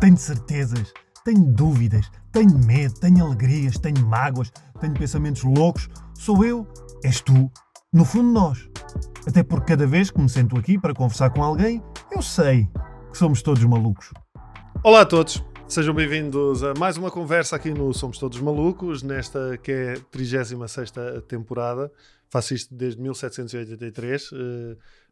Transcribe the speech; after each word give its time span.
Tenho 0.00 0.16
certezas, 0.16 0.92
tenho 1.24 1.44
dúvidas, 1.44 2.08
tenho 2.30 2.56
medo, 2.56 2.94
tenho 3.00 3.26
alegrias, 3.26 3.76
tenho 3.78 4.06
mágoas, 4.06 4.52
tenho 4.80 4.94
pensamentos 4.94 5.42
loucos. 5.42 5.88
Sou 6.14 6.44
eu, 6.44 6.64
és 7.02 7.20
tu, 7.20 7.50
no 7.92 8.04
fundo 8.04 8.30
nós. 8.30 8.70
Até 9.26 9.42
porque 9.42 9.72
cada 9.72 9.88
vez 9.88 10.08
que 10.08 10.20
me 10.20 10.28
sento 10.28 10.56
aqui 10.56 10.78
para 10.78 10.94
conversar 10.94 11.30
com 11.30 11.42
alguém, 11.42 11.82
eu 12.12 12.22
sei 12.22 12.68
que 13.10 13.18
somos 13.18 13.42
todos 13.42 13.64
malucos. 13.64 14.12
Olá 14.84 15.00
a 15.00 15.04
todos, 15.04 15.44
sejam 15.66 15.92
bem-vindos 15.92 16.62
a 16.62 16.74
mais 16.74 16.96
uma 16.96 17.10
conversa 17.10 17.56
aqui 17.56 17.72
no 17.72 17.92
Somos 17.92 18.18
Todos 18.18 18.40
Malucos, 18.40 19.02
nesta 19.02 19.58
que 19.58 19.72
é 19.72 19.92
a 19.94 20.00
36 20.12 20.92
temporada. 21.26 21.90
Faço 22.30 22.54
isto 22.54 22.72
desde 22.72 23.02
1783. 23.02 24.30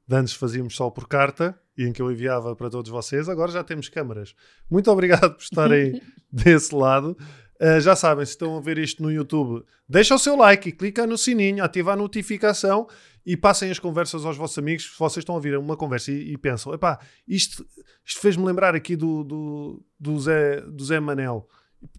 De 0.07 0.15
antes 0.17 0.35
fazíamos 0.35 0.77
só 0.77 0.89
por 0.89 1.09
carta 1.09 1.59
e 1.77 1.85
em 1.85 1.93
que 1.93 2.01
eu 2.01 2.11
enviava 2.11 2.55
para 2.55 2.71
todos 2.71 2.91
vocês, 2.91 3.29
agora 3.29 3.51
já 3.51 3.63
temos 3.63 3.89
câmaras. 3.89 4.35
Muito 4.71 4.91
obrigado 4.91 5.35
por 5.35 5.43
estarem 5.43 6.01
desse 6.31 6.75
lado. 6.75 7.17
Uh, 7.61 7.81
já 7.81 7.97
sabem, 7.97 8.25
se 8.25 8.33
estão 8.33 8.57
a 8.57 8.61
ver 8.61 8.79
isto 8.79 9.03
no 9.03 9.11
YouTube, 9.11 9.65
deixa 9.89 10.15
o 10.15 10.19
seu 10.19 10.37
like 10.37 10.69
e 10.69 10.73
clica 10.73 11.07
no 11.07 11.17
sininho, 11.17 11.65
ativa 11.65 11.95
a 11.95 11.97
notificação 11.97 12.87
e 13.25 13.37
passem 13.37 13.71
as 13.71 13.79
conversas 13.79 14.25
aos 14.25 14.37
vossos 14.37 14.59
amigos. 14.59 14.85
Se 14.85 14.99
vocês 14.99 15.23
estão 15.23 15.35
a 15.35 15.39
ouvir 15.39 15.57
uma 15.57 15.77
conversa 15.77 16.13
e, 16.13 16.33
e 16.33 16.39
pensam, 16.39 16.73
epá, 16.73 17.01
isto, 17.27 17.67
isto 18.05 18.21
fez-me 18.21 18.45
lembrar 18.45 18.75
aqui 18.75 18.95
do, 18.95 19.25
do, 19.25 19.85
do, 19.99 20.21
Zé, 20.21 20.61
do 20.61 20.85
Zé 20.85 21.01
Manel. 21.01 21.49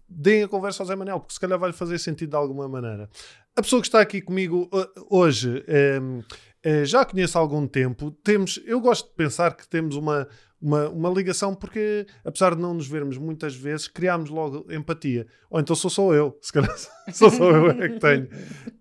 Deem 0.08 0.44
a 0.44 0.48
conversa 0.48 0.82
ao 0.82 0.86
Zé 0.86 0.96
Manel, 0.96 1.20
porque 1.20 1.34
se 1.34 1.40
calhar 1.40 1.58
vai 1.58 1.72
fazer 1.72 1.98
sentido 1.98 2.30
de 2.30 2.36
alguma 2.36 2.68
maneira. 2.68 3.10
A 3.54 3.62
pessoa 3.62 3.82
que 3.82 3.88
está 3.88 4.00
aqui 4.00 4.20
comigo 4.20 4.70
uh, 4.72 5.06
hoje 5.10 5.64
um, 6.00 6.18
uh, 6.20 6.24
já 6.84 7.04
conheço 7.04 7.38
há 7.38 7.40
algum 7.40 7.66
tempo. 7.66 8.10
Temos, 8.10 8.60
eu 8.64 8.80
gosto 8.80 9.08
de 9.08 9.14
pensar 9.14 9.56
que 9.56 9.66
temos 9.68 9.96
uma, 9.96 10.28
uma, 10.60 10.88
uma 10.88 11.10
ligação 11.10 11.54
porque, 11.54 12.06
apesar 12.24 12.54
de 12.54 12.60
não 12.60 12.74
nos 12.74 12.88
vermos 12.88 13.16
muitas 13.16 13.54
vezes, 13.54 13.88
criámos 13.88 14.30
logo 14.30 14.66
empatia. 14.72 15.26
Ou 15.50 15.60
então 15.60 15.74
sou 15.76 15.90
só 15.90 16.12
eu, 16.12 16.38
se 16.42 16.52
calhar 16.52 16.76
sou 17.12 17.30
só 17.30 17.50
eu 17.50 17.70
é 17.70 17.88
que 17.88 18.00
tenho. 18.00 18.28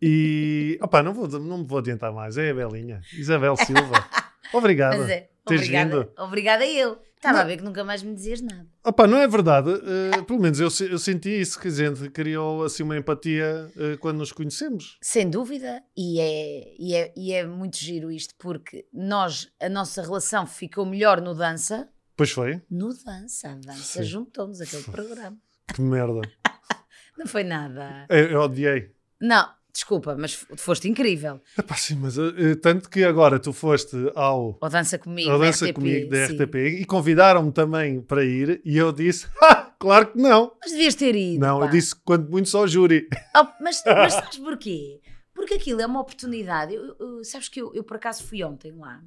E, 0.02 0.80
opá, 0.82 1.04
não, 1.04 1.14
vou, 1.14 1.28
não 1.28 1.60
me 1.60 1.66
vou 1.66 1.80
adiantar 1.80 2.12
mais, 2.12 2.38
é 2.38 2.52
a 2.52 2.54
Belinha, 2.54 3.02
Isabel 3.14 3.56
Silva. 3.56 4.06
Obrigada. 4.54 4.98
Mas 4.98 5.10
é, 5.10 5.30
obrigada, 5.46 6.10
obrigada 6.18 6.66
eu. 6.66 6.98
Estava 7.28 7.42
a 7.42 7.44
ver 7.44 7.58
que 7.58 7.64
nunca 7.64 7.84
mais 7.84 8.02
me 8.02 8.14
dizias 8.16 8.42
nada. 8.42 8.66
Opa, 8.86 9.06
não 9.06 9.18
é 9.18 9.28
verdade. 9.28 9.70
Uh, 9.70 10.24
pelo 10.24 10.40
menos 10.40 10.60
eu, 10.60 10.70
eu, 10.88 10.98
senti 10.98 11.30
isso, 11.30 11.60
que 11.60 11.68
a 11.68 11.72
gente 11.72 12.10
criou 12.10 12.64
assim 12.64 12.84
uma 12.84 12.98
empatia 12.98 13.70
uh, 13.76 13.98
quando 14.00 14.20
nos 14.20 14.32
conhecemos. 14.32 14.98
Sem 15.02 15.30
dúvida, 15.30 15.84
e 15.96 16.20
é, 16.20 16.74
e, 16.80 16.96
é, 16.96 17.14
e 17.16 17.34
é 17.34 17.46
muito 17.46 17.78
giro 17.78 18.10
isto, 18.10 18.34
porque 18.38 18.86
nós, 18.94 19.52
a 19.60 19.68
nossa 19.68 20.02
relação 20.02 20.48
ficou 20.48 20.86
melhor 20.86 21.20
no 21.22 21.36
dança. 21.36 21.90
Pois 22.16 22.32
foi. 22.32 22.62
No 22.70 22.94
dança, 22.94 23.50
a 23.50 23.56
dança 23.56 24.04
juntou-nos 24.04 24.62
aquele 24.62 24.84
programa. 24.84 25.38
Que 25.74 25.82
merda. 25.82 26.22
não 27.18 27.28
foi 27.28 27.44
nada. 27.44 28.06
Eu, 28.10 28.32
eu 28.32 28.40
odiei. 28.40 28.96
Não, 29.20 29.50
Desculpa, 29.78 30.16
mas 30.18 30.34
foste 30.56 30.90
incrível. 30.90 31.40
Epá, 31.56 31.76
sim, 31.76 31.94
mas 31.98 32.18
uh, 32.18 32.56
tanto 32.60 32.90
que 32.90 33.04
agora 33.04 33.40
tu 33.40 33.54
foste 33.54 33.96
ao. 34.16 34.58
Ao 34.60 34.70
Dança 34.72 34.98
Comigo, 34.98 35.30
ao 35.30 35.38
Dança 35.38 35.66
RTP, 35.66 35.76
Comigo 35.76 36.10
da 36.10 36.26
RTP 36.26 36.56
e 36.80 36.84
convidaram-me 36.84 37.52
também 37.52 38.02
para 38.02 38.26
ir 38.26 38.60
e 38.66 38.76
eu 38.76 38.92
disse, 38.92 39.28
claro 39.78 40.14
que 40.14 40.18
não. 40.18 40.52
Mas 40.60 40.72
devias 40.72 40.96
ter 40.96 41.14
ido. 41.14 41.40
Não, 41.40 41.60
pá. 41.60 41.66
eu 41.66 41.70
disse 41.70 41.96
quando 41.96 42.28
muito 42.28 42.50
só 42.50 42.64
o 42.64 42.68
júri. 42.68 43.08
Oh, 43.38 43.46
mas, 43.62 43.84
mas 43.86 44.14
sabes 44.14 44.40
porquê? 44.40 45.00
Porque 45.32 45.54
aquilo 45.54 45.80
é 45.80 45.86
uma 45.86 46.02
oportunidade. 46.02 46.74
Eu, 46.74 46.96
eu, 47.00 47.24
sabes 47.24 47.48
que 47.48 47.62
eu, 47.62 47.72
eu, 47.76 47.84
por 47.84 47.98
acaso 47.98 48.24
fui 48.24 48.44
ontem 48.44 48.72
lá 48.72 49.00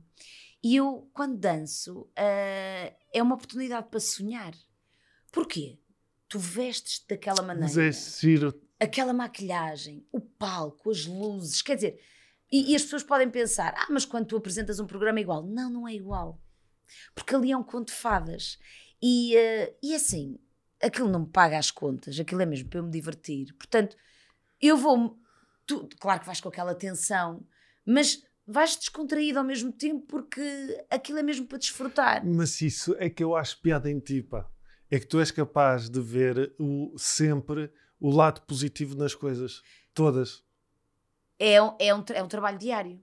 e 0.62 0.76
eu, 0.76 1.10
quando 1.12 1.36
danço, 1.36 2.02
uh, 2.02 2.94
é 3.12 3.20
uma 3.20 3.34
oportunidade 3.34 3.88
para 3.90 3.98
sonhar. 3.98 4.52
Porquê? 5.32 5.80
Tu 6.28 6.38
vestes 6.38 7.04
daquela 7.08 7.42
maneira. 7.42 7.66
Mas 7.66 7.76
é 7.76 7.90
giro 7.90 8.54
aquela 8.80 9.12
maquilhagem, 9.12 10.06
o 10.10 10.20
palco, 10.20 10.90
as 10.90 11.04
luzes, 11.04 11.60
quer 11.60 11.74
dizer, 11.74 12.00
e, 12.50 12.72
e, 12.72 12.74
as 12.76 12.82
pessoas 12.82 13.04
podem 13.04 13.30
pensar, 13.30 13.74
ah, 13.76 13.86
mas 13.90 14.04
quando 14.04 14.26
tu 14.26 14.36
apresentas 14.36 14.80
um 14.80 14.86
programa 14.86 15.20
é 15.20 15.22
igual. 15.22 15.44
Não, 15.46 15.70
não 15.70 15.86
é 15.86 15.94
igual. 15.94 16.42
Porque 17.14 17.34
ali 17.34 17.52
é 17.52 17.56
um 17.56 17.62
conto 17.62 17.88
de 17.88 17.94
fadas. 17.94 18.58
E, 19.00 19.36
uh, 19.36 19.76
e 19.80 19.94
assim, 19.94 20.36
aquilo 20.82 21.08
não 21.08 21.20
me 21.20 21.28
paga 21.28 21.58
as 21.58 21.70
contas, 21.70 22.18
aquilo 22.18 22.42
é 22.42 22.46
mesmo 22.46 22.68
para 22.68 22.80
eu 22.80 22.84
me 22.84 22.90
divertir. 22.90 23.54
Portanto, 23.54 23.96
eu 24.60 24.76
vou. 24.76 25.16
Tu, 25.64 25.88
claro 26.00 26.20
que 26.20 26.26
vais 26.26 26.40
com 26.40 26.48
aquela 26.48 26.74
tensão, 26.74 27.46
mas 27.86 28.20
vais 28.44 28.76
descontraído 28.76 29.38
ao 29.38 29.44
mesmo 29.44 29.70
tempo 29.70 30.04
porque 30.06 30.84
aquilo 30.90 31.18
é 31.18 31.22
mesmo 31.22 31.46
para 31.46 31.58
desfrutar. 31.58 32.26
Mas 32.26 32.60
isso 32.60 32.96
é 32.98 33.08
que 33.08 33.22
eu 33.22 33.36
acho 33.36 33.60
piada 33.60 33.88
em 33.88 34.00
ti, 34.00 34.22
pá. 34.22 34.50
É 34.90 34.98
que 34.98 35.06
tu 35.06 35.20
és 35.20 35.30
capaz 35.30 35.88
de 35.88 36.00
ver 36.00 36.52
o, 36.58 36.98
sempre 36.98 37.70
o 38.00 38.10
lado 38.10 38.40
positivo 38.42 38.96
nas 38.96 39.14
coisas. 39.14 39.62
Todas. 39.94 40.42
É 41.38 41.60
um, 41.60 41.74
é 41.78 41.94
um, 41.94 42.04
é 42.14 42.22
um 42.22 42.28
trabalho 42.28 42.58
diário. 42.58 43.00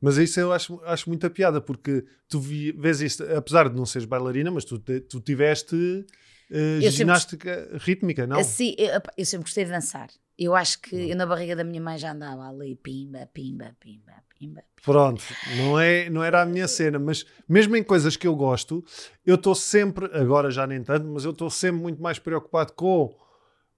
Mas 0.00 0.16
isso 0.16 0.40
eu 0.40 0.52
acho, 0.52 0.80
acho 0.84 1.08
muita 1.08 1.28
piada, 1.28 1.60
porque 1.60 2.04
tu 2.28 2.40
vi, 2.40 2.72
vês 2.72 3.00
isto, 3.00 3.22
apesar 3.36 3.68
de 3.68 3.76
não 3.76 3.84
seres 3.84 4.06
bailarina, 4.06 4.50
mas 4.50 4.64
tu, 4.64 4.78
tu 4.78 5.20
tiveste 5.20 5.76
uh, 5.76 6.90
ginástica 6.90 7.54
sempre, 7.54 7.78
rítmica, 7.78 8.26
não? 8.26 8.42
Sim, 8.42 8.74
eu, 8.78 9.00
eu, 9.16 9.26
sempre 9.26 9.44
gostei 9.44 9.64
de 9.64 9.70
dançar. 9.70 10.08
Eu 10.38 10.54
acho 10.54 10.80
que 10.80 11.10
eu 11.10 11.16
na 11.16 11.26
barriga 11.26 11.54
da 11.54 11.62
minha 11.62 11.82
mãe 11.82 11.98
já 11.98 12.12
andava 12.12 12.48
ali, 12.48 12.74
pimba, 12.76 13.28
pimba, 13.34 13.76
pimba, 13.78 14.14
pimba. 14.38 14.62
Pronto, 14.82 15.22
não, 15.58 15.78
é, 15.78 16.08
não 16.08 16.24
era 16.24 16.40
a 16.40 16.46
minha 16.46 16.66
cena, 16.66 16.98
mas 16.98 17.26
mesmo 17.46 17.76
em 17.76 17.82
coisas 17.82 18.16
que 18.16 18.26
eu 18.26 18.34
gosto, 18.34 18.82
eu 19.26 19.34
estou 19.34 19.54
sempre, 19.54 20.06
agora 20.16 20.50
já 20.50 20.66
nem 20.66 20.82
tanto, 20.82 21.06
mas 21.06 21.26
eu 21.26 21.32
estou 21.32 21.50
sempre 21.50 21.82
muito 21.82 22.00
mais 22.00 22.18
preocupado 22.18 22.72
com 22.72 23.14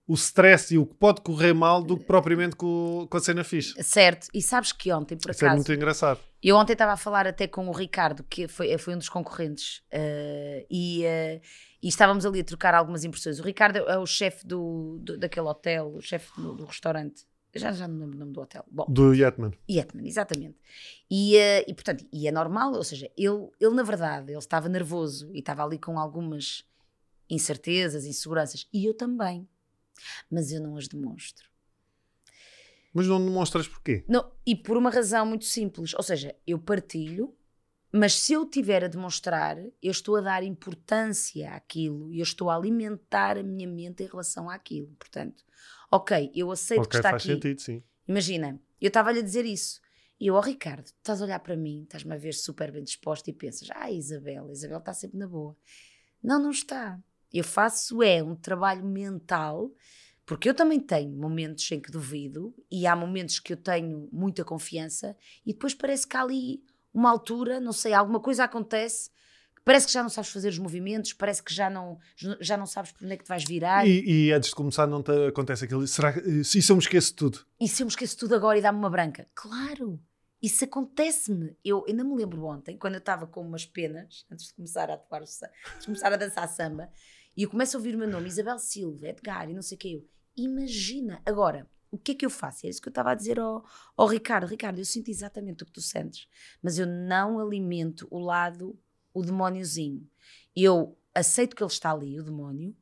o 0.06 0.14
stress 0.14 0.74
e 0.74 0.78
o 0.78 0.86
que 0.86 0.94
pode 0.94 1.20
correr 1.20 1.52
mal 1.52 1.82
do 1.82 1.96
que 1.96 2.04
propriamente 2.04 2.56
com, 2.56 3.06
com 3.08 3.16
a 3.16 3.20
cena 3.20 3.44
fixe. 3.44 3.74
Certo, 3.82 4.28
e 4.34 4.42
sabes 4.42 4.72
que 4.72 4.92
ontem, 4.92 5.16
por 5.16 5.30
Isso 5.30 5.44
é 5.44 5.54
muito 5.54 5.72
engraçado. 5.72 6.20
Eu 6.42 6.56
ontem 6.56 6.72
estava 6.72 6.92
a 6.92 6.96
falar 6.96 7.26
até 7.26 7.46
com 7.46 7.68
o 7.68 7.72
Ricardo, 7.72 8.24
que 8.24 8.48
foi, 8.48 8.76
foi 8.76 8.94
um 8.94 8.98
dos 8.98 9.08
concorrentes, 9.08 9.78
uh, 9.92 10.66
e, 10.68 11.04
uh, 11.04 11.40
e, 11.80 11.88
estávamos 11.88 12.26
ali 12.26 12.40
a 12.40 12.44
trocar 12.44 12.74
algumas 12.74 13.04
impressões. 13.04 13.38
O 13.38 13.44
Ricardo 13.44 13.76
é 13.76 13.96
o 13.96 14.06
chefe 14.06 14.44
do, 14.44 14.98
do, 15.00 15.16
daquele 15.16 15.46
hotel, 15.46 15.94
o 15.94 16.00
chefe 16.00 16.28
do, 16.40 16.54
do, 16.54 16.64
restaurante. 16.64 17.24
Já, 17.54 17.70
já 17.70 17.86
não 17.86 18.00
lembro 18.00 18.16
o 18.16 18.18
nome 18.18 18.32
do 18.32 18.40
hotel. 18.40 18.64
Bom, 18.70 18.86
do 18.88 19.14
Yetman. 19.14 19.52
Yetman, 19.70 20.08
exatamente. 20.08 20.58
E, 21.08 21.36
uh, 21.36 21.64
e 21.68 21.74
portanto, 21.74 22.04
e 22.12 22.26
é 22.26 22.32
normal, 22.32 22.72
ou 22.72 22.82
seja, 22.82 23.08
ele, 23.16 23.48
ele 23.60 23.74
na 23.74 23.84
verdade, 23.84 24.32
ele 24.32 24.38
estava 24.38 24.68
nervoso 24.68 25.30
e 25.32 25.38
estava 25.38 25.62
ali 25.64 25.78
com 25.78 25.96
algumas 25.96 26.64
incertezas, 27.30 28.04
inseguranças, 28.04 28.66
e 28.72 28.84
eu 28.84 28.94
também 28.94 29.48
mas 30.30 30.52
eu 30.52 30.60
não 30.60 30.76
as 30.76 30.88
demonstro. 30.88 31.50
Mas 32.92 33.06
não 33.06 33.24
demonstras 33.24 33.66
porquê? 33.66 34.04
Não, 34.06 34.30
e 34.46 34.54
por 34.54 34.76
uma 34.76 34.90
razão 34.90 35.24
muito 35.24 35.44
simples. 35.44 35.94
Ou 35.94 36.02
seja, 36.02 36.36
eu 36.46 36.58
partilho, 36.58 37.34
mas 37.90 38.14
se 38.14 38.34
eu 38.34 38.46
tiver 38.46 38.84
a 38.84 38.88
demonstrar, 38.88 39.56
eu 39.82 39.90
estou 39.90 40.16
a 40.16 40.20
dar 40.20 40.42
importância 40.42 41.52
àquilo 41.52 42.12
e 42.12 42.18
eu 42.18 42.22
estou 42.22 42.50
a 42.50 42.56
alimentar 42.56 43.38
a 43.38 43.42
minha 43.42 43.66
mente 43.66 44.02
em 44.02 44.06
relação 44.06 44.50
àquilo. 44.50 44.94
Portanto, 44.98 45.42
ok, 45.90 46.30
eu 46.34 46.50
aceito 46.50 46.80
okay, 46.80 46.90
que 46.90 46.96
está 46.96 47.10
faz 47.10 47.22
aqui. 47.22 47.32
Sentido, 47.34 47.60
sim. 47.60 47.82
Imagina, 48.06 48.60
eu 48.80 48.88
estava-lhe 48.88 49.20
a 49.20 49.22
dizer 49.22 49.44
isso. 49.44 49.80
E 50.20 50.26
eu, 50.28 50.34
ó 50.34 50.38
oh, 50.38 50.40
Ricardo, 50.40 50.86
estás 50.86 51.20
a 51.20 51.24
olhar 51.24 51.40
para 51.40 51.56
mim, 51.56 51.82
estás-me 51.82 52.14
a 52.14 52.16
ver 52.18 52.32
super 52.32 52.70
bem 52.70 52.84
disposta 52.84 53.28
e 53.28 53.32
pensas, 53.32 53.68
ah, 53.72 53.90
Isabel, 53.90 54.50
Isabel 54.52 54.78
está 54.78 54.94
sempre 54.94 55.18
na 55.18 55.26
boa. 55.26 55.56
Não, 56.22 56.40
não 56.40 56.50
está. 56.50 57.00
Eu 57.32 57.44
faço 57.44 58.02
é 58.02 58.22
um 58.22 58.34
trabalho 58.34 58.84
mental, 58.84 59.70
porque 60.26 60.48
eu 60.48 60.54
também 60.54 60.78
tenho 60.78 61.10
momentos 61.16 61.70
em 61.72 61.80
que 61.80 61.90
duvido 61.90 62.54
e 62.70 62.86
há 62.86 62.94
momentos 62.94 63.38
que 63.38 63.52
eu 63.52 63.56
tenho 63.56 64.08
muita 64.12 64.44
confiança 64.44 65.16
e 65.44 65.52
depois 65.52 65.74
parece 65.74 66.06
que 66.06 66.16
há 66.16 66.22
ali 66.22 66.62
uma 66.92 67.10
altura, 67.10 67.58
não 67.60 67.72
sei, 67.72 67.92
alguma 67.94 68.20
coisa 68.20 68.44
acontece 68.44 69.10
parece 69.64 69.86
que 69.86 69.92
já 69.92 70.02
não 70.02 70.10
sabes 70.10 70.30
fazer 70.30 70.48
os 70.48 70.58
movimentos, 70.58 71.12
parece 71.12 71.42
que 71.42 71.54
já 71.54 71.70
não, 71.70 71.98
já 72.40 72.56
não 72.56 72.66
sabes 72.66 72.92
por 72.92 73.04
onde 73.04 73.14
é 73.14 73.16
que 73.16 73.24
te 73.24 73.28
vais 73.28 73.44
virar. 73.44 73.86
E, 73.86 74.26
e 74.26 74.32
antes 74.32 74.50
de 74.50 74.56
começar 74.56 74.86
não 74.86 75.02
te 75.02 75.12
acontece 75.28 75.64
aquilo, 75.64 75.86
será 75.86 76.12
que, 76.12 76.20
e 76.20 76.44
se 76.44 76.70
eu 76.70 76.76
me 76.76 76.82
esqueço 76.82 77.14
tudo? 77.14 77.46
E 77.60 77.68
se 77.68 77.82
eu 77.82 77.86
me 77.86 77.90
esqueço 77.90 78.16
tudo 78.16 78.34
agora 78.34 78.58
e 78.58 78.62
dá-me 78.62 78.78
uma 78.78 78.90
branca? 78.90 79.26
Claro! 79.34 80.00
Isso 80.42 80.64
acontece-me. 80.64 81.56
Eu 81.64 81.84
ainda 81.86 82.02
me 82.02 82.16
lembro 82.16 82.44
ontem, 82.44 82.76
quando 82.76 82.94
eu 82.94 82.98
estava 82.98 83.28
com 83.28 83.40
umas 83.42 83.64
penas, 83.64 84.26
antes 84.30 84.46
de 84.46 84.54
começar 84.54 84.90
a 84.90 84.94
atuar, 84.94 85.22
antes 85.22 85.38
de 85.38 85.86
começar 85.86 86.12
a 86.12 86.16
dançar 86.16 86.48
samba, 86.48 86.90
e 87.36 87.42
eu 87.42 87.50
começo 87.50 87.76
a 87.76 87.78
ouvir 87.78 87.94
o 87.94 87.98
meu 87.98 88.08
nome, 88.08 88.28
Isabel 88.28 88.58
Silva, 88.58 89.08
Edgar, 89.08 89.48
e 89.48 89.54
não 89.54 89.62
sei 89.62 89.76
o 89.76 89.78
que 89.78 89.92
eu. 89.94 90.08
Imagina. 90.36 91.22
Agora, 91.24 91.68
o 91.90 91.98
que 91.98 92.12
é 92.12 92.14
que 92.14 92.26
eu 92.26 92.30
faço? 92.30 92.66
É 92.66 92.70
isso 92.70 92.80
que 92.80 92.88
eu 92.88 92.92
estava 92.92 93.10
a 93.10 93.14
dizer 93.14 93.38
ao, 93.38 93.64
ao 93.96 94.06
Ricardo. 94.06 94.46
Ricardo, 94.46 94.78
eu 94.78 94.84
sinto 94.84 95.10
exatamente 95.10 95.62
o 95.62 95.66
que 95.66 95.72
tu 95.72 95.82
sentes, 95.82 96.26
mas 96.62 96.78
eu 96.78 96.86
não 96.86 97.38
alimento 97.38 98.08
o 98.10 98.18
lado, 98.18 98.78
o 99.12 99.22
demóniozinho. 99.22 100.08
Eu 100.56 100.98
aceito 101.14 101.54
que 101.54 101.62
ele 101.62 101.70
está 101.70 101.92
ali, 101.92 102.18
o 102.18 102.24
demónio, 102.24 102.74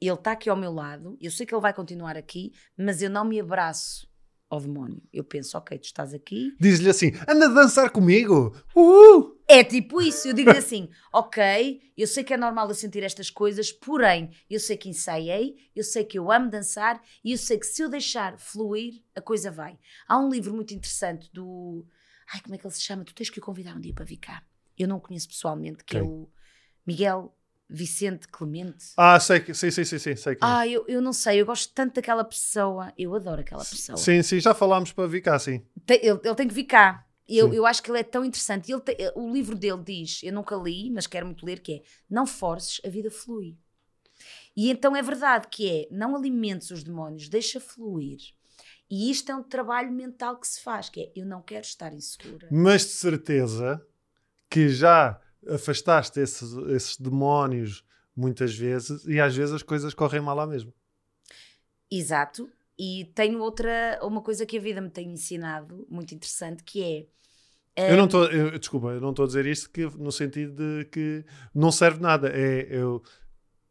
ele 0.00 0.14
está 0.14 0.32
aqui 0.32 0.48
ao 0.48 0.56
meu 0.56 0.72
lado, 0.72 1.18
eu 1.20 1.30
sei 1.30 1.44
que 1.44 1.54
ele 1.54 1.60
vai 1.60 1.74
continuar 1.74 2.16
aqui, 2.16 2.52
mas 2.76 3.02
eu 3.02 3.10
não 3.10 3.24
me 3.24 3.38
abraço 3.38 4.08
ao 4.48 4.60
demónio. 4.60 5.02
Eu 5.12 5.22
penso, 5.22 5.56
ok, 5.58 5.78
tu 5.78 5.84
estás 5.84 6.14
aqui. 6.14 6.56
Diz-lhe 6.58 6.88
assim: 6.88 7.12
anda 7.28 7.46
a 7.46 7.54
dançar 7.54 7.90
comigo! 7.90 8.54
Uhul! 8.74 9.39
É 9.52 9.64
tipo 9.64 10.00
isso. 10.00 10.28
Eu 10.28 10.32
digo 10.32 10.50
assim: 10.50 10.88
ok, 11.12 11.82
eu 11.96 12.06
sei 12.06 12.22
que 12.22 12.32
é 12.32 12.36
normal 12.36 12.68
eu 12.68 12.74
sentir 12.74 13.02
estas 13.02 13.30
coisas, 13.30 13.72
porém, 13.72 14.30
eu 14.48 14.60
sei 14.60 14.76
que 14.76 14.88
ensaiei, 14.88 15.56
eu 15.74 15.82
sei 15.82 16.04
que 16.04 16.16
eu 16.16 16.30
amo 16.30 16.48
dançar 16.48 17.02
e 17.24 17.32
eu 17.32 17.38
sei 17.38 17.58
que 17.58 17.66
se 17.66 17.82
eu 17.82 17.88
deixar 17.88 18.38
fluir, 18.38 19.02
a 19.12 19.20
coisa 19.20 19.50
vai. 19.50 19.76
Há 20.06 20.16
um 20.18 20.30
livro 20.30 20.54
muito 20.54 20.72
interessante 20.72 21.28
do. 21.32 21.84
Ai, 22.32 22.40
como 22.42 22.54
é 22.54 22.58
que 22.58 22.64
ele 22.64 22.72
se 22.72 22.80
chama? 22.80 23.04
Tu 23.04 23.12
tens 23.12 23.28
que 23.28 23.40
o 23.40 23.42
convidar 23.42 23.74
um 23.74 23.80
dia 23.80 23.92
para 23.92 24.04
vir 24.04 24.18
cá. 24.18 24.40
Eu 24.78 24.86
não 24.86 24.98
o 24.98 25.00
conheço 25.00 25.26
pessoalmente, 25.26 25.82
que 25.82 25.96
é 25.96 26.00
Quem? 26.00 26.08
o 26.08 26.30
Miguel 26.86 27.34
Vicente 27.68 28.28
Clemente. 28.28 28.92
Ah, 28.96 29.18
sei 29.18 29.40
que 29.40 29.52
sim, 29.52 29.70
sim, 29.72 29.84
sim, 29.84 29.98
sim, 29.98 30.14
sei 30.14 30.36
que 30.36 30.44
Ah, 30.44 30.64
eu, 30.66 30.84
eu 30.86 31.02
não 31.02 31.12
sei, 31.12 31.40
eu 31.40 31.46
gosto 31.46 31.74
tanto 31.74 31.94
daquela 31.96 32.22
pessoa, 32.24 32.92
eu 32.96 33.12
adoro 33.16 33.40
aquela 33.40 33.64
pessoa. 33.64 33.98
Sim, 33.98 34.22
sim, 34.22 34.38
já 34.38 34.54
falámos 34.54 34.92
para 34.92 35.08
vir 35.08 35.22
cá, 35.22 35.36
sim. 35.40 35.60
Tem- 35.84 35.98
ele, 36.04 36.20
ele 36.22 36.34
tem 36.36 36.46
que 36.46 36.54
vir 36.54 36.64
cá. 36.64 37.04
Eu, 37.30 37.50
Sim. 37.50 37.56
eu 37.56 37.66
acho 37.66 37.82
que 37.82 37.90
ele 37.90 38.00
é 38.00 38.02
tão 38.02 38.24
interessante. 38.24 38.70
Ele 38.72 38.80
tem- 38.80 38.96
o 39.14 39.32
livro 39.32 39.56
dele 39.56 39.82
diz, 39.84 40.20
eu 40.22 40.32
nunca 40.32 40.56
li, 40.56 40.90
mas 40.90 41.06
quero 41.06 41.26
muito 41.26 41.46
ler, 41.46 41.60
que 41.60 41.74
é 41.74 41.82
Não 42.08 42.26
forces, 42.26 42.80
a 42.84 42.88
vida 42.88 43.10
flui. 43.10 43.56
E 44.56 44.70
então 44.70 44.96
é 44.96 45.02
verdade 45.02 45.46
que 45.48 45.68
é, 45.68 45.88
não 45.90 46.16
alimentes 46.16 46.70
os 46.70 46.82
demónios, 46.82 47.28
deixa 47.28 47.60
fluir. 47.60 48.18
E 48.90 49.10
isto 49.10 49.30
é 49.30 49.34
um 49.34 49.42
trabalho 49.42 49.92
mental 49.92 50.38
que 50.38 50.48
se 50.48 50.60
faz, 50.60 50.88
que 50.88 51.00
é, 51.00 51.12
eu 51.14 51.24
não 51.24 51.40
quero 51.40 51.64
estar 51.64 51.92
insegura. 51.94 52.48
Mas 52.50 52.82
de 52.82 52.90
certeza 52.92 53.86
que 54.50 54.68
já 54.68 55.20
afastaste 55.48 56.18
esses, 56.18 56.52
esses 56.68 56.96
demónios 56.96 57.84
muitas 58.14 58.54
vezes 58.54 59.06
e 59.06 59.20
às 59.20 59.34
vezes 59.34 59.54
as 59.54 59.62
coisas 59.62 59.94
correm 59.94 60.20
mal 60.20 60.34
lá 60.36 60.46
mesmo. 60.46 60.74
Exato. 61.90 62.50
E 62.82 63.12
tenho 63.14 63.40
outra, 63.40 63.98
uma 64.02 64.22
coisa 64.22 64.46
que 64.46 64.56
a 64.56 64.60
vida 64.60 64.80
me 64.80 64.88
tem 64.88 65.12
ensinado, 65.12 65.86
muito 65.90 66.14
interessante, 66.14 66.62
que 66.64 66.82
é... 67.76 67.90
Eu 67.90 67.96
não 67.96 68.06
estou, 68.06 68.24
eu- 68.30 68.58
desculpa, 68.58 68.88
eu 68.88 69.00
não 69.02 69.10
estou 69.10 69.24
a 69.24 69.26
dizer 69.26 69.44
isto 69.44 69.70
que, 69.70 69.84
no 69.84 70.10
sentido 70.10 70.54
de 70.54 70.84
que 70.86 71.24
não 71.54 71.70
serve 71.70 72.00
nada. 72.00 72.28
É, 72.28 72.66
eu, 72.70 73.02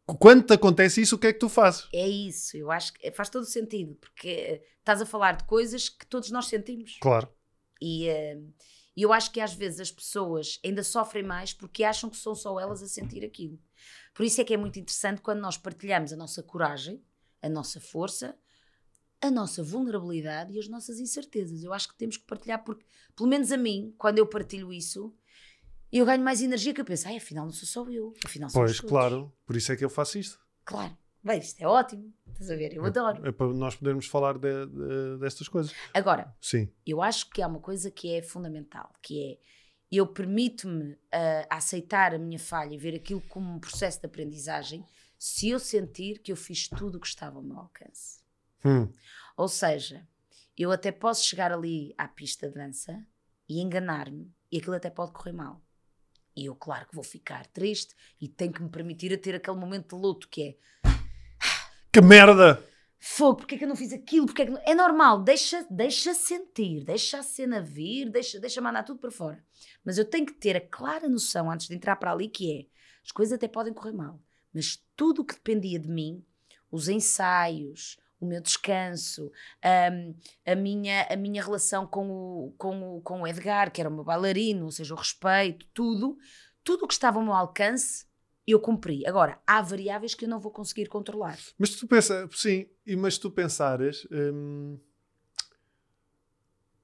quando 0.06 0.44
te 0.44 0.52
acontece 0.52 1.00
isso, 1.02 1.16
o 1.16 1.18
que 1.18 1.26
é 1.26 1.32
que 1.32 1.40
tu 1.40 1.48
fazes? 1.48 1.88
É 1.92 2.08
isso, 2.08 2.56
eu 2.56 2.70
acho 2.70 2.92
que 2.92 3.10
faz 3.10 3.28
todo 3.28 3.42
o 3.42 3.46
sentido, 3.46 3.96
porque 3.96 4.28
eh, 4.28 4.62
estás 4.78 5.02
a 5.02 5.06
falar 5.06 5.36
de 5.36 5.44
coisas 5.44 5.88
que 5.88 6.06
todos 6.06 6.30
nós 6.30 6.46
sentimos. 6.46 6.96
Claro. 7.00 7.28
E 7.80 8.08
e 8.96 9.02
eu 9.02 9.12
acho 9.12 9.30
que 9.32 9.40
às 9.40 9.54
vezes 9.54 9.80
as 9.80 9.90
pessoas 9.90 10.58
ainda 10.64 10.82
sofrem 10.82 11.22
mais 11.22 11.52
porque 11.52 11.84
acham 11.84 12.10
que 12.10 12.16
são 12.16 12.34
só 12.34 12.58
elas 12.60 12.82
a 12.82 12.86
sentir 12.86 13.24
aquilo. 13.24 13.58
Por 14.12 14.24
isso 14.24 14.40
é 14.40 14.44
que 14.44 14.52
é 14.52 14.56
muito 14.56 14.78
interessante 14.78 15.20
quando 15.22 15.40
nós 15.40 15.56
partilhamos 15.56 16.12
a 16.12 16.16
nossa 16.16 16.42
coragem, 16.42 17.02
a 17.40 17.48
nossa 17.48 17.80
força, 17.80 18.36
a 19.22 19.30
nossa 19.30 19.62
vulnerabilidade 19.62 20.52
e 20.54 20.58
as 20.58 20.68
nossas 20.68 20.98
incertezas. 20.98 21.62
Eu 21.62 21.72
acho 21.72 21.88
que 21.88 21.94
temos 21.96 22.16
que 22.16 22.24
partilhar 22.24 22.62
porque, 22.64 22.84
pelo 23.14 23.28
menos 23.28 23.52
a 23.52 23.56
mim, 23.56 23.94
quando 23.98 24.18
eu 24.18 24.26
partilho 24.26 24.72
isso, 24.72 25.14
eu 25.92 26.06
ganho 26.06 26.22
mais 26.22 26.40
energia 26.40 26.72
que 26.72 26.80
eu 26.80 26.84
penso, 26.84 27.06
ai, 27.08 27.16
afinal 27.16 27.44
não 27.44 27.52
sou 27.52 27.66
só 27.84 27.90
eu, 27.90 28.14
afinal 28.24 28.48
somos 28.48 28.68
Pois, 28.70 28.76
todos." 28.78 28.90
claro. 28.90 29.32
Por 29.44 29.56
isso 29.56 29.72
é 29.72 29.76
que 29.76 29.84
eu 29.84 29.90
faço 29.90 30.18
isto. 30.18 30.38
Claro. 30.64 30.96
Bem, 31.22 31.38
isto 31.38 31.60
é 31.60 31.66
ótimo. 31.66 32.14
Estás 32.32 32.50
a 32.50 32.56
ver? 32.56 32.72
Eu 32.72 32.82
adoro. 32.84 33.26
É 33.26 33.30
para 33.32 33.52
nós 33.52 33.76
podermos 33.76 34.06
falar 34.06 34.38
de- 34.38 34.66
de- 34.66 35.18
destas 35.18 35.48
coisas. 35.48 35.74
Agora, 35.92 36.34
Sim. 36.40 36.72
eu 36.86 37.02
acho 37.02 37.28
que 37.28 37.42
há 37.42 37.46
uma 37.46 37.60
coisa 37.60 37.90
que 37.90 38.14
é 38.14 38.22
fundamental, 38.22 38.90
que 39.02 39.22
é 39.32 39.38
eu 39.92 40.06
permito-me 40.06 40.96
ah, 41.12 41.46
aceitar 41.50 42.14
a 42.14 42.18
minha 42.18 42.38
falha 42.38 42.72
e 42.74 42.78
ver 42.78 42.94
aquilo 42.94 43.20
como 43.28 43.52
um 43.54 43.58
processo 43.58 44.00
de 44.00 44.06
aprendizagem 44.06 44.82
se 45.18 45.50
eu 45.50 45.58
sentir 45.58 46.20
que 46.20 46.32
eu 46.32 46.36
fiz 46.36 46.68
tudo 46.68 46.96
o 46.96 47.00
que 47.00 47.08
estava 47.08 47.36
ao 47.36 47.42
meu 47.42 47.58
alcance. 47.58 48.19
Hum. 48.64 48.92
Ou 49.36 49.48
seja, 49.48 50.06
eu 50.56 50.70
até 50.70 50.92
posso 50.92 51.24
chegar 51.24 51.52
ali 51.52 51.94
à 51.96 52.06
pista 52.06 52.48
de 52.48 52.54
dança 52.54 53.06
e 53.48 53.60
enganar-me 53.60 54.32
e 54.52 54.58
aquilo 54.58 54.74
até 54.74 54.90
pode 54.90 55.12
correr 55.12 55.32
mal. 55.32 55.62
E 56.36 56.46
eu, 56.46 56.54
claro 56.54 56.86
que 56.86 56.94
vou 56.94 57.04
ficar 57.04 57.46
triste 57.46 57.94
e 58.20 58.28
tenho 58.28 58.52
que 58.52 58.62
me 58.62 58.70
permitir 58.70 59.12
a 59.12 59.18
ter 59.18 59.34
aquele 59.34 59.56
momento 59.56 59.96
de 59.96 60.02
luto 60.02 60.28
que 60.28 60.42
é 60.42 60.90
Que 61.92 62.00
merda! 62.00 62.64
Fogo, 63.02 63.38
porque 63.38 63.54
é 63.54 63.58
que 63.58 63.64
eu 63.64 63.68
não 63.68 63.74
fiz 63.74 63.94
aquilo? 63.94 64.26
Porque 64.26 64.42
é, 64.42 64.44
que 64.44 64.50
não... 64.52 64.60
é 64.62 64.74
normal, 64.74 65.22
deixa, 65.22 65.66
deixa 65.70 66.12
sentir, 66.12 66.84
deixa 66.84 67.18
a 67.18 67.22
cena 67.22 67.60
vir, 67.60 68.10
deixa, 68.10 68.38
deixa 68.38 68.60
mandar 68.60 68.82
tudo 68.82 69.00
para 69.00 69.10
fora. 69.10 69.42
Mas 69.82 69.96
eu 69.96 70.04
tenho 70.04 70.26
que 70.26 70.34
ter 70.34 70.54
a 70.54 70.60
clara 70.60 71.08
noção 71.08 71.50
antes 71.50 71.66
de 71.66 71.74
entrar 71.74 71.96
para 71.96 72.12
ali 72.12 72.28
que 72.28 72.52
é, 72.52 72.66
as 73.02 73.10
coisas 73.10 73.32
até 73.32 73.48
podem 73.48 73.72
correr 73.72 73.92
mal, 73.92 74.22
mas 74.52 74.84
tudo 74.94 75.22
o 75.22 75.24
que 75.24 75.34
dependia 75.34 75.78
de 75.78 75.88
mim, 75.88 76.22
os 76.70 76.88
ensaios, 76.88 77.98
o 78.20 78.26
meu 78.26 78.40
descanso, 78.40 79.32
hum, 79.64 80.14
a, 80.46 80.54
minha, 80.54 81.06
a 81.10 81.16
minha 81.16 81.42
relação 81.42 81.86
com 81.86 82.10
o, 82.10 82.54
com, 82.58 82.96
o, 82.96 83.00
com 83.00 83.22
o 83.22 83.26
Edgar, 83.26 83.72
que 83.72 83.80
era 83.80 83.88
o 83.88 83.92
meu 83.92 84.04
bailarino, 84.04 84.66
ou 84.66 84.70
seja, 84.70 84.94
o 84.94 84.96
respeito, 84.96 85.66
tudo, 85.72 86.18
tudo 86.62 86.84
o 86.84 86.88
que 86.88 86.92
estava 86.92 87.18
ao 87.18 87.24
meu 87.24 87.32
alcance, 87.32 88.04
eu 88.46 88.60
cumpri. 88.60 89.06
Agora, 89.06 89.40
há 89.46 89.62
variáveis 89.62 90.14
que 90.14 90.26
eu 90.26 90.28
não 90.28 90.38
vou 90.38 90.52
conseguir 90.52 90.86
controlar. 90.86 91.38
Mas 91.58 91.70
tu 91.70 91.86
pensa, 91.86 92.28
sim, 92.32 92.68
mas 92.98 93.16
tu 93.16 93.30
pensares, 93.30 94.06
hum, 94.10 94.78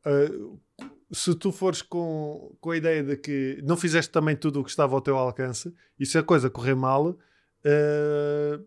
ah, 0.04 0.84
se 1.12 1.34
tu 1.34 1.52
fores 1.52 1.82
com, 1.82 2.56
com 2.60 2.70
a 2.70 2.76
ideia 2.76 3.02
de 3.02 3.16
que 3.16 3.60
não 3.62 3.76
fizeste 3.76 4.10
também 4.10 4.36
tudo 4.36 4.60
o 4.60 4.64
que 4.64 4.70
estava 4.70 4.94
ao 4.94 5.00
teu 5.02 5.16
alcance, 5.16 5.74
e 5.98 6.06
se 6.06 6.16
a 6.16 6.22
coisa 6.22 6.48
correr 6.48 6.74
mal, 6.74 7.18
ah, 7.64 8.60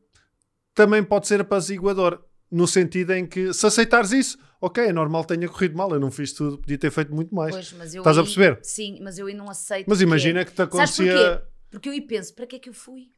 também 0.76 1.04
pode 1.04 1.28
ser 1.28 1.42
apaziguador. 1.42 2.24
No 2.52 2.68
sentido 2.68 3.12
em 3.14 3.28
que, 3.28 3.54
se 3.54 3.66
aceitares 3.66 4.12
isso, 4.12 4.38
ok, 4.60 4.86
é 4.86 4.92
normal 4.94 5.24
que 5.24 5.36
tenha 5.36 5.48
corrido 5.48 5.78
mal, 5.78 5.92
eu 5.92 6.00
não 6.00 6.10
fiz 6.10 6.34
tudo, 6.34 6.58
podia 6.58 6.78
ter 6.78 6.90
feito 6.92 7.14
muito 7.14 7.34
mais. 7.34 7.52
Pois, 7.54 7.74
mas 7.74 7.94
eu 7.94 8.02
Estás 8.02 8.18
a 8.18 8.22
aí- 8.22 8.26
perceber? 8.26 8.60
Sim, 8.64 9.00
mas 9.02 9.20
eu 9.20 9.28
aí 9.28 9.34
não 9.36 9.50
aceito. 9.50 9.88
Mas 9.88 9.98
porque- 10.00 10.04
imagina 10.08 10.44
que 10.46 10.52
te 10.52 10.62
acontecia. 10.62 11.44
Porque 11.70 11.88
eu 11.90 11.94
aí 11.94 12.02
penso, 12.02 12.34
para 12.34 12.48
que 12.48 12.56
é 12.56 12.60
que 12.60 12.70
eu 12.70 12.74
fui? 12.74 13.12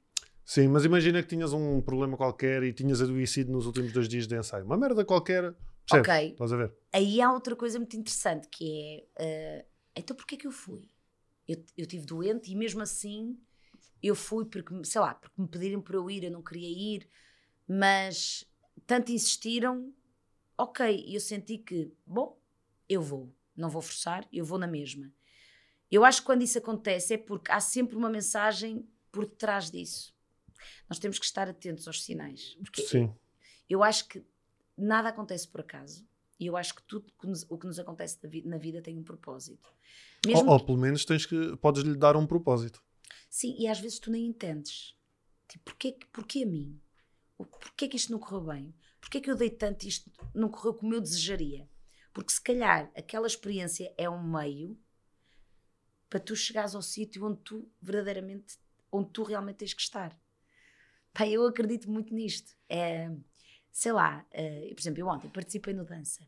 Sim, 0.44 0.68
mas 0.68 0.84
imagina 0.84 1.22
que 1.22 1.30
tinhas 1.30 1.54
um 1.54 1.80
problema 1.82 2.18
qualquer 2.18 2.62
e 2.64 2.74
tinhas 2.74 3.02
adoecido 3.02 3.52
nos 3.52 3.66
últimos 3.66 3.94
dois 3.94 4.10
dias 4.10 4.28
de 4.28 4.36
ensaio. 4.36 4.66
Uma 4.66 4.76
merda 4.76 5.06
qualquer. 5.06 5.54
Percebes? 5.88 6.10
Ok. 6.10 6.32
Estás 6.32 6.52
a 6.54 6.58
ver? 6.58 6.74
Aí 6.92 7.22
há 7.22 7.32
outra 7.32 7.56
coisa 7.56 7.80
muito 7.80 7.96
interessante 7.96 8.48
que 8.50 9.06
é, 9.18 9.64
ah, 9.64 9.66
então 9.96 10.16
porquê 10.16 10.36
é 10.36 10.38
que 10.38 10.48
eu 10.48 10.52
fui? 10.52 10.90
Eu, 11.48 11.64
eu 11.78 11.86
tive 11.86 12.06
doente 12.06 12.52
e 12.52 12.56
mesmo 12.56 12.82
assim 12.82 13.38
eu 14.04 14.14
fui 14.16 14.44
porque, 14.46 14.74
sei 14.84 15.00
lá, 15.00 15.14
porque 15.16 15.42
me 15.42 15.48
pediram 15.48 15.80
para 15.82 15.96
eu 15.96 16.10
ir, 16.12 16.24
eu 16.26 16.32
não 16.32 16.42
queria 16.42 16.68
ir, 16.68 17.08
mas 17.68 18.46
tanto 18.92 19.10
insistiram, 19.14 19.94
ok, 20.58 21.06
eu 21.16 21.20
senti 21.22 21.58
que, 21.58 21.94
bom, 22.06 22.38
eu 22.90 23.02
vou, 23.02 23.34
não 23.56 23.70
vou 23.70 23.82
forçar, 23.82 24.28
eu 24.34 24.44
vou 24.44 24.60
na 24.60 24.68
mesma. 24.68 25.10
Eu 25.90 26.04
acho 26.04 26.20
que 26.20 26.26
quando 26.26 26.42
isso 26.42 26.58
acontece 26.58 27.14
é 27.14 27.18
porque 27.18 27.50
há 27.50 27.62
sempre 27.62 27.96
uma 27.96 28.10
mensagem 28.10 28.86
por 29.10 29.26
detrás 29.26 29.72
disso. 29.72 30.14
Nós 30.90 31.00
temos 31.00 31.18
que 31.18 31.24
estar 31.26 31.48
atentos 31.48 31.88
aos 31.88 32.04
sinais. 32.04 32.56
Porque 32.62 32.82
Sim. 32.82 33.14
eu 33.70 33.82
acho 33.82 34.10
que 34.10 34.26
nada 34.78 35.08
acontece 35.08 35.48
por 35.48 35.62
acaso. 35.62 36.06
E 36.38 36.46
eu 36.48 36.58
acho 36.58 36.76
que 36.76 36.84
tudo 36.84 37.10
que 37.18 37.28
nos- 37.28 37.46
o 37.50 37.58
que 37.58 37.68
nos 37.68 37.80
acontece 37.80 38.20
na 38.22 38.30
vi- 38.30 38.44
na 38.46 38.58
vida 38.58 38.82
tem 38.82 38.98
um 38.98 39.04
propósito. 39.04 39.70
Mesmo 40.26 40.48
Ou, 40.48 40.54
ou 40.54 40.60
que- 40.60 40.66
pelo 40.66 40.78
menos 40.78 41.06
tens 41.06 41.26
que, 41.26 41.56
podes 41.58 41.84
lhe 41.84 41.96
dar 41.96 42.18
um 42.18 42.28
propósito. 42.28 42.84
Sim, 43.30 43.56
e 43.58 43.68
às 43.70 43.80
vezes 43.80 44.00
tu 44.00 44.12
nem 44.12 44.26
entendes. 44.28 44.96
Tipo, 45.48 45.64
porquê, 45.64 45.98
porquê 46.12 46.44
a 46.44 46.46
mim? 46.46 46.78
Porquê 47.38 47.88
que 47.88 47.96
isto 47.98 48.12
não 48.12 48.20
correu 48.20 48.42
bem? 48.42 48.74
Porquê 49.02 49.20
que 49.20 49.30
eu 49.30 49.36
dei 49.36 49.50
tanto 49.50 49.88
isto 49.88 50.10
não 50.34 50.48
correu 50.48 50.76
como 50.76 50.94
eu 50.94 51.02
desejaria? 51.02 51.68
Porque 52.14 52.32
se 52.32 52.42
calhar 52.42 52.90
aquela 52.96 53.28
experiência 53.28 53.94
é 53.98 54.10
um 54.10 54.24
meio 54.24 54.80
para 56.10 56.20
tu 56.20 56.36
chegares 56.36 56.76
ao 56.76 56.82
sítio 56.82 57.26
onde 57.26 57.40
tu 57.42 57.70
verdadeiramente, 57.82 58.60
onde 58.92 59.10
tu 59.10 59.24
realmente 59.24 59.58
tens 59.58 59.74
que 59.74 59.82
estar. 59.82 60.18
Pá, 61.14 61.28
eu 61.28 61.46
acredito 61.46 61.90
muito 61.90 62.14
nisto. 62.14 62.56
É, 62.70 63.10
sei 63.72 63.92
lá, 63.92 64.26
eh, 64.32 64.72
por 64.74 64.82
exemplo, 64.82 65.00
eu 65.00 65.08
ontem 65.08 65.30
participei 65.30 65.74
no 65.74 65.86
dança 65.86 66.28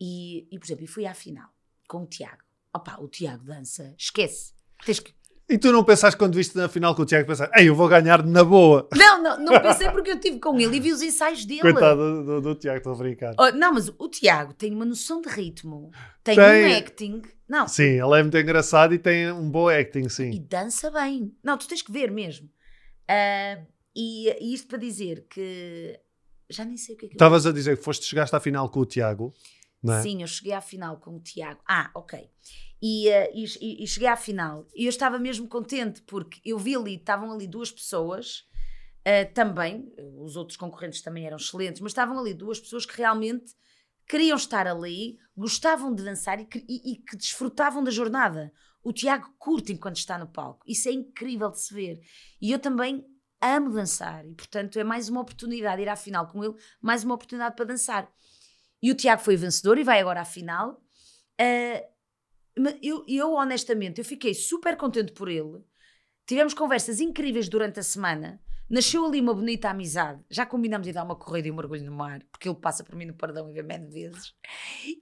e, 0.00 0.48
e, 0.50 0.58
por 0.58 0.66
exemplo, 0.66 0.86
fui 0.86 1.06
à 1.06 1.14
final 1.14 1.48
com 1.88 2.02
o 2.02 2.06
Tiago. 2.06 2.42
Opa, 2.72 3.00
o 3.00 3.08
Tiago 3.08 3.44
dança, 3.44 3.94
esquece. 3.96 4.52
Tens 4.84 4.98
que, 4.98 5.14
E 5.48 5.58
tu 5.58 5.70
não 5.70 5.84
pensaste 5.84 6.16
quando 6.16 6.34
viste 6.34 6.56
na 6.56 6.68
final 6.68 6.94
com 6.94 7.02
o 7.02 7.04
Tiago, 7.04 7.26
pensaste, 7.26 7.52
ei, 7.58 7.68
eu 7.68 7.74
vou 7.74 7.86
ganhar 7.86 8.24
na 8.24 8.42
boa. 8.42 8.88
Não, 8.96 9.22
não, 9.22 9.38
não 9.38 9.60
pensei 9.60 9.90
porque 9.90 10.10
eu 10.10 10.14
estive 10.14 10.38
com 10.38 10.58
ele 10.58 10.76
e 10.76 10.80
vi 10.80 10.92
os 10.92 11.00
ensaios 11.02 11.44
dele. 11.44 11.60
Coitado 11.60 11.96
do, 11.96 12.24
do, 12.24 12.40
do 12.40 12.54
Tiago, 12.54 12.78
estou 12.78 12.92
a 12.92 12.96
brincar. 12.96 13.34
Oh, 13.38 13.50
não, 13.52 13.72
mas 13.72 13.90
o 13.96 14.08
Tiago 14.08 14.52
tem 14.52 14.74
uma 14.74 14.84
noção 14.84 15.20
de 15.20 15.28
ritmo, 15.28 15.90
tem, 16.22 16.36
Tem. 16.36 16.64
um 16.64 16.78
acting, 16.78 17.22
não, 17.48 17.68
Sim, 17.68 18.00
ele 18.00 18.18
é 18.18 18.22
muito 18.22 18.36
engraçado 18.36 18.92
e 18.94 18.98
tem 18.98 19.30
um 19.30 19.50
bom 19.50 19.68
acting, 19.68 20.06
e 20.06 20.10
sim. 20.10 20.46
dança 20.48 20.90
bem. 20.90 21.34
Não, 21.42 21.56
tu 21.56 21.68
tens 21.68 21.82
que 21.82 21.92
ver 21.92 22.10
mesmo. 22.10 22.50
Ah, 23.08 23.58
e, 23.94 24.28
e 24.40 24.54
isto 24.54 24.66
para 24.66 24.78
dizer 24.78 25.26
que 25.30 25.98
já 26.50 26.64
nem 26.64 26.76
sei 26.76 26.94
o 26.94 26.98
que 26.98 27.06
é 27.06 27.08
que 27.08 27.14
Estavas 27.14 27.46
a 27.46 27.52
dizer 27.52 27.76
que 27.76 27.84
foste, 27.84 28.04
chegaste 28.04 28.34
à 28.34 28.40
final 28.40 28.68
com 28.68 28.80
o 28.80 28.86
Tiago, 28.86 29.32
é? 29.92 30.02
Sim, 30.02 30.22
eu 30.22 30.26
cheguei 30.28 30.52
à 30.52 30.60
final 30.60 30.98
com 30.98 31.16
o 31.16 31.20
Tiago. 31.20 31.60
Ah, 31.68 31.90
ok. 31.94 32.28
E, 32.80 33.08
eh, 33.08 33.30
e, 33.34 33.82
e- 33.84 33.86
cheguei 33.86 34.08
à 34.08 34.16
final 34.16 34.66
e 34.74 34.84
eu 34.84 34.88
estava 34.90 35.18
mesmo 35.18 35.48
contente 35.48 36.02
porque 36.02 36.40
eu 36.44 36.58
vi 36.58 36.74
ali, 36.76 36.96
estavam 36.96 37.32
ali 37.32 37.46
duas 37.46 37.70
pessoas 37.70 38.44
eh, 39.04 39.24
também, 39.24 39.92
os 40.18 40.36
outros 40.36 40.56
concorrentes 40.56 41.02
também 41.02 41.26
eram 41.26 41.36
excelentes, 41.36 41.80
mas 41.80 41.90
estavam 41.92 42.18
ali 42.18 42.34
duas 42.34 42.58
pessoas 42.60 42.86
que 42.86 42.96
realmente 42.96 43.52
queriam 44.06 44.36
estar 44.36 44.66
ali, 44.66 45.18
gostavam 45.36 45.94
de 45.94 46.02
dançar 46.04 46.40
e 46.40 46.44
que, 46.46 46.58
e- 46.68 46.92
e 46.92 46.96
que 46.96 47.16
desfrutavam 47.16 47.82
da 47.82 47.90
jornada. 47.90 48.52
O 48.82 48.92
Tiago 48.92 49.34
curte 49.38 49.72
enquanto 49.72 49.96
está 49.96 50.18
no 50.18 50.26
palco. 50.26 50.62
Isso 50.66 50.88
é 50.88 50.92
incrível 50.92 51.50
de 51.50 51.60
se 51.60 51.72
ver. 51.72 52.00
E 52.40 52.52
eu 52.52 52.58
também 52.58 53.04
amo 53.40 53.70
dançar. 53.70 54.26
E, 54.26 54.34
portanto, 54.34 54.78
é 54.78 54.84
mais 54.84 55.08
uma 55.08 55.22
oportunidade 55.22 55.80
ir 55.80 55.88
à 55.88 55.96
final 55.96 56.28
com 56.28 56.44
ele, 56.44 56.54
mais 56.82 57.02
uma 57.02 57.14
oportunidade 57.14 57.56
para 57.56 57.64
dançar. 57.64 58.10
E 58.84 58.90
o 58.90 58.94
Tiago 58.94 59.22
foi 59.22 59.34
vencedor 59.34 59.78
e 59.78 59.82
vai 59.82 59.98
agora 59.98 60.20
à 60.20 60.26
final. 60.26 60.78
Mas 62.54 62.76
eu, 62.82 63.02
eu, 63.08 63.32
honestamente, 63.32 63.98
eu 63.98 64.04
fiquei 64.04 64.34
super 64.34 64.76
contente 64.76 65.10
por 65.12 65.30
ele. 65.30 65.64
Tivemos 66.26 66.52
conversas 66.52 67.00
incríveis 67.00 67.48
durante 67.48 67.80
a 67.80 67.82
semana. 67.82 68.38
Nasceu 68.68 69.06
ali 69.06 69.22
uma 69.22 69.32
bonita 69.32 69.70
amizade. 69.70 70.22
Já 70.28 70.44
combinamos 70.44 70.86
de 70.86 70.92
dar 70.92 71.02
uma 71.02 71.16
corrida 71.16 71.48
e 71.48 71.50
um 71.50 71.56
mergulho 71.56 71.82
no 71.82 71.96
mar, 71.96 72.22
porque 72.30 72.46
ele 72.46 72.58
passa 72.58 72.84
por 72.84 72.94
mim 72.94 73.06
no 73.06 73.14
pardão 73.14 73.48
e 73.48 73.54
vê 73.54 73.78
de 73.78 73.90
vezes. 73.90 74.34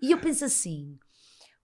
E 0.00 0.12
eu 0.12 0.20
penso 0.20 0.44
assim: 0.44 0.96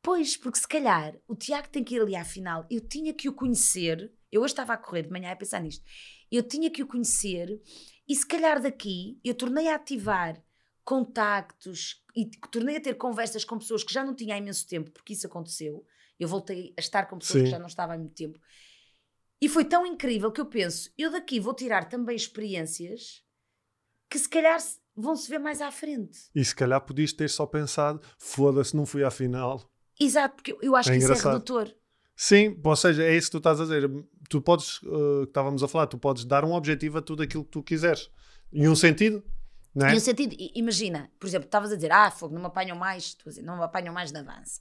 pois, 0.03 0.37
porque 0.37 0.59
se 0.59 0.67
calhar 0.67 1.17
o 1.29 1.37
Tiago 1.37 1.69
tem 1.69 1.85
que 1.85 1.95
ir 1.95 2.03
ali 2.03 2.17
à 2.17 2.25
final. 2.25 2.67
Eu 2.69 2.81
tinha 2.81 3.15
que 3.15 3.29
o 3.29 3.33
conhecer. 3.33 4.13
Eu 4.33 4.43
hoje 4.43 4.55
estava 4.55 4.73
a 4.73 4.77
correr 4.77 5.05
de 5.05 5.13
manhã 5.13 5.31
a 5.31 5.37
pensar 5.37 5.61
nisto. 5.61 5.85
Eu 6.33 6.43
tinha 6.43 6.69
que 6.69 6.83
o 6.83 6.87
conhecer 6.89 7.63
e 8.09 8.17
se 8.17 8.27
calhar 8.27 8.61
daqui 8.61 9.21
eu 9.25 9.35
tornei 9.35 9.69
a 9.69 9.77
ativar 9.77 10.43
contactos 10.89 12.03
e 12.17 12.31
tornei 12.51 12.77
a 12.77 12.81
ter 12.81 12.95
conversas 12.95 13.45
com 13.45 13.59
pessoas 13.59 13.85
que 13.85 13.93
já 13.93 14.03
não 14.03 14.15
tinha 14.15 14.35
há 14.35 14.39
imenso 14.39 14.67
tempo, 14.67 14.91
porque 14.91 15.13
isso 15.13 15.27
aconteceu. 15.27 15.85
Eu 16.19 16.27
voltei 16.27 16.73
a 16.77 16.81
estar 16.81 17.05
com 17.07 17.19
pessoas 17.19 17.41
Sim. 17.41 17.45
que 17.45 17.51
já 17.51 17.59
não 17.59 17.67
estava 17.67 17.93
há 17.95 17.99
muito 17.99 18.15
tempo. 18.15 18.39
E 19.41 19.49
foi 19.49 19.65
tão 19.65 19.87
incrível 19.87 20.33
que 20.33 20.41
eu 20.41 20.47
penso, 20.47 20.91
eu 20.99 21.11
daqui 21.13 21.39
vou 21.39 21.55
tirar 21.55 21.89
também 21.89 22.17
experiências 22.17 23.23
que 24.11 24.19
se 24.19 24.29
calhar 24.29 24.59
vão 24.97 25.15
se 25.15 25.29
ver 25.29 25.39
mais 25.39 25.61
à 25.61 25.71
frente. 25.71 26.19
E 26.35 26.45
se 26.45 26.55
calhar 26.55 26.81
podias 26.81 27.13
ter 27.13 27.29
só 27.29 27.47
pensado, 27.47 28.01
foda-se, 28.19 28.75
não 28.75 28.87
fui 28.87 29.05
à 29.05 29.11
final. 29.11 29.71
Exato, 30.01 30.37
porque 30.37 30.57
eu- 30.61 30.75
acho 30.75 30.89
É 30.89 30.93
que 30.93 30.99
isso 30.99 31.07
é 31.07 31.11
engraçado. 31.11 31.33
redutor. 31.35 31.73
Sim, 32.17 32.59
ou 32.65 32.75
seja, 32.77 33.05
é 33.05 33.15
isso 33.17 33.29
que 33.29 33.33
tu 33.33 33.39
estás 33.39 33.61
a 33.61 33.65
dizer. 33.65 33.89
Tu 34.29 34.41
podes, 34.41 34.83
uh, 34.83 35.21
que 35.23 35.31
estávamos 35.31 35.63
a 35.63 35.69
falar, 35.69 35.87
tu 35.87 35.99
podes 35.99 36.25
dar 36.25 36.45
um 36.45 36.53
objetivo 36.53 36.99
a 36.99 37.03
tudo 37.03 37.23
aquilo 37.23 37.45
que 37.45 37.51
tu 37.51 37.63
quiseres. 37.63 38.11
Em 38.53 38.67
um 38.69 38.75
sentido, 38.75 39.19
não 39.19 39.38
é? 39.87 39.95
Um 39.95 40.01
sentido, 40.01 40.35
imagina, 40.55 41.11
por 41.19 41.27
exemplo, 41.27 41.47
estavas 41.47 41.71
a 41.73 41.75
dizer, 41.77 41.93
ah, 41.93 42.11
fogo, 42.11 42.35
não 42.35 42.41
me 42.43 42.47
apanham 42.49 42.77
mais, 42.77 43.05
estou 43.05 43.29
a 43.29 43.31
dizer, 43.31 43.43
não 43.43 43.59
me 43.59 43.65
apanham 43.65 43.93
mais 43.95 44.11
na 44.13 44.23
dança. 44.23 44.61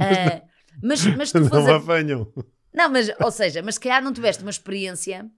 Ah, 0.00 0.42
mas, 0.82 1.06
mas 1.06 1.32
tu 1.32 1.40
não 1.40 1.64
me 1.64 1.70
a- 1.70 1.76
apanham. 1.76 2.32
Não, 2.74 2.88
mas, 2.90 3.10
ou 3.20 3.30
seja, 3.30 3.62
mas 3.62 3.74
se 3.74 3.80
calhar 3.80 4.02
não 4.02 4.12
tiveste 4.12 4.42
uma 4.42 4.50
experiência, 4.50 5.30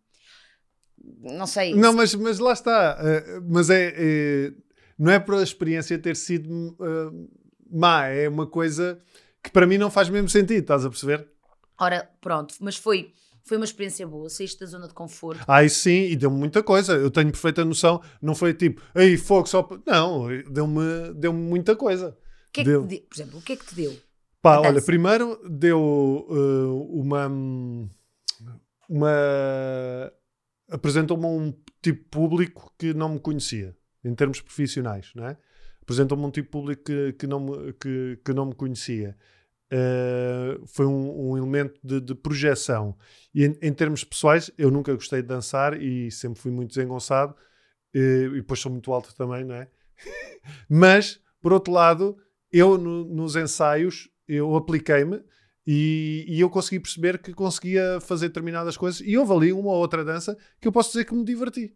não 1.21 1.47
sei. 1.47 1.75
Não, 1.75 1.93
mas, 1.93 2.15
mas 2.15 2.39
lá 2.39 2.53
está. 2.53 2.99
Uh, 3.01 3.45
mas 3.49 3.71
é, 3.71 3.93
é- 3.97 4.53
Não 4.99 5.11
é 5.13 5.19
por 5.19 5.35
a 5.35 5.43
experiência 5.43 5.99
ter 5.99 6.17
sido 6.17 6.49
uh, 6.79 7.29
má, 7.71 8.07
é 8.07 8.29
uma 8.29 8.47
coisa 8.47 9.01
que 9.43 9.51
para 9.51 9.67
mim 9.67 9.77
não 9.79 9.91
faz 9.91 10.09
mesmo 10.09 10.29
sentido, 10.29 10.61
estás 10.63 10.85
a 10.85 10.89
perceber? 10.91 11.29
Ora, 11.79 12.09
pronto, 12.21 12.55
mas 12.61 12.77
foi, 12.77 13.13
foi 13.45 13.59
uma 13.59 13.65
experiência 13.65 14.07
boa, 14.07 14.29
saíste 14.31 14.59
da 14.61 14.67
zona 14.67 14.89
de 14.89 14.95
conforto. 14.95 15.45
Ah, 15.47 15.63
isso 15.63 15.81
sim, 15.81 16.05
e 16.07 16.17
deu-me 16.17 16.37
muita 16.39 16.63
coisa. 16.63 16.95
Eu 16.95 17.11
tenho 17.11 17.31
perfeita 17.31 17.65
noção. 17.65 18.01
Não 18.21 18.35
foi 18.35 18.55
tipo, 18.55 18.81
ei, 18.95 19.19
fogo 19.19 19.47
só. 19.47 19.63
pa-" 19.63 19.79
Não, 19.87 20.27
deu-me 20.51 21.13
deu 21.15 21.33
muita 21.33 21.77
coisa. 21.77 22.17
Que 22.51 22.63
é 22.63 22.65
que 22.65 22.71
Deu. 22.71 22.83
te 22.83 22.89
deu? 22.89 23.01
Por 23.03 23.15
exemplo, 23.17 23.39
o 23.39 23.43
que 23.43 23.53
é 23.53 23.57
que 23.57 23.67
te 23.67 23.75
deu? 23.75 23.97
Pá, 24.41 24.61
olha, 24.61 24.81
primeiro 24.81 25.39
deu 25.49 25.79
uh, 25.81 27.01
uma. 27.01 27.29
uma 28.89 30.13
apresentou-me 30.71 31.27
um 31.27 31.53
tipo 31.83 32.03
de 32.03 32.09
público 32.11 32.73
que 32.79 32.95
não 32.95 33.11
me 33.11 33.21
conhecia, 33.21 33.77
em 34.03 34.15
termos 34.15 34.41
profissionais, 34.41 35.13
não 35.15 35.27
é? 35.27 35.37
Apresentou-me 35.83 36.25
um 36.25 36.31
tipo 36.31 36.47
de 36.47 36.51
público 36.51 36.83
que, 36.85 37.13
que, 37.13 37.27
não, 37.27 37.41
me, 37.41 37.73
que, 37.75 38.19
que 38.25 38.33
não 38.33 38.47
me 38.47 38.55
conhecia. 38.55 39.17
Uh, 39.75 40.65
foi 40.67 40.87
um, 40.87 41.31
um 41.31 41.37
elemento 41.37 41.81
de, 41.83 42.01
de 42.01 42.15
projeção. 42.15 42.97
E 43.35 43.45
em, 43.45 43.59
em 43.61 43.73
termos 43.73 44.05
pessoais, 44.05 44.49
eu 44.57 44.71
nunca 44.71 44.95
gostei 44.95 45.21
de 45.21 45.27
dançar 45.27 45.81
e 45.83 46.11
sempre 46.13 46.41
fui 46.41 46.53
muito 46.53 46.69
desengonçado. 46.75 47.35
eh, 47.95 48.27
e 48.27 48.37
depois 48.37 48.61
sou 48.61 48.71
muito 48.71 48.93
alto 48.93 49.15
também, 49.17 49.45
não 49.45 49.55
é? 49.57 49.69
Mas, 50.69 51.21
por 51.41 51.53
outro 51.53 51.73
lado, 51.73 52.17
eu 52.53 52.79
no- 52.79 53.05
nos 53.05 53.35
ensaios 53.37 54.09
eu 54.29 54.55
apliquei-me 54.57 55.21
e, 55.67 56.25
e 56.29 56.41
eu 56.41 56.49
consegui 56.51 56.79
perceber 56.81 57.19
que 57.19 57.33
conseguia 57.35 58.01
fazer 58.01 58.29
determinadas 58.29 58.77
coisas 58.77 59.01
e 59.05 59.17
houve 59.19 59.33
ali 59.33 59.53
uma 59.53 59.71
ou 59.71 59.77
outra 59.79 60.05
dança 60.05 60.37
que 60.61 60.69
eu 60.69 60.73
posso 60.73 60.91
dizer 60.93 61.05
que 61.05 61.15
me 61.15 61.25
diverti. 61.25 61.75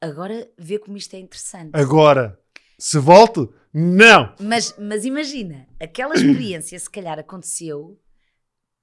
Agora 0.00 0.48
vê 0.58 0.78
como 0.78 0.96
isto 0.96 1.14
é 1.14 1.18
interessante. 1.18 1.70
Agora, 1.74 2.38
se 2.78 2.98
volto, 2.98 3.52
não! 3.72 4.34
Mas, 4.40 4.74
mas 4.78 5.04
imagina, 5.04 5.66
aquela 5.80 6.14
experiência 6.14 6.78
se 6.78 6.90
calhar 6.90 7.18
aconteceu 7.18 7.98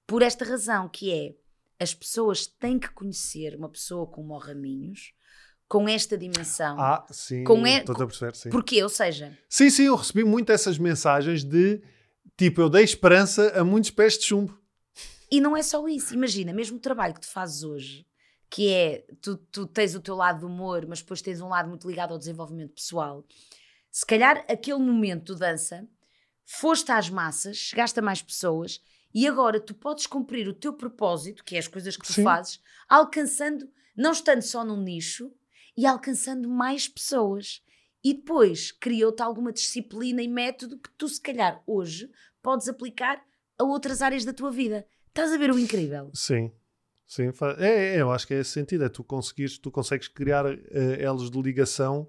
por 0.08 0.22
esta 0.22 0.43
razão, 0.43 0.89
que 0.89 1.12
é 1.13 1.36
as 1.84 1.93
pessoas 1.93 2.46
têm 2.48 2.79
que 2.79 2.89
conhecer 2.89 3.55
uma 3.55 3.69
pessoa 3.69 4.05
como 4.08 4.34
o 4.34 4.38
Raminhos 4.38 5.13
com 5.67 5.88
esta 5.88 6.17
dimensão. 6.17 6.79
Ah, 6.79 7.05
sim, 7.12 7.43
Com 7.43 7.65
e- 7.65 7.77
estou 7.77 7.96
a 7.96 8.08
perceber, 8.08 8.36
sim. 8.36 8.50
Porquê? 8.50 8.81
Ou 8.84 8.89
seja, 8.89 9.38
Sim, 9.48 9.69
sim, 9.69 9.84
eu 9.84 9.96
recebi 9.96 10.24
muito 10.24 10.51
essas 10.51 10.77
mensagens 10.77 11.43
de 11.43 11.81
tipo, 12.36 12.60
eu 12.62 12.69
dei 12.69 12.84
esperança 12.84 13.50
a 13.60 13.63
muitos 13.63 13.91
pés 13.91 14.17
de 14.17 14.25
chumbo. 14.25 14.58
E 15.31 15.39
não 15.39 15.55
é 15.55 15.62
só 15.62 15.88
isso. 15.88 16.13
Imagina, 16.15 16.51
mesmo 16.51 16.77
o 16.77 16.81
trabalho 16.81 17.13
que 17.13 17.22
tu 17.22 17.27
fazes 17.29 17.63
hoje, 17.63 18.05
que 18.50 18.67
é 18.69 19.05
tu, 19.22 19.38
tu 19.51 19.67
tens 19.67 19.93
o 19.93 20.00
teu 20.01 20.15
lado 20.15 20.39
do 20.41 20.48
humor, 20.48 20.86
mas 20.88 21.01
depois 21.01 21.22
tens 21.22 21.39
um 21.39 21.50
lado 21.50 21.69
muito 21.69 21.88
ligado 21.88 22.12
ao 22.13 22.17
desenvolvimento 22.17 22.74
pessoal. 22.74 23.24
Se 23.91 24.05
calhar 24.05 24.46
aquele 24.50 24.79
momento 24.79 25.34
de 25.34 25.39
dança, 25.39 25.88
foste 26.46 26.91
às 26.91 27.10
massas, 27.10 27.58
chegaste 27.58 28.00
a 28.00 28.01
mais 28.01 28.22
pessoas 28.22 28.81
e 29.13 29.27
agora 29.27 29.60
tu 29.60 29.74
podes 29.74 30.05
cumprir 30.05 30.48
o 30.48 30.53
teu 30.53 30.74
propósito, 30.74 31.43
que 31.43 31.55
é 31.55 31.60
as 31.60 31.67
coisas 31.67 31.98
que 31.98 32.05
tu 32.05 32.13
Sim. 32.13 32.24
fazes, 32.24 32.62
alcançando, 32.88 33.69
não 33.96 34.12
estando 34.12 34.41
só 34.41 34.63
num 34.63 34.81
nicho 34.81 35.31
e 35.75 35.86
alcançando 35.86 36.48
mais 36.48 36.88
pessoas. 36.88 37.62
E 38.03 38.13
depois 38.13 38.72
criou-te 38.72 39.22
alguma 39.22 39.51
disciplina 39.51 40.22
e 40.22 40.27
método 40.27 40.77
que 40.77 40.89
tu, 40.98 41.08
se 41.08 41.19
calhar, 41.19 41.62
hoje 41.65 42.10
podes 42.41 42.69
aplicar 42.69 43.22
a 43.58 43.63
outras 43.63 44.01
áreas 44.01 44.24
da 44.24 44.31
tua 44.31 44.51
vida. 44.51 44.88
Estás 45.08 45.34
a 45.34 45.38
ver 45.38 45.51
o 45.51 45.60
incrível? 45.60 46.10
Sim. 46.13 46.51
Sim, 47.05 47.31
é, 47.58 47.96
é, 47.96 48.01
eu 48.01 48.12
acho 48.12 48.27
que 48.27 48.36
é 48.36 48.39
esse 48.39 48.51
sentido. 48.51 48.86
É 48.86 48.89
tu 48.89 49.03
conseguires, 49.03 49.58
tu 49.58 49.72
consegues 49.72 50.08
criar 50.08 50.46
eh, 50.46 51.01
elos 51.01 51.31
de 51.31 51.41
ligação 51.41 52.08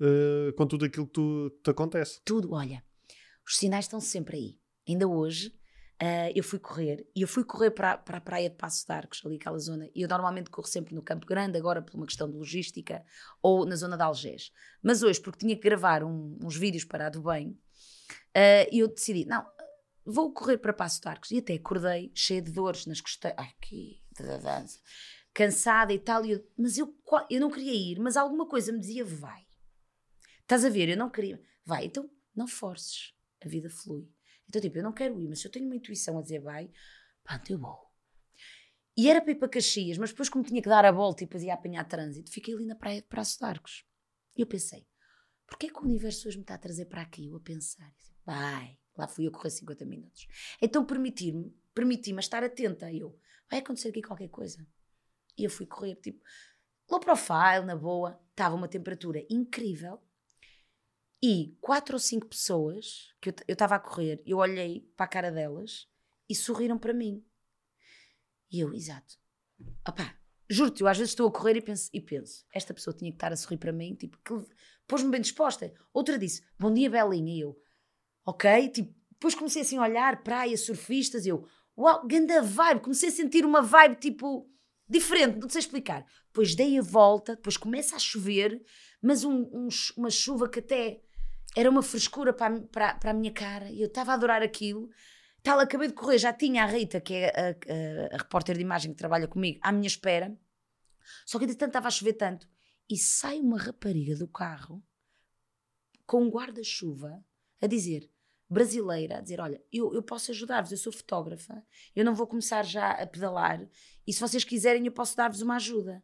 eh, 0.00 0.52
com 0.56 0.66
tudo 0.66 0.84
aquilo 0.84 1.06
que 1.06 1.12
tu, 1.12 1.50
que 1.56 1.62
te 1.62 1.70
acontece. 1.70 2.20
Tudo, 2.24 2.52
olha, 2.52 2.82
os 3.46 3.56
sinais 3.56 3.84
estão 3.84 4.00
sempre 4.00 4.36
aí. 4.36 4.58
Ainda 4.88 5.06
hoje 5.08 5.54
ah, 6.00 6.30
eu 6.34 6.42
fui 6.42 6.58
correr 6.58 7.06
e 7.14 7.22
eu 7.22 7.28
fui 7.28 7.44
correr 7.44 7.70
para, 7.70 7.96
para 7.96 8.18
a 8.18 8.20
praia 8.20 8.50
de 8.50 8.56
Passo 8.56 8.84
de 8.86 8.92
Arcos, 8.92 9.22
ali 9.24 9.36
aquela 9.36 9.58
zona. 9.58 9.88
E 9.94 10.02
eu 10.02 10.08
normalmente 10.08 10.50
corro 10.50 10.66
sempre 10.66 10.94
no 10.94 11.02
Campo 11.02 11.24
Grande, 11.26 11.56
agora 11.56 11.80
por 11.80 11.94
uma 11.94 12.04
questão 12.06 12.28
de 12.30 12.36
logística, 12.36 13.02
ou 13.42 13.64
na 13.64 13.76
zona 13.76 13.96
de 13.96 14.02
Algés. 14.02 14.50
Mas 14.82 15.02
hoje, 15.02 15.20
porque 15.20 15.38
tinha 15.38 15.54
que 15.56 15.62
gravar 15.62 16.02
um- 16.02 16.36
uns 16.42 16.56
vídeos 16.56 16.84
para 16.84 17.06
a 17.06 17.10
do 17.10 17.22
bem, 17.22 17.56
ah, 18.34 18.66
eu 18.72 18.88
decidi, 18.88 19.24
não, 19.24 19.46
vou 20.04 20.32
correr 20.32 20.58
para 20.58 20.72
Passo 20.72 21.00
de 21.00 21.08
Arcos. 21.08 21.30
E 21.30 21.38
até 21.38 21.54
acordei 21.54 22.10
cheia 22.14 22.42
de 22.42 22.50
dores 22.52 22.84
nas 22.86 23.00
costas. 23.00 23.32
Ai, 23.36 23.52
que 23.62 24.02
da 24.18 24.36
dança. 24.38 24.78
Cansada 25.32 25.92
e 25.92 25.98
tal. 25.98 26.24
E 26.26 26.32
eu- 26.32 26.44
mas 26.58 26.76
eu, 26.76 26.92
eu 27.30 27.40
não 27.40 27.50
queria 27.50 27.72
ir, 27.72 27.98
mas 28.00 28.16
alguma 28.16 28.46
coisa 28.46 28.72
me 28.72 28.80
dizia, 28.80 29.04
vai. 29.04 29.43
Estás 30.44 30.64
a 30.64 30.68
ver? 30.68 30.88
Eu 30.88 30.96
não 30.96 31.10
queria. 31.10 31.42
Vai, 31.64 31.86
então 31.86 32.08
não 32.34 32.46
forces. 32.46 33.12
A 33.44 33.48
vida 33.48 33.68
flui. 33.68 34.08
Então, 34.48 34.60
tipo, 34.60 34.78
eu 34.78 34.82
não 34.82 34.92
quero 34.92 35.20
ir, 35.20 35.28
mas 35.28 35.40
se 35.40 35.46
eu 35.46 35.50
tenho 35.50 35.66
uma 35.66 35.76
intuição 35.76 36.18
a 36.18 36.22
dizer 36.22 36.40
vai, 36.40 36.70
pronto, 37.22 37.50
eu 37.50 37.58
vou. 37.58 37.84
E 38.96 39.10
era 39.10 39.20
para 39.20 39.32
ir 39.32 39.36
para 39.36 39.48
Caxias, 39.48 39.98
mas 39.98 40.10
depois, 40.10 40.28
como 40.28 40.44
tinha 40.44 40.62
que 40.62 40.68
dar 40.68 40.84
a 40.84 40.92
volta 40.92 41.22
e 41.24 41.26
depois 41.26 41.42
ia 41.42 41.54
apanhar 41.54 41.84
trânsito, 41.84 42.30
fiquei 42.30 42.54
ali 42.54 42.64
na 42.64 42.76
praia 42.76 43.00
de 43.00 43.08
Praça 43.08 43.38
de 43.38 43.44
Arcos. 43.44 43.84
E 44.36 44.40
eu 44.40 44.46
pensei, 44.46 44.86
porquê 45.46 45.68
que 45.68 45.78
o 45.78 45.82
universo 45.82 46.28
hoje 46.28 46.36
me 46.36 46.42
está 46.42 46.54
a 46.54 46.58
trazer 46.58 46.84
para 46.86 47.02
aqui? 47.02 47.26
Eu 47.26 47.36
a 47.36 47.40
pensar, 47.40 47.92
vai, 48.24 48.78
lá 48.96 49.08
fui 49.08 49.26
eu 49.26 49.32
correr 49.32 49.50
50 49.50 49.84
minutos. 49.84 50.28
Então, 50.62 50.84
permitir-me, 50.84 51.52
permiti-me 51.74 52.20
estar 52.20 52.44
atenta. 52.44 52.92
Eu, 52.92 53.18
vai 53.50 53.58
acontecer 53.58 53.88
aqui 53.88 54.02
qualquer 54.02 54.28
coisa. 54.28 54.64
E 55.36 55.42
eu 55.42 55.50
fui 55.50 55.66
correr, 55.66 55.96
tipo, 55.96 56.22
low 56.88 57.00
profile, 57.00 57.64
na 57.66 57.74
boa, 57.74 58.20
estava 58.30 58.54
uma 58.54 58.68
temperatura 58.68 59.24
incrível. 59.28 60.00
E 61.26 61.56
quatro 61.58 61.94
ou 61.94 61.98
cinco 61.98 62.26
pessoas 62.26 63.08
que 63.18 63.30
eu 63.30 63.34
estava 63.48 63.76
a 63.76 63.78
correr, 63.78 64.22
eu 64.26 64.36
olhei 64.36 64.86
para 64.94 65.06
a 65.06 65.08
cara 65.08 65.32
delas 65.32 65.88
e 66.28 66.34
sorriram 66.34 66.76
para 66.76 66.92
mim. 66.92 67.24
E 68.52 68.60
eu, 68.60 68.74
exato. 68.74 69.14
Opá, 69.88 70.18
juro-te, 70.50 70.82
eu 70.82 70.86
às 70.86 70.98
vezes 70.98 71.12
estou 71.12 71.26
a 71.26 71.32
correr 71.32 71.56
e 71.56 71.62
penso, 71.62 71.88
e 71.94 71.98
penso, 71.98 72.44
esta 72.52 72.74
pessoa 72.74 72.94
tinha 72.94 73.10
que 73.10 73.16
estar 73.16 73.32
a 73.32 73.36
sorrir 73.36 73.56
para 73.56 73.72
mim, 73.72 73.94
tipo, 73.94 74.18
pôs-me 74.86 75.10
bem 75.10 75.22
disposta. 75.22 75.72
Outra 75.94 76.18
disse, 76.18 76.42
bom 76.58 76.70
dia, 76.70 76.90
Belinha. 76.90 77.32
E 77.34 77.40
eu, 77.40 77.58
ok, 78.26 78.68
tipo, 78.68 78.94
depois 79.12 79.34
comecei 79.34 79.62
assim 79.62 79.78
a 79.78 79.82
olhar, 79.82 80.22
praia, 80.22 80.58
surfistas, 80.58 81.24
e 81.24 81.30
eu, 81.30 81.48
uau, 81.74 82.06
ganda 82.06 82.42
vibe, 82.42 82.82
comecei 82.82 83.08
a 83.08 83.12
sentir 83.12 83.46
uma 83.46 83.62
vibe 83.62 83.96
tipo 83.96 84.46
diferente, 84.86 85.38
não 85.38 85.48
sei 85.48 85.60
explicar. 85.60 86.04
Depois 86.26 86.54
dei 86.54 86.78
a 86.78 86.82
volta, 86.82 87.34
depois 87.34 87.56
começa 87.56 87.96
a 87.96 87.98
chover, 87.98 88.62
mas 89.00 89.24
um- 89.24 89.48
um 89.54 89.68
uma 89.96 90.10
chuva 90.10 90.50
que 90.50 90.58
até 90.58 91.00
era 91.56 91.70
uma 91.70 91.82
frescura 91.82 92.32
para, 92.32 92.54
a- 92.56 92.60
para, 92.60 92.94
para 92.94 93.10
a 93.10 93.14
minha 93.14 93.32
cara 93.32 93.70
e 93.70 93.80
eu 93.80 93.86
estava 93.86 94.12
a 94.12 94.14
adorar 94.14 94.42
aquilo. 94.42 94.90
Tal, 95.42 95.58
acabei 95.60 95.88
de 95.88 95.94
correr, 95.94 96.18
já 96.18 96.32
tinha 96.32 96.62
a 96.64 96.66
Rita, 96.66 97.00
que 97.00 97.14
é 97.14 97.28
a, 97.28 97.50
a- 97.50 98.14
a 98.14 98.18
repórter 98.18 98.56
de 98.56 98.62
imagem 98.62 98.92
que 98.92 98.96
trabalha 98.98 99.28
comigo, 99.28 99.58
à 99.62 99.70
minha 99.72 99.86
espera. 99.86 100.36
Só 101.26 101.38
que 101.38 101.44
entretanto 101.44 101.68
estava 101.70 101.88
a 101.88 101.90
chover 101.90 102.14
tanto. 102.14 102.48
E 102.88 102.96
sai 102.96 103.40
uma 103.40 103.58
rapariga 103.58 104.16
do 104.16 104.26
carro 104.28 104.82
com 106.06 106.22
um 106.22 106.28
guarda-chuva 106.30 107.24
a 107.60 107.66
dizer, 107.66 108.10
brasileira, 108.48 109.18
a 109.18 109.20
dizer: 109.20 109.40
Olha, 109.40 109.62
eu, 109.72 109.94
eu 109.94 110.02
posso 110.02 110.30
ajudar-vos, 110.30 110.70
eu 110.72 110.78
sou 110.78 110.92
fotógrafa, 110.92 111.64
eu 111.96 112.04
não 112.04 112.14
vou 112.14 112.26
começar 112.26 112.62
já 112.64 112.90
a 112.90 113.06
pedalar 113.06 113.66
e 114.06 114.12
se 114.12 114.20
vocês 114.20 114.44
quiserem 114.44 114.84
eu 114.86 114.92
posso 114.92 115.16
dar-vos 115.16 115.40
uma 115.40 115.56
ajuda. 115.56 116.02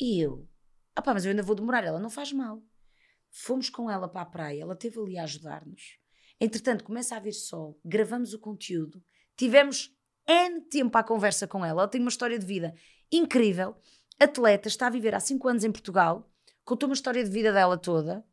E 0.00 0.20
eu, 0.20 0.48
ah 0.96 1.02
pá, 1.02 1.12
mas 1.14 1.24
eu 1.24 1.30
ainda 1.30 1.42
vou 1.42 1.54
demorar, 1.56 1.84
ela 1.84 2.00
não 2.00 2.10
faz 2.10 2.32
mal. 2.32 2.62
Fomos 3.40 3.70
com 3.70 3.88
ela 3.90 4.08
para 4.08 4.22
a 4.22 4.26
praia, 4.26 4.62
ela 4.62 4.74
esteve 4.74 4.98
ali 4.98 5.18
a 5.18 5.22
ajudar-nos. 5.22 5.96
Entretanto, 6.40 6.82
começa 6.82 7.14
a 7.14 7.18
haver 7.18 7.32
sol, 7.32 7.78
gravamos 7.84 8.34
o 8.34 8.38
conteúdo, 8.38 9.02
tivemos 9.36 9.90
N 10.26 10.60
tempo 10.62 10.96
à 10.98 11.02
conversa 11.02 11.46
com 11.46 11.64
ela. 11.64 11.82
Ela 11.82 11.88
tem 11.88 12.00
uma 12.00 12.10
história 12.10 12.38
de 12.38 12.44
vida 12.44 12.74
incrível. 13.10 13.76
Atleta, 14.20 14.68
está 14.68 14.88
a 14.88 14.90
viver 14.90 15.14
há 15.14 15.20
5 15.20 15.48
anos 15.48 15.64
em 15.64 15.70
Portugal, 15.70 16.28
contou 16.64 16.88
uma 16.88 16.94
história 16.94 17.22
de 17.22 17.30
vida 17.30 17.52
dela 17.52 17.78
toda. 17.78 18.24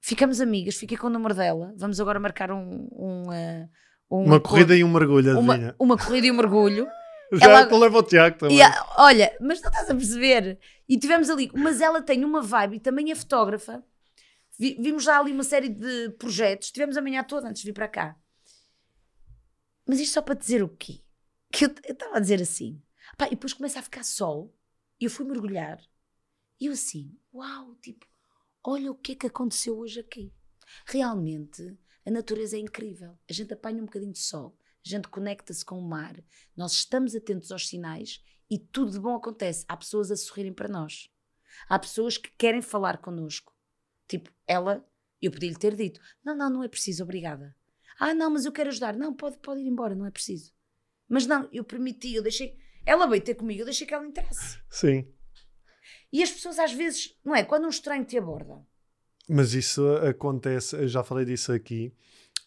Ficamos 0.00 0.40
amigas, 0.40 0.76
fiquei 0.76 0.96
com 0.96 1.08
o 1.08 1.10
número 1.10 1.34
dela. 1.34 1.74
Vamos 1.76 2.00
agora 2.00 2.20
marcar 2.20 2.50
um. 2.52 2.88
um, 2.92 3.32
eh, 3.32 3.68
um 4.10 4.24
Uma 4.24 4.40
corrida 4.40 4.76
e 4.76 4.84
um 4.84 4.92
mergulho, 4.92 5.38
uma, 5.38 5.74
uma 5.78 5.98
corrida 5.98 6.26
e 6.26 6.30
um 6.30 6.36
mergulho. 6.36 6.86
Já 7.32 7.46
ela- 7.46 7.60
ela... 7.62 7.78
leva 7.78 7.98
o 7.98 8.02
Tiago 8.02 8.38
também. 8.38 8.62
Ah, 8.62 8.86
olha, 8.98 9.36
mas 9.40 9.60
não 9.60 9.68
estás 9.70 9.90
a 9.90 9.94
perceber? 9.94 10.58
E 10.88 10.98
tivemos 10.98 11.28
ali, 11.28 11.50
mas 11.54 11.80
ela 11.80 12.00
tem 12.00 12.24
uma 12.24 12.40
vibe 12.40 12.76
e 12.76 12.80
também 12.80 13.10
é 13.10 13.14
fotógrafa. 13.14 13.82
Vi- 14.58 14.76
vimos 14.80 15.04
já 15.04 15.18
ali 15.18 15.32
uma 15.32 15.44
série 15.44 15.68
de 15.68 16.10
projetos, 16.10 16.70
tivemos 16.70 16.96
a 16.96 17.02
manhã 17.02 17.22
toda 17.24 17.48
antes 17.48 17.62
de 17.62 17.68
vir 17.68 17.74
para 17.74 17.88
cá. 17.88 18.18
Mas 19.86 20.00
isto 20.00 20.14
só 20.14 20.22
para 20.22 20.34
dizer 20.34 20.62
o 20.62 20.68
quê? 20.68 21.02
Que 21.52 21.66
eu 21.66 21.74
estava 21.88 22.16
a 22.16 22.20
dizer 22.20 22.40
assim. 22.40 22.82
Pá, 23.18 23.26
e 23.26 23.30
depois 23.30 23.52
começa 23.52 23.78
a 23.78 23.82
ficar 23.82 24.02
sol 24.04 24.56
e 25.00 25.04
eu 25.04 25.10
fui 25.10 25.24
mergulhar. 25.24 25.78
E 26.60 26.66
eu 26.66 26.72
assim, 26.72 27.16
uau, 27.32 27.74
tipo, 27.76 28.06
olha 28.62 28.90
o 28.90 28.94
que 28.94 29.12
é 29.12 29.14
que 29.14 29.26
aconteceu 29.26 29.76
hoje 29.78 30.00
aqui. 30.00 30.32
Realmente, 30.86 31.76
a 32.06 32.10
natureza 32.10 32.56
é 32.56 32.60
incrível. 32.60 33.18
A 33.28 33.32
gente 33.32 33.52
apanha 33.52 33.82
um 33.82 33.86
bocadinho 33.86 34.12
de 34.12 34.18
sol, 34.20 34.58
a 34.84 34.88
gente 34.88 35.08
conecta-se 35.08 35.64
com 35.64 35.78
o 35.78 35.88
mar, 35.88 36.16
nós 36.56 36.72
estamos 36.72 37.14
atentos 37.14 37.50
aos 37.52 37.68
sinais 37.68 38.22
e 38.50 38.58
tudo 38.58 38.92
de 38.92 39.00
bom 39.00 39.14
acontece. 39.14 39.64
Há 39.68 39.76
pessoas 39.76 40.10
a 40.10 40.16
sorrirem 40.16 40.52
para 40.52 40.68
nós. 40.68 41.10
Há 41.68 41.78
pessoas 41.78 42.16
que 42.16 42.30
querem 42.36 42.62
falar 42.62 42.98
connosco. 42.98 43.53
Tipo, 44.08 44.30
ela, 44.46 44.84
eu 45.20 45.30
podia-lhe 45.30 45.56
ter 45.56 45.74
dito: 45.74 46.00
não, 46.24 46.36
não, 46.36 46.50
não 46.50 46.62
é 46.62 46.68
preciso, 46.68 47.02
obrigada. 47.02 47.54
Ah, 47.98 48.14
não, 48.14 48.30
mas 48.30 48.44
eu 48.44 48.52
quero 48.52 48.70
ajudar. 48.70 48.96
Não, 48.96 49.14
pode, 49.14 49.38
pode 49.38 49.60
ir 49.60 49.66
embora, 49.68 49.94
não 49.94 50.06
é 50.06 50.10
preciso. 50.10 50.52
Mas 51.08 51.26
não, 51.26 51.48
eu 51.52 51.64
permiti, 51.64 52.14
eu 52.14 52.22
deixei. 52.22 52.56
Ela 52.86 53.06
veio 53.06 53.22
ter 53.22 53.34
comigo, 53.34 53.60
eu 53.60 53.64
deixei 53.64 53.86
que 53.86 53.94
ela 53.94 54.06
entrasse. 54.06 54.58
Sim. 54.68 55.08
E 56.12 56.22
as 56.22 56.30
pessoas 56.30 56.58
às 56.58 56.72
vezes, 56.72 57.16
não 57.24 57.34
é? 57.34 57.44
Quando 57.44 57.64
um 57.64 57.70
estranho 57.70 58.04
te 58.04 58.16
aborda, 58.18 58.64
Mas 59.28 59.54
isso 59.54 59.86
acontece, 59.96 60.76
eu 60.76 60.88
já 60.88 61.02
falei 61.02 61.24
disso 61.24 61.52
aqui. 61.52 61.92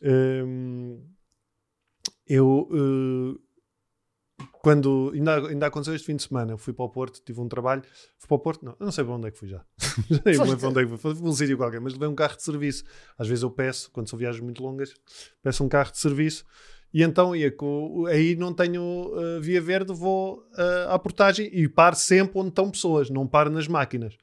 Hum, 0.01 1.03
eu, 2.25 2.69
eh, 2.71 3.46
quando 4.61 5.11
ainda, 5.13 5.47
ainda 5.47 5.67
aconteceu 5.67 5.95
este 5.95 6.05
fim 6.05 6.15
de 6.15 6.23
semana, 6.23 6.53
eu 6.53 6.57
fui 6.57 6.73
para 6.73 6.85
o 6.85 6.89
Porto, 6.89 7.21
tive 7.23 7.39
um 7.39 7.47
trabalho. 7.47 7.83
Fui 8.17 8.27
para 8.27 8.35
o 8.35 8.39
Porto, 8.39 8.65
não, 8.65 8.75
não 8.79 8.91
sei 8.91 9.03
para 9.03 9.13
onde 9.13 9.27
é 9.27 9.31
que 9.31 9.37
fui 9.37 9.47
já. 9.47 9.63
Lembro 10.09 10.45
Foste. 10.45 10.57
para 10.57 10.69
onde 10.69 10.79
é 10.79 10.83
que 10.83 10.89
fui. 10.89 10.97
Fui 10.97 11.15
para 11.15 11.29
um 11.29 11.33
sítio 11.33 11.57
qualquer, 11.57 11.81
mas 11.81 11.93
levei 11.93 12.07
um 12.07 12.15
carro 12.15 12.35
de 12.35 12.43
serviço. 12.43 12.83
Às 13.17 13.27
vezes 13.27 13.43
eu 13.43 13.51
peço, 13.51 13.91
quando 13.91 14.09
são 14.09 14.17
viagens 14.17 14.43
muito 14.43 14.61
longas, 14.63 14.93
peço 15.41 15.63
um 15.63 15.69
carro 15.69 15.91
de 15.91 15.99
serviço. 15.99 16.45
E 16.93 17.03
então 17.03 17.35
ia 17.35 17.51
com, 17.51 18.05
aí 18.07 18.35
não 18.35 18.53
tenho 18.53 19.13
eh, 19.17 19.39
via 19.41 19.59
verde, 19.61 19.93
vou 19.93 20.43
eh, 20.57 20.87
à 20.89 20.97
portagem 20.97 21.49
e 21.51 21.67
paro 21.67 21.95
sempre 21.95 22.39
onde 22.39 22.49
estão 22.49 22.71
pessoas, 22.71 23.09
não 23.09 23.27
paro 23.27 23.49
nas 23.49 23.67
máquinas. 23.67 24.17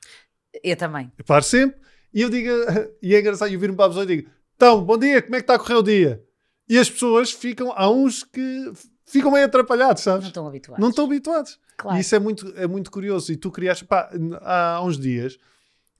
eu 0.62 0.74
também. 0.74 1.12
Eu 1.18 1.24
paro 1.24 1.44
sempre 1.44 1.78
e 2.12 2.22
eu 2.22 2.30
digo, 2.30 2.48
e 3.02 3.14
é 3.14 3.20
engraçado, 3.20 3.52
eu 3.52 3.60
viro-me 3.60 3.76
para 3.76 3.86
a 3.86 3.88
pessoa 3.88 4.04
e 4.04 4.16
digo: 4.16 4.30
Então, 4.56 4.82
bom 4.82 4.96
dia, 4.96 5.20
como 5.20 5.36
é 5.36 5.38
que 5.38 5.42
está 5.42 5.56
a 5.56 5.58
correr 5.58 5.74
o 5.74 5.82
dia? 5.82 6.24
E 6.66 6.78
as 6.78 6.88
pessoas 6.88 7.30
ficam, 7.30 7.70
há 7.76 7.90
uns 7.90 8.24
que 8.24 8.72
ficam 9.04 9.30
meio 9.30 9.44
atrapalhados, 9.46 10.04
Não 10.04 10.12
sabes? 10.12 10.26
estão 10.28 10.46
habituados. 10.46 10.80
Não 10.82 10.90
estão 10.90 11.04
habituados. 11.04 11.58
Claro. 11.76 11.96
E 11.96 12.00
isso 12.00 12.14
é 12.14 12.18
muito, 12.18 12.52
é 12.56 12.66
muito 12.66 12.90
curioso. 12.90 13.32
E 13.32 13.36
tu 13.36 13.50
criaste, 13.50 13.84
pá, 13.84 14.10
há 14.42 14.80
uns 14.84 14.98
dias, 14.98 15.38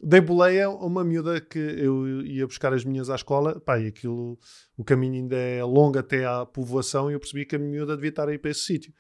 dei 0.01 0.21
boleia 0.21 0.67
a 0.67 0.71
uma 0.71 1.03
miúda 1.05 1.41
que 1.41 1.59
eu 1.59 2.23
ia 2.23 2.47
buscar 2.47 2.73
as 2.73 2.85
minhas 2.85 3.11
à 3.11 3.15
escola, 3.15 3.61
pá, 3.61 3.79
e 3.79 3.87
aquilo, 3.89 4.39
o 4.77 4.85
caminho 4.85 5.15
ainda 5.15 5.37
é 5.37 5.63
longo 5.65 5.99
até 5.99 6.25
à 6.25 6.45
povoação, 6.47 7.11
e 7.11 7.15
eu 7.15 7.21
percebi 7.21 7.45
que 7.45 7.57
a 7.57 7.59
miúda 7.59 7.95
devia 7.97 8.11
estar 8.11 8.29
aí 8.29 8.39
para 8.39 8.51
esse 8.51 8.61
sítio. 8.61 8.93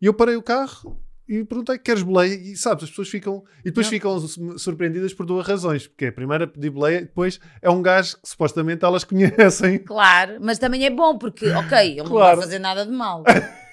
E 0.00 0.06
eu 0.06 0.14
parei 0.14 0.36
o 0.36 0.42
carro 0.42 1.00
e 1.28 1.44
perguntei: 1.44 1.78
queres 1.78 2.02
boleia? 2.02 2.34
E 2.34 2.56
sabes, 2.56 2.84
as 2.84 2.90
pessoas 2.90 3.08
ficam. 3.08 3.44
E 3.60 3.64
depois 3.64 3.86
Não. 3.86 3.90
ficam 3.90 4.20
su- 4.20 4.58
surpreendidas 4.58 5.12
por 5.14 5.26
duas 5.26 5.46
razões. 5.46 5.86
Porque 5.86 6.06
é, 6.06 6.08
a 6.42 6.46
pedir 6.46 6.70
boleia, 6.70 6.98
e 6.98 7.00
depois 7.02 7.40
é 7.60 7.68
um 7.70 7.82
gajo 7.82 8.16
que 8.20 8.28
supostamente 8.28 8.84
elas 8.84 9.02
conhecem. 9.04 9.78
Claro, 9.78 10.38
mas 10.40 10.58
também 10.58 10.84
é 10.84 10.90
bom 10.90 11.18
porque, 11.18 11.46
ok, 11.50 11.78
ele 11.92 11.96
não 12.02 12.06
Claro. 12.06 12.36
vai 12.36 12.44
fazer 12.46 12.58
nada 12.58 12.84
de 12.86 12.92
mal. 12.92 13.24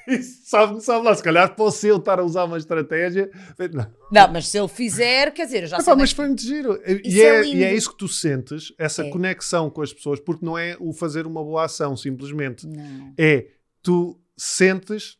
Sabe, 0.43 0.81
sabe 0.83 1.05
lá, 1.05 1.15
se 1.15 1.23
calhar 1.23 1.55
posso 1.55 1.87
eu 1.87 1.95
estar 1.95 2.19
a 2.19 2.23
usar 2.25 2.43
uma 2.43 2.57
estratégia. 2.57 3.31
Não. 3.71 3.87
Não, 4.11 4.33
mas 4.33 4.49
se 4.49 4.57
ele 4.59 4.67
fizer, 4.67 5.31
quer 5.31 5.45
dizer, 5.45 5.63
eu 5.63 5.67
já 5.67 5.77
Epá, 5.77 5.83
sei. 5.85 5.95
mas 5.95 6.11
foi 6.11 6.27
muito 6.27 6.41
giro. 6.41 6.77
E 7.05 7.21
é, 7.21 7.25
é 7.39 7.45
e 7.45 7.63
é 7.63 7.73
isso 7.73 7.89
que 7.91 7.97
tu 7.97 8.09
sentes, 8.09 8.73
essa 8.77 9.01
É. 9.05 9.09
conexão 9.09 9.69
com 9.69 9.81
as 9.81 9.93
pessoas, 9.93 10.19
porque 10.19 10.45
não 10.45 10.57
é 10.57 10.75
o 10.77 10.91
fazer 10.91 11.25
uma 11.25 11.41
boa 11.41 11.63
ação, 11.63 11.95
simplesmente. 11.95 12.67
Não. 12.67 13.13
É 13.17 13.47
tu 13.81 14.19
sentes, 14.37 15.17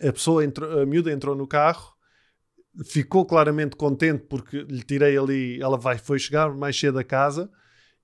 a 0.00 0.12
pessoa 0.12 0.44
entrou, 0.44 0.80
a 0.80 0.86
miúda 0.86 1.12
entrou 1.12 1.34
no 1.34 1.46
carro, 1.46 1.94
ficou 2.84 3.26
claramente 3.26 3.76
contente 3.76 4.24
porque 4.28 4.62
lhe 4.62 4.82
tirei 4.82 5.16
ali, 5.16 5.60
ela 5.60 5.76
vai, 5.76 5.98
foi 5.98 6.18
chegar 6.18 6.54
mais 6.54 6.78
cedo 6.78 6.98
a 6.98 7.04
casa 7.04 7.50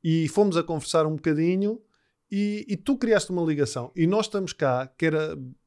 e 0.02 0.28
fomos 0.28 0.56
a 0.56 0.62
conversar 0.62 1.06
um 1.06 1.16
bocadinho 1.16 1.80
e, 2.30 2.66
e 2.68 2.76
tu 2.76 2.96
criaste 2.96 3.30
uma 3.30 3.42
ligação. 3.42 3.92
E 3.94 4.06
nós 4.06 4.26
estamos 4.26 4.52
cá, 4.52 4.86
quer, 4.98 5.12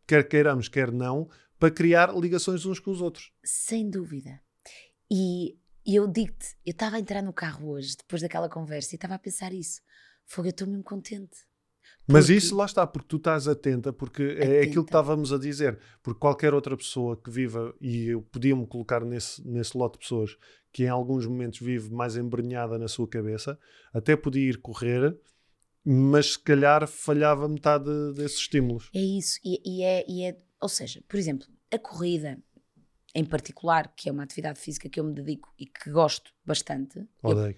quer 0.05 0.27
queiramos, 0.27 0.67
quer 0.67 0.91
não, 0.91 1.29
para 1.57 1.71
criar 1.71 2.13
ligações 2.13 2.65
uns 2.65 2.79
com 2.79 2.91
os 2.91 3.01
outros. 3.01 3.31
Sem 3.43 3.89
dúvida. 3.89 4.41
E, 5.09 5.57
e 5.85 5.95
eu 5.95 6.07
digo-te, 6.07 6.55
eu 6.65 6.71
estava 6.71 6.97
a 6.97 6.99
entrar 6.99 7.21
no 7.21 7.33
carro 7.33 7.69
hoje, 7.69 7.95
depois 7.97 8.21
daquela 8.21 8.49
conversa, 8.49 8.93
e 8.93 8.97
estava 8.97 9.15
a 9.15 9.19
pensar 9.19 9.53
isso. 9.53 9.81
Fogo, 10.25 10.47
eu 10.47 10.51
estou 10.51 10.67
mesmo 10.67 10.83
contente. 10.83 11.46
Mas 12.07 12.25
Porque- 12.27 12.37
isso 12.37 12.55
lá 12.55 12.65
está, 12.65 12.87
porque 12.87 13.07
tu 13.09 13.17
estás 13.17 13.47
atenta, 13.47 13.91
porque 13.91 14.23
é 14.23 14.43
Atenta. 14.43 14.59
aquilo 14.61 14.83
que 14.85 14.89
estávamos 14.89 15.33
a 15.33 15.37
dizer. 15.37 15.77
Porque 16.01 16.19
qualquer 16.19 16.53
outra 16.53 16.77
pessoa 16.77 17.17
que 17.17 17.29
viva, 17.29 17.75
e 17.81 18.07
eu 18.07 18.21
podia-me 18.21 18.65
colocar 18.65 19.03
nesse, 19.03 19.45
nesse 19.45 19.77
lote 19.77 19.93
de 19.93 19.99
pessoas 19.99 20.37
que 20.71 20.83
em 20.83 20.87
alguns 20.89 21.25
momentos 21.25 21.59
vive 21.59 21.91
mais 21.91 22.15
embrenhada 22.15 22.77
na 22.77 22.87
sua 22.87 23.07
cabeça, 23.07 23.59
até 23.93 24.15
podia 24.15 24.49
ir 24.49 24.57
correr, 24.61 25.17
mas 25.83 26.33
se 26.33 26.39
calhar 26.39 26.87
falhava 26.87 27.47
metade 27.49 27.89
desses 28.13 28.39
estímulos. 28.39 28.89
É 28.93 28.99
isso. 29.01 29.37
E, 29.43 29.59
e 29.65 29.83
é, 29.83 30.05
e 30.07 30.23
é. 30.23 30.37
Ou 30.61 30.69
seja, 30.69 31.03
por 31.07 31.17
exemplo, 31.17 31.45
a 31.71 31.77
corrida, 31.77 32.37
em 33.13 33.25
particular, 33.25 33.93
que 33.95 34.07
é 34.07 34.11
uma 34.13 34.23
atividade 34.23 34.59
física 34.59 34.87
que 34.87 34.99
eu 34.99 35.03
me 35.03 35.13
dedico 35.13 35.53
e 35.59 35.65
que 35.65 35.89
gosto 35.89 36.31
bastante, 36.45 36.99
eu- 36.99 37.07
Odeio. 37.31 37.57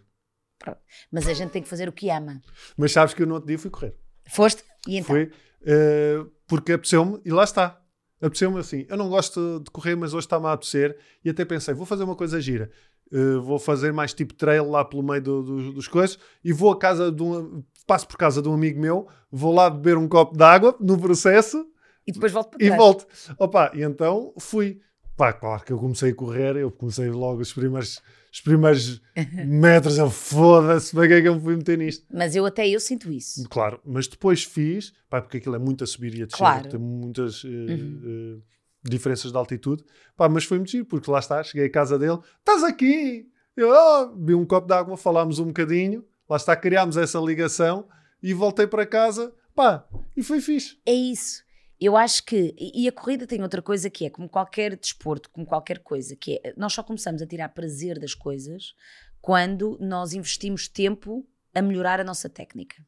mas 1.11 1.27
a 1.27 1.33
gente 1.33 1.51
tem 1.51 1.61
que 1.61 1.69
fazer 1.69 1.87
o 1.87 1.93
que 1.93 2.09
ama. 2.09 2.41
Mas 2.75 2.91
sabes 2.91 3.13
que 3.13 3.21
eu 3.21 3.27
no 3.27 3.35
outro 3.35 3.47
dia 3.47 3.59
fui 3.59 3.69
correr. 3.69 3.95
Foste? 4.31 4.63
E 4.87 4.97
então? 4.97 5.07
Foi 5.07 5.31
eh, 5.65 6.23
porque 6.47 6.73
apeteceu-me 6.73 7.19
e 7.25 7.31
lá 7.31 7.43
está. 7.43 7.79
Apeteceu-me 8.21 8.59
assim. 8.59 8.85
Eu 8.89 8.97
não 8.97 9.09
gosto 9.09 9.61
de 9.63 9.71
correr, 9.71 9.95
mas 9.95 10.13
hoje 10.13 10.25
está-me 10.25 10.45
a 10.47 10.53
apetecer 10.53 10.97
e 11.23 11.29
até 11.29 11.45
pensei, 11.45 11.73
vou 11.73 11.85
fazer 11.85 12.03
uma 12.03 12.15
coisa 12.15 12.39
gira. 12.41 12.69
Eh, 13.11 13.37
vou 13.41 13.57
fazer 13.57 13.91
mais 13.93 14.13
tipo 14.13 14.33
trail 14.33 14.69
lá 14.69 14.83
pelo 14.85 15.01
meio 15.03 15.21
do- 15.21 15.41
do- 15.43 15.73
dos 15.73 15.87
coisas 15.87 16.19
e 16.43 16.51
vou 16.53 16.71
a 16.71 16.77
casa 16.77 17.11
de 17.11 17.23
um. 17.23 17.63
Passo 17.87 18.07
por 18.07 18.17
casa 18.17 18.39
de 18.41 18.47
um 18.47 18.53
amigo 18.53 18.79
meu, 18.79 19.07
vou 19.31 19.51
lá 19.53 19.67
beber 19.69 19.97
um 19.97 20.07
copo 20.07 20.37
de 20.37 20.43
água 20.43 20.75
no 20.79 20.99
processo 20.99 21.65
E 22.05 22.11
depois 22.11 22.31
volto 22.31 22.51
para 22.51 22.63
e 22.63 22.67
trás. 22.67 22.77
volto. 22.79 23.07
Opa, 23.39 23.71
e 23.73 23.81
então 23.81 24.31
fui. 24.39 24.79
Pá, 25.17 25.33
claro 25.33 25.63
que 25.63 25.73
eu 25.73 25.77
comecei 25.79 26.11
a 26.11 26.15
correr, 26.15 26.55
eu 26.55 26.69
comecei 26.71 27.09
logo 27.09 27.41
os 27.41 27.51
primeiros, 27.51 27.99
os 28.31 28.41
primeiros 28.41 29.01
metros, 29.45 29.97
eu 29.97 30.09
foda-se, 30.09 30.93
para 30.95 31.07
que 31.07 31.13
é 31.13 31.21
que 31.21 31.27
eu 31.27 31.35
me 31.35 31.41
fui 31.41 31.55
meter 31.55 31.77
nisto? 31.77 32.05
Mas 32.13 32.35
eu 32.35 32.45
até 32.45 32.67
eu 32.67 32.79
sinto 32.79 33.11
isso. 33.11 33.47
Claro, 33.49 33.79
mas 33.85 34.07
depois 34.07 34.43
fiz, 34.43 34.93
pá, 35.09 35.21
porque 35.21 35.37
aquilo 35.37 35.55
é 35.55 35.59
muito 35.59 35.83
a 35.83 35.87
subir 35.87 36.13
e 36.15 36.23
a 36.23 36.25
descer, 36.25 36.37
Claro. 36.37 36.69
tem 36.69 36.79
muitas 36.79 37.43
eh, 37.45 37.47
Uhum. 37.47 38.37
eh, 38.37 38.41
diferenças 38.89 39.31
de 39.31 39.37
altitude, 39.37 39.83
pá, 40.15 40.29
mas 40.29 40.43
foi 40.45 40.57
muito 40.57 40.71
giro, 40.71 40.85
porque 40.85 41.09
lá 41.11 41.19
está, 41.19 41.43
cheguei 41.43 41.67
à 41.67 41.71
casa 41.71 41.97
dele, 41.99 42.19
estás 42.39 42.63
aqui, 42.63 43.27
eu 43.57 43.69
oh, 43.71 44.15
bebi 44.15 44.35
um 44.35 44.45
copo 44.45 44.67
de 44.67 44.73
água, 44.73 44.95
falámos 44.95 45.39
um 45.39 45.45
bocadinho, 45.47 46.05
lá 46.29 46.37
está, 46.37 46.55
criámos 46.55 46.95
essa 46.97 47.19
ligação 47.19 47.87
e 48.23 48.33
voltei 48.33 48.67
para 48.67 48.85
casa, 48.85 49.33
pá, 49.55 49.85
e 50.15 50.23
foi 50.23 50.39
fixe. 50.39 50.77
É 50.85 50.93
isso. 50.93 51.43
Eu 51.79 51.95
acho 51.95 52.23
que. 52.25 52.53
E 52.57 52.83
e 52.83 52.87
a 52.87 52.91
corrida 52.91 53.25
tem 53.25 53.41
outra 53.41 53.61
coisa 53.61 53.89
que 53.89 54.05
é, 54.05 54.09
como 54.09 54.27
qualquer 54.27 54.75
desporto, 54.75 55.29
como 55.29 55.45
qualquer 55.45 55.79
coisa, 55.79 56.15
que 56.15 56.39
é. 56.43 56.53
Nós 56.57 56.73
só 56.73 56.83
começamos 56.83 57.21
a 57.21 57.27
tirar 57.27 57.49
prazer 57.49 57.97
das 57.99 58.13
coisas 58.13 58.73
quando 59.21 59.77
nós 59.79 60.13
investimos 60.13 60.67
tempo 60.67 61.25
a 61.53 61.61
melhorar 61.61 61.99
a 61.99 62.03
nossa 62.03 62.29
técnica. 62.29 62.85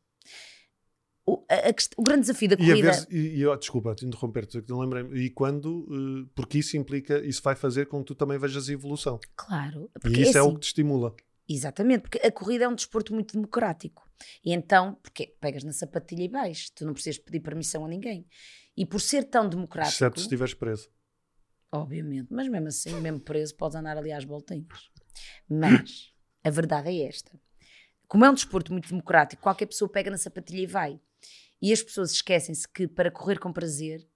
O, 1.25 1.45
a- 1.49 1.69
a 1.69 1.73
o 1.97 2.03
grande 2.03 2.21
desafio 2.21 2.49
da 2.49 2.55
E 2.55 2.57
corrida. 2.57 2.81
ver, 2.87 2.93
se- 2.95 3.07
e, 3.11 3.43
e, 3.43 3.57
desculpa, 3.57 3.95
te 3.95 4.05
interromper-te, 4.05 4.63
não 4.67 4.79
lembrei 4.79 5.03
E 5.25 5.29
quando, 5.29 5.87
eh, 5.89 6.29
porque 6.35 6.57
isso 6.57 6.75
implica, 6.75 7.19
isso 7.25 7.41
vai 7.41 7.55
fazer 7.55 7.85
com 7.87 7.99
que 7.99 8.05
tu 8.07 8.15
também 8.15 8.37
vejas 8.37 8.67
a 8.67 8.73
evolução. 8.73 9.19
Claro, 9.35 9.89
E 9.95 9.99
porque 9.99 10.21
isso 10.21 10.37
é, 10.37 10.39
é 10.39 10.43
o 10.43 10.47
assim, 10.47 10.53
que 10.55 10.59
te 10.61 10.67
estimula. 10.67 11.15
Exatamente, 11.53 12.01
porque 12.03 12.19
a 12.19 12.31
corrida 12.31 12.65
é 12.65 12.67
um 12.67 12.75
desporto 12.75 13.13
muito 13.13 13.33
democrático. 13.33 14.07
E 14.45 14.53
então, 14.53 14.95
porque 14.95 15.35
pegas 15.39 15.63
na 15.63 15.73
sapatilha 15.73 16.23
e 16.23 16.27
vais, 16.27 16.69
tu 16.69 16.85
não 16.85 16.93
precisas 16.93 17.17
pedir 17.19 17.39
permissão 17.39 17.85
a 17.85 17.89
ninguém. 17.89 18.25
E 18.77 18.85
por 18.85 19.01
ser 19.01 19.23
tão 19.25 19.49
democrático, 19.49 19.95
Exceto 19.95 20.19
se 20.19 20.25
estiveres 20.25 20.53
preso. 20.53 20.89
obviamente, 21.71 22.27
mas 22.31 22.47
mesmo 22.47 22.67
assim, 22.67 22.93
mesmo 23.01 23.19
preso, 23.19 23.55
podes 23.55 23.75
andar 23.75 23.97
ali 23.97 24.11
às 24.11 24.23
voltinhas. 24.23 24.89
Mas 25.49 26.13
a 26.43 26.49
verdade 26.49 26.89
é 26.89 27.07
esta: 27.07 27.37
como 28.07 28.23
é 28.23 28.29
um 28.29 28.33
desporto 28.33 28.71
muito 28.71 28.87
democrático, 28.89 29.41
qualquer 29.41 29.65
pessoa 29.65 29.91
pega 29.91 30.09
na 30.09 30.17
sapatilha 30.17 30.61
e 30.61 30.67
vai. 30.67 30.99
E 31.61 31.71
as 31.71 31.83
pessoas 31.83 32.11
esquecem-se 32.11 32.67
que 32.67 32.87
para 32.87 33.11
correr 33.11 33.39
com 33.39 33.51
prazer 33.53 34.07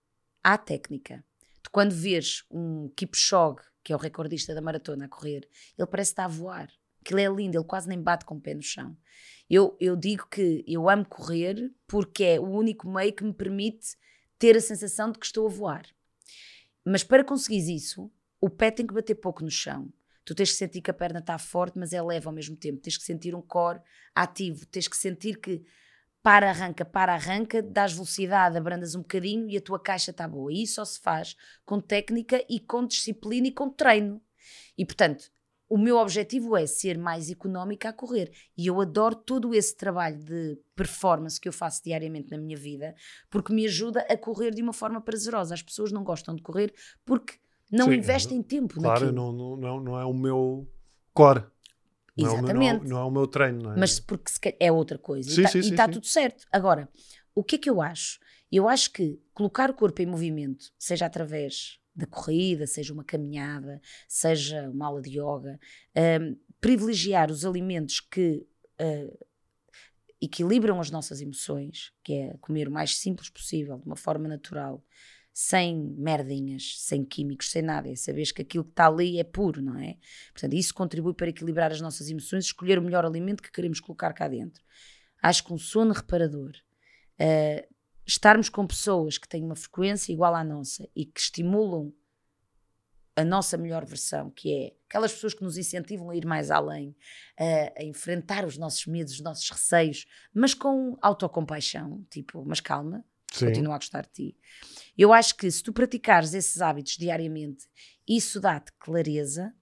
há 0.44 0.58
técnica. 0.58 1.24
Tu, 1.62 1.70
quando 1.70 1.92
vês 1.92 2.44
um 2.50 2.90
Kipchoge, 2.96 3.62
que 3.84 3.94
é 3.94 3.96
o 3.96 4.00
recordista 4.00 4.56
da 4.56 4.62
maratona, 4.62 5.06
a 5.06 5.10
correr, 5.10 5.48
ele 5.78 5.88
parece 5.88 6.12
estar 6.12 6.26
a 6.26 6.30
voar. 6.30 6.70
Aquilo 7.06 7.20
é 7.20 7.28
lindo, 7.28 7.56
ele 7.56 7.64
quase 7.64 7.88
nem 7.88 8.02
bate 8.02 8.26
com 8.26 8.36
o 8.36 8.42
pé 8.42 8.56
no 8.56 8.64
chão. 8.64 8.98
Eu, 9.48 9.78
eu 9.80 9.96
digo 9.96 10.28
que 10.28 10.66
eu 10.68 10.90
amo 10.90 11.06
correr 11.06 11.72
porque 11.86 12.24
é 12.24 12.40
o 12.40 12.50
único 12.50 12.90
meio 12.90 13.14
que 13.14 13.24
me 13.24 13.32
permite 13.32 13.96
ter 14.40 14.58
a 14.58 14.60
sensação 14.60 15.12
de 15.12 15.20
que 15.20 15.26
estou 15.28 15.46
a 15.46 15.50
voar. 15.52 15.86
Mas 16.84 17.04
para 17.04 17.24
conseguires 17.24 17.68
isso, 17.68 18.12
o 18.42 18.50
pé 18.50 18.72
tem 18.72 18.88
que 18.88 18.94
bater 18.94 19.14
pouco 19.14 19.44
no 19.44 19.52
chão. 19.52 19.94
Tu 20.26 20.34
tens 20.34 20.50
que 20.50 20.58
sentir 20.58 20.82
que 20.82 20.90
a 20.90 20.94
perna 20.96 21.20
está 21.20 21.38
forte, 21.38 21.78
mas 21.78 21.94
é 21.94 22.02
leve 22.02 22.26
ao 22.26 22.34
mesmo 22.34 22.56
tempo. 22.56 22.82
Tens 22.82 22.98
que 22.98 23.04
sentir 23.04 23.36
um 23.36 23.42
core 23.42 23.80
ativo. 24.16 24.66
Tens 24.66 24.88
que 24.88 24.98
sentir 24.98 25.40
que 25.40 25.64
para, 26.24 26.50
arranca, 26.50 26.84
para, 26.84 27.14
arranca, 27.14 27.62
dás 27.62 27.94
velocidade, 27.94 28.58
abrandas 28.58 28.96
um 28.96 29.02
bocadinho 29.02 29.48
e 29.48 29.58
a 29.58 29.62
tua 29.62 29.80
caixa 29.80 30.10
está 30.10 30.28
boa. 30.28 30.52
E 30.52 30.64
isso 30.64 30.76
só 30.76 30.86
se 30.86 31.00
faz 31.00 31.36
com 31.64 31.80
técnica 31.80 32.44
e 32.50 32.60
com 32.60 32.84
disciplina 32.84 33.48
e 33.48 33.52
com 33.52 33.70
treino. 33.70 34.20
E 34.76 34.84
portanto, 34.84 35.32
o 35.68 35.78
meu 35.78 35.98
objetivo 35.98 36.56
é 36.56 36.66
ser 36.68 36.98
mais 36.98 37.30
económica 37.32 37.90
a 37.90 37.94
correr. 37.94 38.32
E 38.58 38.68
eu 38.68 38.80
adoro 38.80 39.16
todo 39.16 39.54
esse 39.54 39.76
trabalho 39.76 40.18
de 40.18 40.58
performance 40.76 41.40
que 41.40 41.48
eu 41.48 41.54
faço 41.54 41.84
diariamente 41.84 42.30
na 42.32 42.38
minha 42.38 42.56
vida, 42.58 42.96
porque 43.30 43.52
me 43.54 43.66
ajuda 43.66 44.02
a 44.02 44.18
correr 44.18 44.52
de 44.52 44.62
uma 44.62 44.74
forma 44.74 45.02
prazerosa. 45.02 45.54
As 45.56 45.62
pessoas 45.64 45.92
não 45.92 46.04
gostam 46.04 46.36
de 46.36 46.42
correr 46.42 46.74
porque 47.04 47.34
não 47.72 47.88
Sim, 47.92 47.96
investem 47.98 48.44
tempo 48.44 48.76
Claro, 48.80 49.06
naquilo. 49.06 49.12
não, 49.14 49.32
não, 49.32 49.58
não, 49.58 49.80
não 49.80 50.00
é 50.00 50.06
o 50.06 50.14
meu 50.14 50.68
core. 51.14 51.44
Não 52.18 52.28
é 52.28 52.32
o 52.32 52.34
meu- 52.42 52.42
Não 52.44 52.62
é, 52.62 52.66
Exatamente. 52.66 52.90
não 52.90 52.98
é 52.98 53.04
o 53.04 53.12
meu 53.12 53.28
treino, 53.28 53.64
não 53.64 53.74
é? 53.74 53.78
Mas 53.80 54.00
porque 54.00 54.56
é 54.60 54.72
outra 54.72 54.98
coisa. 54.98 55.30
Sim, 55.30 55.44
e 55.44 55.48
sim, 55.48 55.62
sim, 55.64 55.70
está 55.72 55.86
sim. 55.86 55.92
tudo 55.94 56.06
certo. 56.06 56.46
Agora, 56.52 56.88
o 57.34 57.44
que 57.44 57.56
é 57.56 57.58
que 57.60 57.70
eu 57.70 57.82
acho? 57.82 58.20
Eu 58.52 58.70
acho 58.70 58.92
que 58.92 59.20
colocar 59.34 59.70
o 59.70 59.74
corpo 59.74 60.02
em 60.02 60.06
movimento, 60.06 60.72
seja 60.78 61.08
através 61.08 61.78
da 61.96 62.06
corrida, 62.06 62.68
seja 62.68 62.94
uma 62.94 63.04
caminhada, 63.04 63.82
seja 64.08 64.70
uma 64.70 64.88
aula 64.88 65.02
de 65.02 65.12
yoga, 65.12 65.60
hum, 65.96 66.38
privilegiar 66.60 67.32
os 67.32 67.46
alimentos 67.46 68.00
que 68.00 68.46
uh, 68.82 69.26
equilibram 70.22 70.80
as 70.80 70.92
nossas 70.92 71.22
emoções, 71.22 71.94
que 72.04 72.14
é 72.14 72.38
comer 72.42 72.68
o 72.68 72.72
mais 72.72 72.98
simples 72.98 73.30
possível, 73.30 73.78
de 73.78 73.86
uma 73.86 73.96
forma 73.96 74.28
natural, 74.28 74.84
sem 75.32 75.94
merdinhas, 75.98 76.76
sem 76.80 77.04
químicos, 77.04 77.52
sem 77.52 77.62
nada. 77.62 77.90
É 77.90 77.96
saber 77.96 78.26
que 78.34 78.42
aquilo 78.42 78.64
que 78.64 78.72
está 78.72 78.88
ali 78.88 79.20
é 79.20 79.24
puro, 79.24 79.62
não 79.62 79.78
é? 79.78 79.98
Portanto, 80.32 80.54
isso 80.54 80.74
contribui 80.74 81.14
para 81.14 81.30
equilibrar 81.30 81.72
as 81.72 81.82
nossas 81.82 82.10
emoções, 82.10 82.46
escolher 82.46 82.80
o 82.80 82.82
melhor 82.82 83.06
alimento 83.06 83.44
que 83.44 83.52
queremos 83.52 83.80
colocar 83.80 84.14
cá 84.14 84.28
dentro. 84.28 84.64
Acho 85.22 85.44
que 85.44 85.54
um 85.54 85.58
sono 85.58 85.94
reparador, 85.94 86.52
uh, 87.20 87.75
estarmos 88.06 88.50
com 88.50 88.66
pessoas 88.68 89.18
que 89.18 89.28
têm 89.28 89.44
uma 89.44 89.56
frequência 89.56 90.14
igual 90.14 90.36
à 90.36 90.44
nossa 90.44 90.88
e 90.96 91.06
que 91.06 91.20
estimulam 91.20 91.92
a 93.16 93.24
nossa 93.24 93.58
melhor 93.58 93.86
versão, 93.86 94.30
que 94.30 94.54
é 94.54 94.76
aquelas 94.90 95.14
pessoas 95.14 95.34
que 95.34 95.44
nos 95.44 95.58
incentivam 95.58 96.10
a 96.10 96.16
ir 96.16 96.26
mais 96.26 96.52
além, 96.52 96.96
a, 97.40 97.82
a 97.82 97.84
enfrentar 97.84 98.46
os 98.46 98.58
nossos 98.58 98.86
medos, 98.88 99.14
os 99.14 99.22
nossos 99.22 99.50
receios, 99.50 100.06
mas 100.34 100.54
com 100.54 100.98
autocompaixão, 101.02 102.06
tipo, 102.10 102.44
mas 102.46 102.60
calma, 102.60 103.06
Sim. 103.32 103.46
continuo 103.46 103.72
a 103.74 103.78
gostar 103.78 104.02
de 104.02 104.12
ti. 104.12 104.38
Eu 104.98 105.14
acho 105.14 105.36
que 105.36 105.50
se 105.50 105.64
tu 105.64 105.72
praticares 105.72 106.34
esses 106.34 106.62
hábitos 106.62 106.98
diariamente, 106.98 107.66
isso 108.06 108.40
dá-te 108.40 108.74
clareza, 108.74 109.54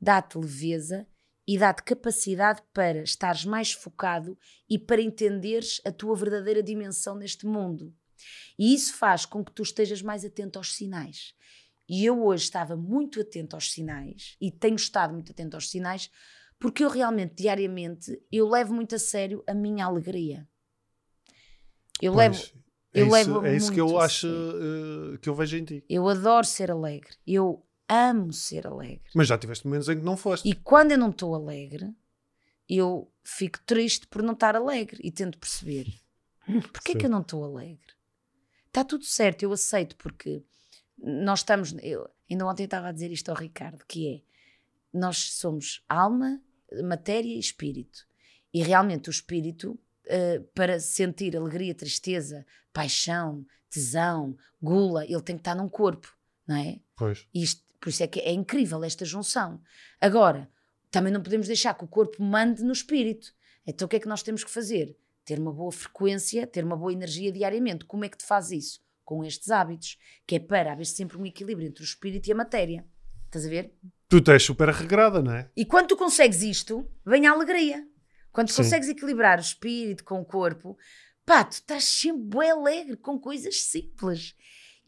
dá-te 0.00 0.36
leveza 0.36 1.06
e 1.48 1.56
dá-te 1.56 1.82
capacidade 1.82 2.62
para 2.74 3.02
estares 3.02 3.46
mais 3.46 3.72
focado 3.72 4.36
e 4.68 4.78
para 4.78 5.00
entenderes 5.00 5.80
a 5.82 5.90
tua 5.90 6.14
verdadeira 6.14 6.62
dimensão 6.62 7.14
neste 7.14 7.46
mundo. 7.46 7.94
E 8.58 8.74
isso 8.74 8.92
faz 8.94 9.24
com 9.24 9.42
que 9.42 9.52
tu 9.52 9.62
estejas 9.62 10.02
mais 10.02 10.26
atento 10.26 10.58
aos 10.58 10.74
sinais. 10.76 11.32
E 11.88 12.04
eu 12.04 12.22
hoje 12.22 12.44
estava 12.44 12.76
muito 12.76 13.18
atento 13.18 13.56
aos 13.56 13.72
sinais 13.72 14.36
e 14.38 14.50
tenho 14.52 14.76
estado 14.76 15.14
muito 15.14 15.32
atento 15.32 15.56
aos 15.56 15.70
sinais 15.70 16.10
porque 16.58 16.84
eu 16.84 16.90
realmente, 16.90 17.36
diariamente, 17.36 18.20
eu 18.30 18.46
levo 18.46 18.74
muito 18.74 18.94
a 18.94 18.98
sério 18.98 19.42
a 19.46 19.54
minha 19.54 19.86
alegria. 19.86 20.46
Eu 22.02 22.12
Pois, 22.12 22.26
levo, 22.26 22.64
é 22.92 23.00
eu 23.00 23.06
isso, 23.06 23.12
levo 23.14 23.46
é 23.46 23.56
isso 23.56 23.72
que 23.72 23.80
eu 23.80 23.98
acho 23.98 24.26
eh, 24.26 25.18
que 25.18 25.28
eu 25.30 25.34
vejo 25.34 25.56
em 25.56 25.64
ti. 25.64 25.84
eu 25.88 26.06
adoro 26.08 26.44
ser 26.46 26.70
alegre. 26.70 27.16
Eu 27.26 27.64
amo 27.88 28.32
ser 28.32 28.66
alegre. 28.66 29.10
Mas 29.14 29.28
já 29.28 29.38
tiveste 29.38 29.66
momentos 29.66 29.88
em 29.88 29.98
que 29.98 30.04
não 30.04 30.16
foste. 30.16 30.48
E 30.48 30.54
quando 30.54 30.92
eu 30.92 30.98
não 30.98 31.10
estou 31.10 31.34
alegre, 31.34 31.94
eu 32.68 33.10
fico 33.24 33.60
triste 33.64 34.06
por 34.06 34.22
não 34.22 34.34
estar 34.34 34.54
alegre 34.54 35.00
e 35.02 35.10
tento 35.10 35.38
perceber. 35.38 35.86
Porquê 36.72 36.92
Sim. 36.92 36.98
que 36.98 37.06
eu 37.06 37.10
não 37.10 37.22
estou 37.22 37.44
alegre? 37.44 37.94
Está 38.66 38.84
tudo 38.84 39.04
certo, 39.04 39.42
eu 39.42 39.52
aceito, 39.52 39.96
porque 39.96 40.42
nós 40.98 41.40
estamos. 41.40 41.74
Eu, 41.82 42.08
ainda 42.30 42.46
ontem 42.46 42.64
eu 42.64 42.66
estava 42.66 42.88
a 42.88 42.92
dizer 42.92 43.10
isto 43.10 43.30
ao 43.30 43.36
Ricardo, 43.36 43.84
que 43.86 44.14
é 44.14 44.28
nós 44.92 45.34
somos 45.34 45.82
alma, 45.88 46.40
matéria 46.84 47.34
e 47.34 47.38
espírito. 47.38 48.06
E 48.52 48.62
realmente 48.62 49.08
o 49.08 49.10
espírito, 49.10 49.78
eh, 50.06 50.40
para 50.54 50.80
sentir 50.80 51.36
alegria, 51.36 51.74
tristeza, 51.74 52.46
paixão, 52.72 53.46
tesão, 53.70 54.36
gula, 54.60 55.04
ele 55.04 55.22
tem 55.22 55.36
que 55.36 55.40
estar 55.40 55.54
num 55.54 55.68
corpo, 55.68 56.16
não 56.46 56.56
é? 56.56 56.80
Pois. 56.96 57.26
Isto, 57.34 57.62
por 57.80 57.88
isso 57.88 58.02
é 58.02 58.06
que 58.06 58.20
é 58.20 58.32
incrível 58.32 58.82
esta 58.84 59.04
junção. 59.04 59.60
Agora, 60.00 60.50
também 60.90 61.12
não 61.12 61.22
podemos 61.22 61.46
deixar 61.46 61.74
que 61.74 61.84
o 61.84 61.88
corpo 61.88 62.22
mande 62.22 62.62
no 62.62 62.72
espírito. 62.72 63.32
Então 63.66 63.86
o 63.86 63.88
que 63.88 63.96
é 63.96 64.00
que 64.00 64.08
nós 64.08 64.22
temos 64.22 64.42
que 64.42 64.50
fazer? 64.50 64.96
Ter 65.24 65.38
uma 65.38 65.52
boa 65.52 65.70
frequência, 65.70 66.46
ter 66.46 66.64
uma 66.64 66.76
boa 66.76 66.92
energia 66.92 67.30
diariamente. 67.30 67.84
Como 67.84 68.04
é 68.04 68.08
que 68.08 68.16
te 68.16 68.24
faz 68.24 68.50
isso? 68.50 68.80
Com 69.04 69.24
estes 69.24 69.50
hábitos, 69.50 69.98
que 70.26 70.36
é 70.36 70.38
para 70.38 70.72
haver 70.72 70.86
sempre 70.86 71.18
um 71.18 71.26
equilíbrio 71.26 71.68
entre 71.68 71.82
o 71.82 71.84
espírito 71.84 72.28
e 72.28 72.32
a 72.32 72.34
matéria. 72.34 72.84
Estás 73.26 73.44
a 73.44 73.48
ver? 73.48 73.74
Tu 74.08 74.22
tens 74.22 74.42
super 74.42 74.70
regrada, 74.70 75.22
não 75.22 75.32
é? 75.32 75.50
E 75.54 75.66
quando 75.66 75.88
tu 75.88 75.96
consegues 75.96 76.42
isto, 76.42 76.90
vem 77.04 77.26
a 77.26 77.32
alegria. 77.32 77.86
Quando 78.32 78.48
tu 78.48 78.54
Sim. 78.54 78.62
consegues 78.62 78.88
equilibrar 78.88 79.38
o 79.38 79.42
espírito 79.42 80.02
com 80.02 80.20
o 80.20 80.24
corpo, 80.24 80.78
pá, 81.26 81.44
tu 81.44 81.52
estás 81.52 81.84
sempre 81.84 82.38
bem 82.38 82.50
alegre 82.50 82.96
com 82.96 83.18
coisas 83.18 83.62
simples. 83.64 84.34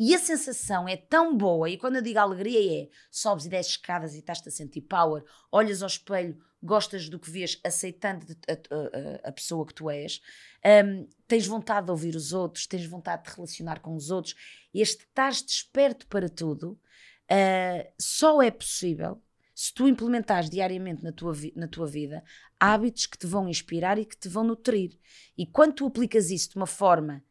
E 0.03 0.15
a 0.15 0.19
sensação 0.19 0.89
é 0.89 0.97
tão 0.97 1.37
boa, 1.37 1.69
e 1.69 1.77
quando 1.77 1.97
eu 1.97 2.03
digo 2.03 2.19
alegria 2.19 2.85
é 2.85 2.89
sobes 3.11 3.45
e 3.45 3.51
desces 3.51 3.73
escadas 3.73 4.15
e 4.15 4.21
estás-te 4.21 4.49
a 4.49 4.51
sentir 4.51 4.81
power, 4.81 5.23
olhas 5.53 5.83
ao 5.83 5.89
espelho, 5.89 6.39
gostas 6.63 7.07
do 7.11 7.19
que 7.19 7.31
vês, 7.31 7.61
aceitando 7.63 8.25
a, 8.49 8.53
a- 8.53 9.29
a- 9.29 9.33
pessoa 9.33 9.67
que 9.67 9.75
tu 9.75 9.91
és, 9.91 10.23
hum, 10.65 11.07
tens 11.29 11.47
vontade 11.47 11.85
de 11.85 11.93
ouvir 11.93 12.17
os 12.17 12.33
outros, 12.33 12.67
tens 12.67 12.87
vontade 12.87 13.25
de 13.25 13.37
relacionar 13.37 13.81
com 13.81 13.95
os 13.95 14.11
outros, 14.11 14.35
este 14.73 15.05
estás 15.05 15.43
desperto 15.43 16.07
para 16.07 16.31
tudo, 16.31 16.81
ah, 17.29 17.87
só 18.01 18.41
é 18.41 18.51
possível 18.51 19.23
se 19.55 19.75
tu 19.75 19.87
implementares 19.87 20.49
diariamente 20.49 21.05
na 21.05 21.13
tua, 21.13 21.35
na 21.55 21.69
tua 21.69 21.87
vida 21.87 22.25
hábitos 22.59 23.05
que 23.07 23.19
te 23.19 23.27
vão 23.27 23.47
inspirar 23.47 23.99
e 23.99 24.07
que 24.07 24.17
te 24.17 24.31
vão 24.31 24.45
nutrir. 24.45 24.99
E 25.37 25.45
quando 25.45 25.75
tu 25.75 25.87
aplicas 25.87 26.31
isso 26.31 26.49
de 26.51 26.57
uma 26.57 26.67
forma 26.67 27.23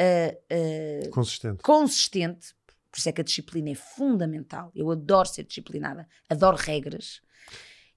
ah, 0.00 1.10
Consistente. 1.10 1.62
consistente, 1.62 2.54
por 2.90 2.98
isso 2.98 3.08
é 3.08 3.12
que 3.12 3.20
a 3.20 3.24
disciplina 3.24 3.70
é 3.70 3.74
fundamental. 3.74 4.72
Eu 4.74 4.90
adoro 4.90 5.28
ser 5.28 5.44
disciplinada, 5.44 6.08
adoro 6.28 6.56
regras. 6.56 7.20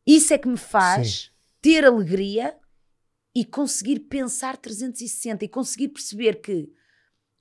Isso 0.06 0.34
é 0.34 0.38
que 0.38 0.48
me 0.48 0.58
faz 0.58 1.32
ter 1.62 1.86
alegria 1.86 2.58
e 3.34 3.44
conseguir 3.44 4.02
pensar 4.02 4.58
360 4.58 5.46
e 5.46 5.48
conseguir 5.48 5.90
perceber 5.90 6.42
que 6.42 6.72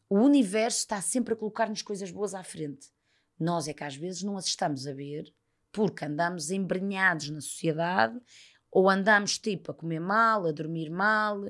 o 0.08 0.18
universo 0.18 0.78
está 0.78 1.00
sempre 1.02 1.34
a 1.34 1.36
colocar-nos 1.36 1.82
coisas 1.82 2.10
boas 2.10 2.34
à 2.34 2.42
frente. 2.42 2.88
Nós 3.38 3.66
é 3.68 3.74
que 3.74 3.84
às 3.84 3.96
vezes 3.96 4.22
não 4.22 4.36
as 4.36 4.46
estamos 4.46 4.86
a 4.86 4.94
ver 4.94 5.34
porque 5.72 6.04
andamos 6.04 6.50
embrenhados 6.50 7.30
na 7.30 7.40
sociedade 7.40 8.18
ou 8.72 8.88
andamos 8.88 9.38
tipo 9.38 9.70
a 9.70 9.74
comer 9.74 10.00
mal, 10.00 10.46
a 10.46 10.50
dormir 10.50 10.90
mal, 10.90 11.44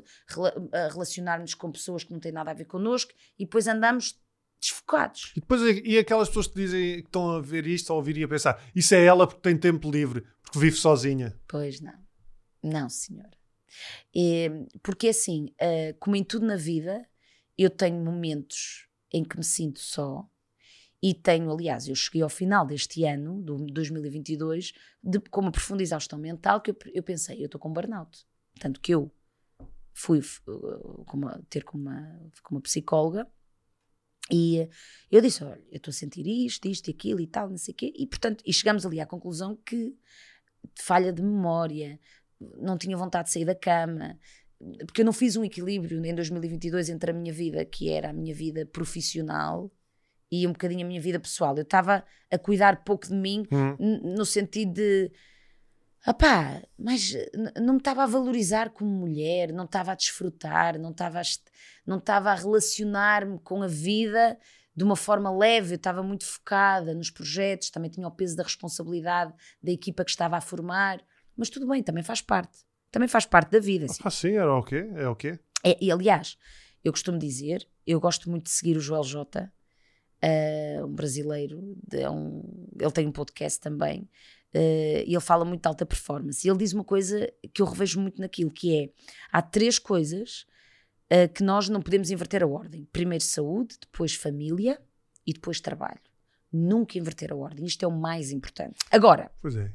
a 0.72 0.88
relacionar-nos 0.88 1.54
com 1.54 1.70
pessoas 1.70 2.02
que 2.02 2.12
não 2.12 2.18
têm 2.18 2.32
nada 2.32 2.50
a 2.50 2.54
ver 2.54 2.64
connosco 2.64 3.12
e 3.38 3.44
depois 3.44 3.68
andamos 3.68 4.20
desfocados. 4.60 5.32
E 5.36 5.40
depois 5.40 5.62
e 5.62 5.98
aquelas 5.98 6.28
pessoas 6.28 6.48
que 6.48 6.54
dizem 6.54 7.00
que 7.00 7.06
estão 7.06 7.30
a 7.30 7.40
ver 7.40 7.66
isto 7.66 7.92
a 7.92 7.96
ouvir 7.96 8.18
e 8.18 8.24
a 8.24 8.28
pensar 8.28 8.60
isso 8.74 8.94
é 8.94 9.04
ela 9.04 9.26
porque 9.26 9.40
tem 9.40 9.56
tempo 9.56 9.88
livre, 9.90 10.26
porque 10.42 10.58
vive 10.58 10.76
sozinha. 10.76 11.38
Pois 11.48 11.80
não. 11.80 12.02
Não, 12.62 12.88
senhora. 12.88 13.30
E, 14.14 14.50
porque 14.82 15.08
assim, 15.08 15.46
uh, 15.60 15.96
como 15.98 16.16
em 16.16 16.24
tudo 16.24 16.44
na 16.44 16.56
vida, 16.56 17.06
eu 17.56 17.70
tenho 17.70 18.04
momentos 18.04 18.88
em 19.12 19.24
que 19.24 19.36
me 19.36 19.44
sinto 19.44 19.80
só. 19.80 20.28
E 21.02 21.14
tenho, 21.14 21.50
aliás, 21.50 21.88
eu 21.88 21.94
cheguei 21.96 22.22
ao 22.22 22.28
final 22.28 22.64
deste 22.64 23.04
ano, 23.04 23.42
do 23.42 23.56
2022, 23.66 24.72
de, 25.02 25.18
com 25.18 25.40
uma 25.40 25.50
profunda 25.50 25.82
exaustão 25.82 26.18
mental, 26.18 26.60
que 26.60 26.70
eu, 26.70 26.76
eu 26.94 27.02
pensei, 27.02 27.42
eu 27.42 27.46
estou 27.46 27.60
com 27.60 27.72
burnout. 27.72 28.24
Tanto 28.60 28.80
que 28.80 28.94
eu 28.94 29.10
fui 29.92 30.20
uh, 30.20 31.04
com 31.04 31.16
uma, 31.16 31.42
ter 31.50 31.64
com 31.64 31.76
uma, 31.76 32.30
com 32.42 32.54
uma 32.54 32.60
psicóloga 32.60 33.26
e 34.30 34.68
eu 35.10 35.20
disse: 35.20 35.42
Olha, 35.42 35.60
eu 35.70 35.76
estou 35.76 35.90
a 35.90 35.94
sentir 35.94 36.26
isto, 36.26 36.66
isto 36.68 36.88
e 36.88 36.92
aquilo 36.92 37.20
e 37.20 37.26
tal, 37.26 37.50
não 37.50 37.58
sei 37.58 37.72
o 37.72 37.76
quê. 37.76 37.92
E, 37.96 38.06
portanto, 38.06 38.42
e 38.46 38.52
chegamos 38.52 38.86
ali 38.86 39.00
à 39.00 39.06
conclusão 39.06 39.56
que 39.56 39.96
falha 40.78 41.12
de 41.12 41.22
memória, 41.22 41.98
não 42.58 42.78
tinha 42.78 42.96
vontade 42.96 43.26
de 43.26 43.32
sair 43.32 43.44
da 43.44 43.54
cama, 43.54 44.18
porque 44.86 45.00
eu 45.00 45.04
não 45.04 45.12
fiz 45.12 45.36
um 45.36 45.44
equilíbrio 45.44 46.04
em 46.04 46.14
2022 46.14 46.88
entre 46.88 47.10
a 47.10 47.14
minha 47.14 47.32
vida, 47.32 47.64
que 47.64 47.90
era 47.90 48.10
a 48.10 48.12
minha 48.12 48.34
vida 48.34 48.64
profissional, 48.64 49.70
e 50.32 50.46
um 50.46 50.52
bocadinho 50.52 50.82
a 50.82 50.88
minha 50.88 51.00
vida 51.00 51.20
pessoal. 51.20 51.54
Eu 51.56 51.62
estava 51.62 52.02
a 52.30 52.38
cuidar 52.38 52.82
pouco 52.84 53.06
de 53.06 53.14
mim, 53.14 53.46
hum. 53.52 54.16
no 54.16 54.24
sentido 54.24 54.72
de. 54.72 55.12
Opá, 56.04 56.60
mas 56.76 57.14
não 57.60 57.74
me 57.74 57.78
estava 57.78 58.02
a 58.02 58.06
valorizar 58.06 58.70
como 58.70 58.90
mulher, 58.90 59.52
não 59.52 59.66
estava 59.66 59.92
a 59.92 59.94
desfrutar, 59.94 60.76
não 60.78 60.90
estava 60.90 61.20
a, 61.20 61.22
não 61.86 61.98
estava 61.98 62.32
a 62.32 62.34
relacionar-me 62.34 63.38
com 63.38 63.62
a 63.62 63.68
vida 63.68 64.36
de 64.74 64.82
uma 64.82 64.96
forma 64.96 65.30
leve, 65.30 65.74
eu 65.74 65.76
estava 65.76 66.02
muito 66.02 66.24
focada 66.24 66.94
nos 66.94 67.10
projetos, 67.10 67.70
também 67.70 67.90
tinha 67.90 68.08
o 68.08 68.10
peso 68.10 68.34
da 68.34 68.42
responsabilidade 68.42 69.32
da 69.62 69.70
equipa 69.70 70.02
que 70.02 70.10
estava 70.10 70.36
a 70.36 70.40
formar, 70.40 71.00
mas 71.36 71.50
tudo 71.50 71.68
bem, 71.68 71.82
também 71.82 72.02
faz 72.02 72.20
parte. 72.20 72.64
Também 72.90 73.06
faz 73.06 73.24
parte 73.24 73.50
da 73.50 73.60
vida. 73.60 73.84
Assim. 73.84 74.02
Ah, 74.02 74.10
sim, 74.10 74.32
era 74.32 74.52
o 74.52 74.62
quê? 74.62 74.90
É 74.96 75.06
o 75.06 75.14
quê? 75.14 75.38
É, 75.62 75.76
e 75.80 75.92
aliás, 75.92 76.36
eu 76.82 76.90
costumo 76.90 77.18
dizer, 77.18 77.68
eu 77.86 78.00
gosto 78.00 78.28
muito 78.28 78.44
de 78.44 78.50
seguir 78.50 78.76
o 78.76 78.80
Joel 78.80 79.04
J, 79.04 79.52
uh, 80.22 80.86
um 80.86 80.94
brasileiro, 80.94 81.76
de, 81.86 82.06
um, 82.08 82.42
ele 82.78 82.92
tem 82.92 83.06
um 83.06 83.12
podcast 83.12 83.60
também, 83.60 84.02
uh, 84.54 85.04
e 85.06 85.12
ele 85.12 85.20
fala 85.20 85.44
muito 85.44 85.62
de 85.62 85.68
alta 85.68 85.84
performance. 85.84 86.46
E 86.46 86.50
ele 86.50 86.58
diz 86.58 86.72
uma 86.72 86.84
coisa 86.84 87.30
que 87.52 87.60
eu 87.60 87.66
revejo 87.66 88.00
muito 88.00 88.20
naquilo, 88.20 88.50
que 88.50 88.76
é, 88.76 88.90
há 89.30 89.42
três 89.42 89.78
coisas 89.78 90.46
uh, 91.12 91.32
que 91.32 91.42
nós 91.42 91.68
não 91.68 91.82
podemos 91.82 92.10
inverter 92.10 92.42
a 92.42 92.46
ordem. 92.46 92.86
Primeiro 92.92 93.24
saúde, 93.24 93.76
depois 93.80 94.14
família 94.14 94.80
e 95.26 95.32
depois 95.32 95.60
trabalho. 95.60 96.00
Nunca 96.52 96.98
inverter 96.98 97.32
a 97.32 97.36
ordem. 97.36 97.64
Isto 97.64 97.84
é 97.84 97.88
o 97.88 97.92
mais 97.92 98.30
importante. 98.30 98.78
Agora, 98.90 99.30
é. 99.44 99.70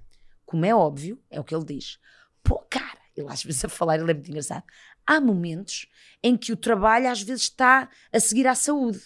como 0.45 0.65
é 0.65 0.75
óbvio, 0.75 1.19
é 1.29 1.39
o 1.39 1.43
que 1.43 1.55
ele 1.55 1.65
diz. 1.65 1.99
Pô, 2.43 2.59
cara, 2.69 2.99
ele 3.15 3.27
às 3.29 3.43
vezes 3.43 3.65
a 3.65 3.69
falar, 3.69 3.99
ele 3.99 4.11
é 4.11 4.13
muito 4.13 4.29
engraçado. 4.29 4.63
Há 5.05 5.19
momentos 5.19 5.87
em 6.21 6.37
que 6.37 6.51
o 6.51 6.57
trabalho 6.57 7.09
às 7.09 7.21
vezes 7.21 7.43
está 7.43 7.89
a 8.11 8.19
seguir 8.19 8.45
à 8.45 8.53
saúde. 8.53 9.01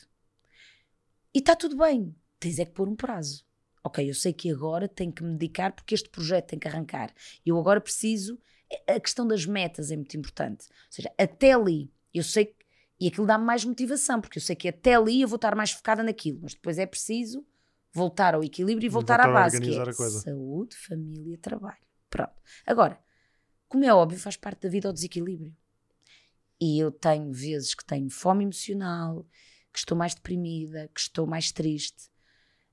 E 1.34 1.40
está 1.40 1.56
tudo 1.56 1.78
bem. 1.78 2.16
Tens 2.40 2.60
é 2.60 2.66
que 2.66 2.72
pôr 2.72 2.90
um 2.90 2.96
prazo. 2.96 3.46
Ok, 3.84 4.08
eu 4.08 4.14
sei 4.14 4.34
que 4.34 4.52
agora 4.52 4.88
tenho 4.88 5.12
que 5.12 5.24
me 5.24 5.32
dedicar 5.32 5.72
porque 5.72 5.96
este 5.96 6.10
projeto 6.10 6.50
tem 6.50 6.60
que 6.60 6.68
arrancar. 6.68 7.14
Eu 7.46 7.58
agora 7.58 7.82
preciso. 7.82 8.40
A 8.88 9.00
questão 9.00 9.28
das 9.28 9.46
metas 9.46 9.92
é 9.92 9.96
muito 9.96 10.16
importante. 10.16 10.68
Ou 10.70 10.92
seja, 10.92 11.12
até 11.18 11.54
ali, 11.54 11.92
eu 12.14 12.24
sei 12.24 12.46
que. 12.46 12.62
E 13.00 13.08
aquilo 13.08 13.26
dá-me 13.26 13.44
mais 13.44 13.66
motivação, 13.66 14.22
porque 14.22 14.38
eu 14.38 14.42
sei 14.42 14.56
que 14.56 14.68
até 14.68 14.94
ali 14.94 15.24
eu 15.24 15.28
vou 15.28 15.38
estar 15.38 15.56
mais 15.56 15.72
focada 15.72 16.04
naquilo. 16.04 16.40
Mas 16.44 16.54
depois 16.54 16.78
é 16.78 16.86
preciso 16.86 17.44
voltar 17.92 18.36
ao 18.36 18.44
equilíbrio 18.44 18.86
e 18.86 18.90
voltar, 18.90 19.18
voltar 19.18 19.30
à 19.30 19.34
base, 19.34 19.60
que 19.60 19.78
é 19.78 20.10
saúde, 20.10 20.76
família, 20.76 21.38
trabalho. 21.40 21.82
Pronto. 22.10 22.36
Agora, 22.66 23.00
como 23.68 23.84
é 23.84 23.94
óbvio, 23.94 24.20
faz 24.20 24.38
parte 24.38 24.62
da 24.62 24.70
vida 24.70 24.90
o 24.90 24.94
desequilíbrio. 24.94 25.56
E 26.60 26.78
eu 26.78 26.92
tenho 26.92 27.34
vezes 27.34 27.74
que 27.74 27.84
tenho 27.84 28.10
fome 28.10 28.44
emocional, 28.44 29.26
que 29.72 29.80
estou 29.80 29.98
mais 29.98 30.14
deprimida, 30.14 30.90
que 30.94 31.00
estou 31.00 31.26
mais 31.26 31.52
triste, 31.52 32.12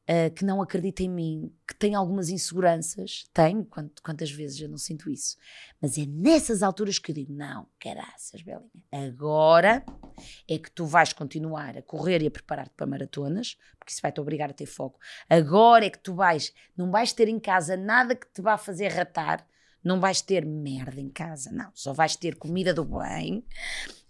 uh, 0.09 0.31
que 0.35 0.45
não 0.45 0.63
acredito 0.63 1.01
em 1.01 1.09
mim, 1.09 1.55
que 1.67 1.75
tenho 1.75 1.99
algumas 1.99 2.31
inseguranças. 2.31 3.29
Tenho, 3.33 3.67
quantas 4.03 4.31
vezes 4.31 4.61
eu 4.61 4.69
não 4.69 4.79
sinto 4.79 5.11
isso. 5.11 5.37
Mas 5.81 5.99
é 5.99 6.07
nessas 6.07 6.63
alturas 6.63 6.99
que 6.99 7.11
eu 7.11 7.15
digo: 7.15 7.33
não, 7.33 7.67
caraças, 7.79 8.43
Belinha, 8.43 8.63
agora 8.91 9.85
é 10.49 10.59
que 10.59 10.71
tu 10.71 10.87
vais 10.87 11.13
continuar 11.13 11.77
a 11.77 11.83
correr 11.83 12.23
e 12.23 12.27
a 12.27 12.31
preparar-te 12.31 12.75
para 12.75 12.87
maratonas, 12.87 13.57
porque 13.79 13.93
isso 13.93 14.03
vai-te 14.03 14.21
obrigar 14.21 14.51
a 14.51 14.55
ter 14.55 14.67
foco. 14.67 14.99
Agora 15.29 15.85
é 15.85 15.91
que 15.91 15.99
tu 15.99 16.15
vais, 16.15 16.53
não 16.77 16.91
vais 16.91 17.13
ter 17.13 17.29
em 17.29 17.39
casa 17.39 17.77
nada 17.77 18.15
que 18.15 18.27
te 18.33 18.41
vá 18.41 18.57
fazer 18.57 18.89
ratar 18.89 19.47
não 19.83 20.01
vais 20.01 20.21
ter 20.21 20.45
merda 20.45 21.01
em 21.01 21.09
casa, 21.09 21.51
não. 21.51 21.71
Só 21.75 21.93
vais 21.93 22.17
ter 22.17 22.37
comida 22.37 22.75
do 22.75 22.85
bem. 22.85 23.45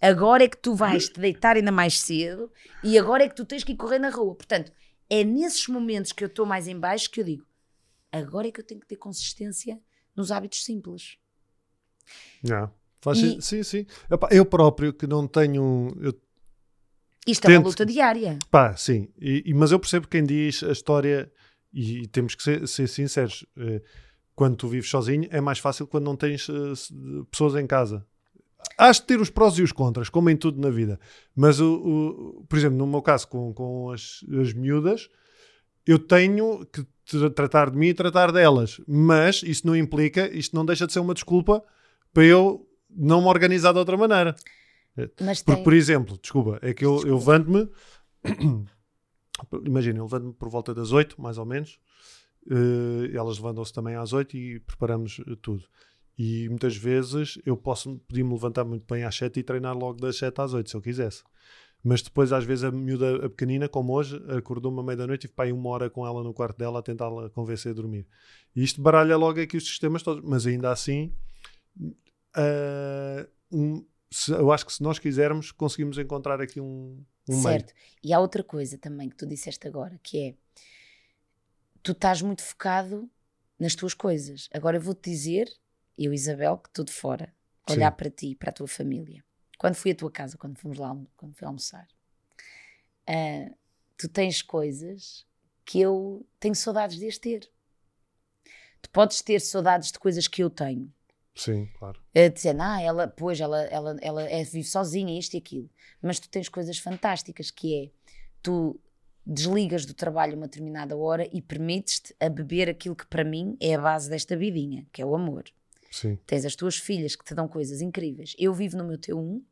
Agora 0.00 0.44
é 0.44 0.48
que 0.48 0.57
tu 0.57 0.74
vais 0.74 1.09
te 1.09 1.20
deitar 1.20 1.57
ainda 1.57 1.72
mais 1.72 1.98
cedo 1.98 2.50
e 2.83 2.98
agora 2.98 3.24
é 3.24 3.28
que 3.28 3.35
tu 3.35 3.44
tens 3.44 3.64
que 3.64 3.72
ir 3.72 3.76
correr 3.76 3.98
na 3.98 4.11
rua. 4.11 4.35
Portanto, 4.35 4.72
é 5.11 5.24
nesses 5.24 5.66
momentos 5.68 6.12
que 6.12 6.24
eu 6.24 6.28
estou 6.28 6.46
mais 6.46 6.68
em 6.68 6.78
baixo 6.78 7.11
que 7.11 7.20
eu 7.20 7.24
digo: 7.24 7.46
agora 8.11 8.48
é 8.48 8.52
que 8.52 8.61
eu 8.61 8.64
tenho 8.64 8.81
que 8.81 8.87
ter 8.87 8.96
consistência 8.96 9.81
nos 10.16 10.31
hábitos 10.31 10.64
simples. 10.64 11.16
Não. 12.42 12.70
Faz 13.00 13.18
e, 13.18 13.40
sim, 13.40 13.62
sim. 13.62 13.87
Eu 14.31 14.44
próprio 14.44 14.92
que 14.92 15.07
não 15.07 15.26
tenho. 15.26 15.88
Isto 17.26 17.42
tento, 17.42 17.52
é 17.52 17.59
uma 17.59 17.68
luta 17.68 17.87
diária. 17.87 18.38
Pá, 18.50 18.76
sim. 18.76 19.09
E, 19.20 19.52
mas 19.54 19.70
eu 19.70 19.78
percebo 19.78 20.09
quem 20.09 20.24
diz 20.24 20.62
a 20.62 20.72
história, 20.72 21.31
e, 21.72 22.07
temos 22.09 22.35
que 22.35 22.42
ser, 22.42 22.66
ser 22.66 22.88
sinceros. 22.88 23.42
Uh, 23.57 23.81
quando 24.38 24.55
tu 24.55 24.68
vives 24.68 24.88
sozinho, 24.88 25.27
é 25.33 25.40
mais 25.40 25.59
fácil 25.59 25.85
quando 25.85 26.05
não 26.05 26.14
tens 26.14 26.48
uh, 26.48 27.24
pessoas 27.29 27.57
em 27.57 27.66
casa. 27.66 28.07
Has 28.79 29.01
de 29.01 29.07
ter 29.07 29.20
os 29.20 29.31
prós 29.31 29.59
e 29.59 29.62
os 29.62 29.72
contras, 29.72 30.09
como 30.09 30.31
em 30.31 30.37
tudo 30.37 30.61
na 30.61 30.70
vida. 30.70 31.01
Mas, 31.35 31.59
o, 31.59 32.37
o 32.38 32.44
por 32.48 32.57
exemplo, 32.57 32.79
no 32.79 32.87
meu 32.87 33.03
caso, 33.03 33.27
com, 33.27 33.53
com 33.53 33.90
as, 33.90 34.24
as 34.40 34.53
miúdas, 34.53 35.11
eu 35.85 35.98
tenho 35.98 36.64
que 36.66 36.87
tratar 37.35 37.68
de 37.70 37.77
mim 37.77 37.88
e 37.88 37.94
tratar 37.94 38.31
delas. 38.31 38.81
Mas 38.87 39.42
isso 39.42 39.66
não 39.66 39.74
implica, 39.74 40.29
isto 40.33 40.55
não 40.55 40.64
deixa 40.64 40.87
de 40.87 40.92
ser 40.92 41.01
uma 41.01 41.14
desculpa 41.14 41.61
para 42.14 42.24
eu 42.24 42.64
não 42.88 43.20
me 43.20 43.27
organizar 43.27 43.72
de 43.72 43.81
outra 43.81 43.96
maneira. 43.96 44.37
Mas 45.20 45.42
Porque, 45.42 45.57
tem... 45.57 45.64
por 45.64 45.72
exemplo, 45.72 46.16
desculpa, 46.16 46.61
é 46.62 46.72
que 46.72 46.85
eu, 46.85 47.05
eu 47.05 47.16
levanto-me. 47.16 47.68
Imagina, 49.66 49.98
eu 49.98 50.05
levanto-me 50.05 50.33
por 50.33 50.48
volta 50.48 50.72
das 50.72 50.92
8, 50.92 51.20
mais 51.20 51.38
ou 51.38 51.44
menos. 51.44 51.81
Uh, 52.46 53.14
elas 53.14 53.37
levantam-se 53.38 53.72
também 53.72 53.94
às 53.94 54.12
8 54.12 54.37
e 54.37 54.61
preparamos 54.61 55.18
uh, 55.20 55.37
tudo. 55.37 55.64
E 56.18 56.48
muitas 56.48 56.77
vezes 56.77 57.38
eu 57.46 57.57
posso 57.57 57.98
podia-me 58.09 58.33
levantar 58.33 58.64
muito 58.64 58.85
bem 58.92 59.05
às 59.05 59.14
7 59.16 59.38
e 59.38 59.42
treinar 59.42 59.77
logo 59.77 60.01
das 60.01 60.16
7 60.16 60.40
às 60.40 60.53
8, 60.53 60.70
se 60.70 60.77
eu 60.77 60.83
quisesse. 60.83 61.22
Mas 61.83 62.03
depois, 62.03 62.33
às 62.33 62.44
vezes, 62.44 62.64
a 62.64 62.72
miúda 62.72 63.27
a 63.27 63.31
pequenina, 63.31 63.68
como 63.68 63.92
hoje, 63.92 64.20
acordou-me 64.37 64.81
à 64.81 64.83
meia-noite 64.83 65.27
e 65.27 65.29
tive 65.29 65.35
para 65.35 65.55
uma 65.55 65.70
hora 65.70 65.88
com 65.88 66.05
ela 66.07 66.24
no 66.24 66.35
quarto 66.35 66.59
dela 66.59 66.81
a 66.81 66.83
tentá-la 66.83 67.31
convencer 67.31 67.70
a 67.70 67.74
dormir. 67.74 68.07
E 68.55 68.64
isto 68.64 68.83
baralha 68.83 69.16
logo 69.16 69.40
aqui 69.40 69.57
os 69.57 69.64
sistemas 69.66 70.03
todos. 70.03 70.29
Mas 70.29 70.44
ainda 70.44 70.72
assim, 70.72 71.14
uh, 72.37 73.29
um, 73.53 73.87
se, 74.11 74.33
eu 74.33 74.51
acho 74.51 74.66
que 74.66 74.72
se 74.72 74.83
nós 74.83 74.98
quisermos, 74.98 75.53
conseguimos 75.53 75.98
encontrar 75.98 76.40
aqui 76.40 76.61
um, 76.61 77.05
um 77.29 77.42
certo. 77.42 77.72
meio. 77.72 77.87
E 78.03 78.12
há 78.12 78.18
outra 78.18 78.42
coisa 78.42 78.77
também 78.77 79.09
que 79.09 79.16
tu 79.16 79.27
disseste 79.27 79.68
agora, 79.68 79.98
que 80.03 80.18
é 80.18 80.35
tu 81.88 81.92
estás 81.92 82.20
muito 82.20 82.42
focado 82.42 83.11
nas 83.59 83.74
tuas 83.74 83.94
coisas. 83.94 84.46
Agora 84.53 84.77
eu 84.77 84.81
vou-te 84.81 85.09
dizer, 85.09 85.48
eu, 85.96 86.12
Isabel, 86.12 86.59
que 86.59 86.68
estou 86.68 86.85
de 86.85 86.92
fora, 86.92 87.35
olhar 87.66 87.90
Sim. 87.90 87.96
para 87.96 88.11
ti, 88.11 88.35
para 88.35 88.51
a 88.51 88.53
tua 88.53 88.68
família. 88.68 89.24
Quando 89.57 89.74
fui 89.74 89.92
à 89.92 89.94
tua 89.94 90.11
casa, 90.11 90.37
quando 90.37 90.59
fomos 90.59 90.77
lá, 90.77 90.94
quando 91.16 91.35
fui 91.35 91.46
almoçar, 91.46 91.88
uh, 93.09 93.57
tu 93.96 94.07
tens 94.07 94.42
coisas 94.42 95.27
que 95.64 95.81
eu 95.81 96.27
tenho 96.38 96.55
saudades 96.55 96.98
de 96.98 97.09
as 97.09 97.16
ter. 97.16 97.51
Tu 98.83 98.90
podes 98.90 99.22
ter 99.22 99.40
saudades 99.40 99.90
de 99.90 99.98
coisas 99.98 100.29
que 100.29 100.42
eu 100.42 100.51
tenho. 100.51 100.92
Sim, 101.35 101.70
claro. 101.79 101.98
Uh, 102.14 102.29
dizendo, 102.31 102.61
ah, 102.61 102.83
ela, 102.83 103.09
pois, 103.09 103.40
ela, 103.40 103.62
ela, 103.62 103.96
ela 104.03 104.22
é, 104.24 104.44
vive 104.44 104.68
sozinha, 104.68 105.18
isto 105.18 105.33
e 105.33 105.38
aquilo. 105.38 105.70
Mas 106.03 106.20
tu 106.20 106.29
tens 106.29 106.51
coisas 106.51 106.77
fantásticas, 106.77 107.51
que 107.51 107.83
é, 107.83 107.90
tu 108.42 108.79
desligas 109.26 109.85
do 109.85 109.94
trabalho 109.94 110.37
uma 110.37 110.46
determinada 110.46 110.96
hora 110.96 111.28
e 111.33 111.42
permites-te 111.42 112.14
a 112.18 112.28
beber 112.28 112.68
aquilo 112.68 112.96
que 112.96 113.07
para 113.07 113.24
mim 113.24 113.57
é 113.61 113.74
a 113.74 113.81
base 113.81 114.09
desta 114.09 114.37
vidinha, 114.37 114.87
que 114.92 115.02
é 115.02 115.07
o 115.07 115.14
amor. 115.14 115.44
Sim. 115.90 116.18
Tens 116.26 116.44
as 116.44 116.54
tuas 116.54 116.76
filhas 116.76 117.16
que 117.16 117.24
te 117.24 117.35
dão 117.35 117.48
coisas 117.48 117.81
incríveis. 117.81 118.35
Eu 118.38 118.52
vivo 118.52 118.76
no 118.76 118.85
meu 118.85 118.98
T1, 118.98 119.42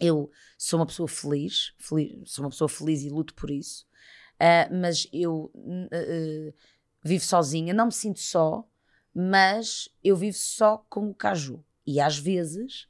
eu 0.00 0.30
sou 0.58 0.78
uma 0.78 0.86
pessoa 0.86 1.08
feliz, 1.08 1.74
feliz 1.78 2.30
sou 2.30 2.44
uma 2.44 2.50
pessoa 2.50 2.68
feliz 2.68 3.02
e 3.02 3.08
luto 3.08 3.34
por 3.34 3.50
isso, 3.50 3.86
uh, 4.34 4.74
mas 4.74 5.08
eu 5.12 5.50
uh, 5.54 6.54
vivo 7.02 7.24
sozinha, 7.24 7.72
não 7.72 7.86
me 7.86 7.92
sinto 7.92 8.20
só, 8.20 8.66
mas 9.14 9.88
eu 10.04 10.16
vivo 10.16 10.36
só 10.36 10.84
com 10.90 11.08
o 11.10 11.14
caju. 11.14 11.64
E 11.86 12.00
às 12.00 12.18
vezes 12.18 12.88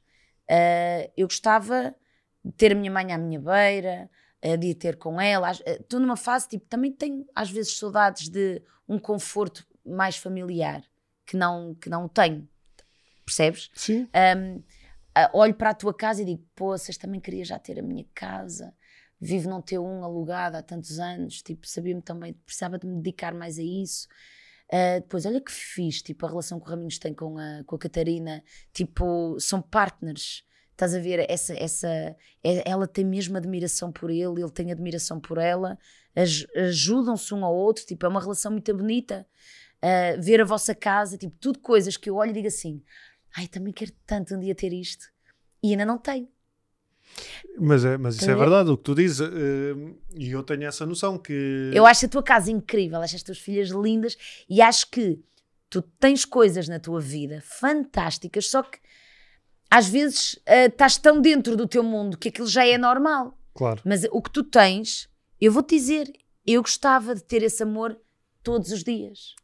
eu 1.15 1.27
gostava 1.27 1.93
de 2.43 2.51
ter 2.53 2.71
a 2.71 2.75
minha 2.75 2.91
mãe 2.91 3.11
à 3.11 3.17
minha 3.17 3.39
beira, 3.39 4.09
de 4.59 4.75
ter 4.75 4.97
com 4.97 5.19
ela. 5.19 5.51
Estou 5.51 5.99
numa 5.99 6.17
fase, 6.17 6.47
tipo, 6.47 6.65
também 6.67 6.91
tenho 6.91 7.25
às 7.35 7.49
vezes 7.49 7.77
saudades 7.77 8.29
de 8.29 8.61
um 8.87 8.99
conforto 8.99 9.65
mais 9.85 10.17
familiar 10.17 10.83
que 11.25 11.35
não, 11.35 11.75
que 11.75 11.89
não 11.89 12.07
tenho. 12.07 12.47
Percebes? 13.25 13.69
Sim. 13.73 14.07
Um, 14.15 14.63
olho 15.33 15.53
para 15.53 15.71
a 15.71 15.73
tua 15.73 15.93
casa 15.93 16.21
e 16.21 16.25
digo, 16.25 16.45
poças, 16.55 16.97
também 16.97 17.19
queria 17.19 17.43
já 17.43 17.59
ter 17.59 17.79
a 17.79 17.83
minha 17.83 18.05
casa. 18.13 18.73
Vivo 19.19 19.49
não 19.49 19.61
ter 19.61 19.79
um 19.79 20.03
alugado 20.03 20.57
há 20.57 20.61
tantos 20.61 20.99
anos, 20.99 21.41
tipo, 21.41 21.67
sabia-me 21.67 22.01
também, 22.01 22.33
precisava 22.33 22.77
de 22.77 22.85
me 22.87 22.95
dedicar 22.97 23.33
mais 23.33 23.57
a 23.57 23.63
isso. 23.63 24.07
Uh, 24.67 25.01
depois, 25.01 25.25
olha 25.25 25.41
que 25.41 25.51
fiz, 25.51 26.01
tipo, 26.01 26.25
a 26.25 26.29
relação 26.29 26.59
que 26.59 26.67
o 26.67 26.69
Raminhos 26.69 26.99
tem 26.99 27.13
com 27.13 27.37
a, 27.37 27.63
com 27.65 27.75
a 27.75 27.79
Catarina, 27.79 28.43
tipo, 28.73 29.37
são 29.39 29.61
partners. 29.61 30.45
Estás 30.77 30.93
a 30.93 30.99
ver? 30.99 31.25
Essa, 31.27 31.55
essa, 31.55 31.87
é, 31.87 32.15
ela 32.63 32.85
tem 32.85 33.03
mesmo 33.03 33.35
admiração 33.35 33.91
por 33.91 34.11
ele, 34.11 34.43
ele 34.43 34.51
tem 34.51 34.71
admiração 34.71 35.19
por 35.19 35.39
ela, 35.39 35.75
ajudam-se 36.55 37.33
um 37.33 37.43
ao 37.43 37.55
outro, 37.55 37.83
tipo, 37.83 38.05
é 38.05 38.09
uma 38.09 38.21
relação 38.21 38.51
muito 38.51 38.71
bonita. 38.75 39.25
Uh, 39.77 40.21
ver 40.21 40.39
a 40.39 40.45
vossa 40.45 40.75
casa, 40.75 41.17
tipo, 41.17 41.35
tudo 41.39 41.59
coisas 41.59 41.97
que 41.97 42.09
eu 42.09 42.15
olho 42.15 42.29
e 42.29 42.33
digo 42.33 42.47
assim: 42.47 42.83
ai, 43.35 43.47
também 43.47 43.73
quero 43.73 43.91
tanto 44.05 44.35
um 44.35 44.39
dia 44.39 44.53
ter 44.53 44.71
isto, 44.71 45.07
e 45.63 45.71
ainda 45.71 45.85
não 45.85 45.97
tenho. 45.97 46.27
Mas, 47.59 47.83
é, 47.83 47.97
mas 47.97 48.15
isso 48.15 48.29
é 48.29 48.35
verdade, 48.35 48.69
o 48.69 48.77
que 48.77 48.83
tu 48.83 48.93
dizes, 48.93 49.19
uh, 49.19 49.97
e 50.15 50.29
eu 50.29 50.43
tenho 50.43 50.63
essa 50.63 50.85
noção 50.85 51.17
que. 51.17 51.71
Eu 51.73 51.87
acho 51.87 52.05
a 52.05 52.09
tua 52.09 52.23
casa 52.23 52.51
incrível, 52.51 53.01
acho 53.01 53.15
as 53.15 53.23
tuas 53.23 53.39
filhas 53.39 53.69
lindas, 53.69 54.15
e 54.47 54.61
acho 54.61 54.89
que 54.91 55.19
tu 55.69 55.81
tens 55.81 56.23
coisas 56.23 56.67
na 56.67 56.79
tua 56.79 56.99
vida 56.99 57.41
fantásticas, 57.43 58.47
só 58.47 58.61
que 58.61 58.79
às 59.69 59.87
vezes 59.87 60.33
uh, 60.33 60.67
estás 60.67 60.97
tão 60.97 61.21
dentro 61.21 61.55
do 61.55 61.67
teu 61.67 61.83
mundo 61.83 62.17
que 62.17 62.29
aquilo 62.29 62.47
já 62.47 62.65
é 62.65 62.77
normal. 62.77 63.37
Claro. 63.53 63.81
Mas 63.83 64.03
o 64.11 64.21
que 64.21 64.31
tu 64.31 64.43
tens, 64.43 65.09
eu 65.41 65.51
vou-te 65.51 65.75
dizer, 65.75 66.11
eu 66.45 66.61
gostava 66.61 67.15
de 67.15 67.23
ter 67.23 67.43
esse 67.43 67.61
amor 67.63 67.99
todos 68.43 68.71
os 68.71 68.83
dias. 68.83 69.35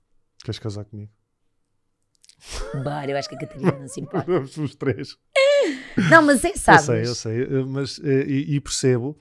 Queres 0.44 0.60
casar 0.60 0.86
comigo? 0.86 1.12
Bora, 2.84 3.10
eu 3.10 3.18
acho 3.18 3.30
que 3.30 3.36
a 3.36 3.40
Catarina 3.40 3.72
não 3.80 3.88
se 3.88 4.02
importa. 4.02 4.26
Vamos 4.32 4.58
os 4.58 4.76
três. 4.76 5.18
Não, 6.10 6.22
mas 6.22 6.44
é, 6.44 6.56
sabes. 6.56 6.88
Eu 6.88 7.16
sei, 7.16 7.42
eu 7.42 7.46
sei, 7.46 7.64
mas, 7.66 8.00
eh, 8.04 8.26
e, 8.28 8.56
e 8.56 8.60
percebo. 8.60 9.18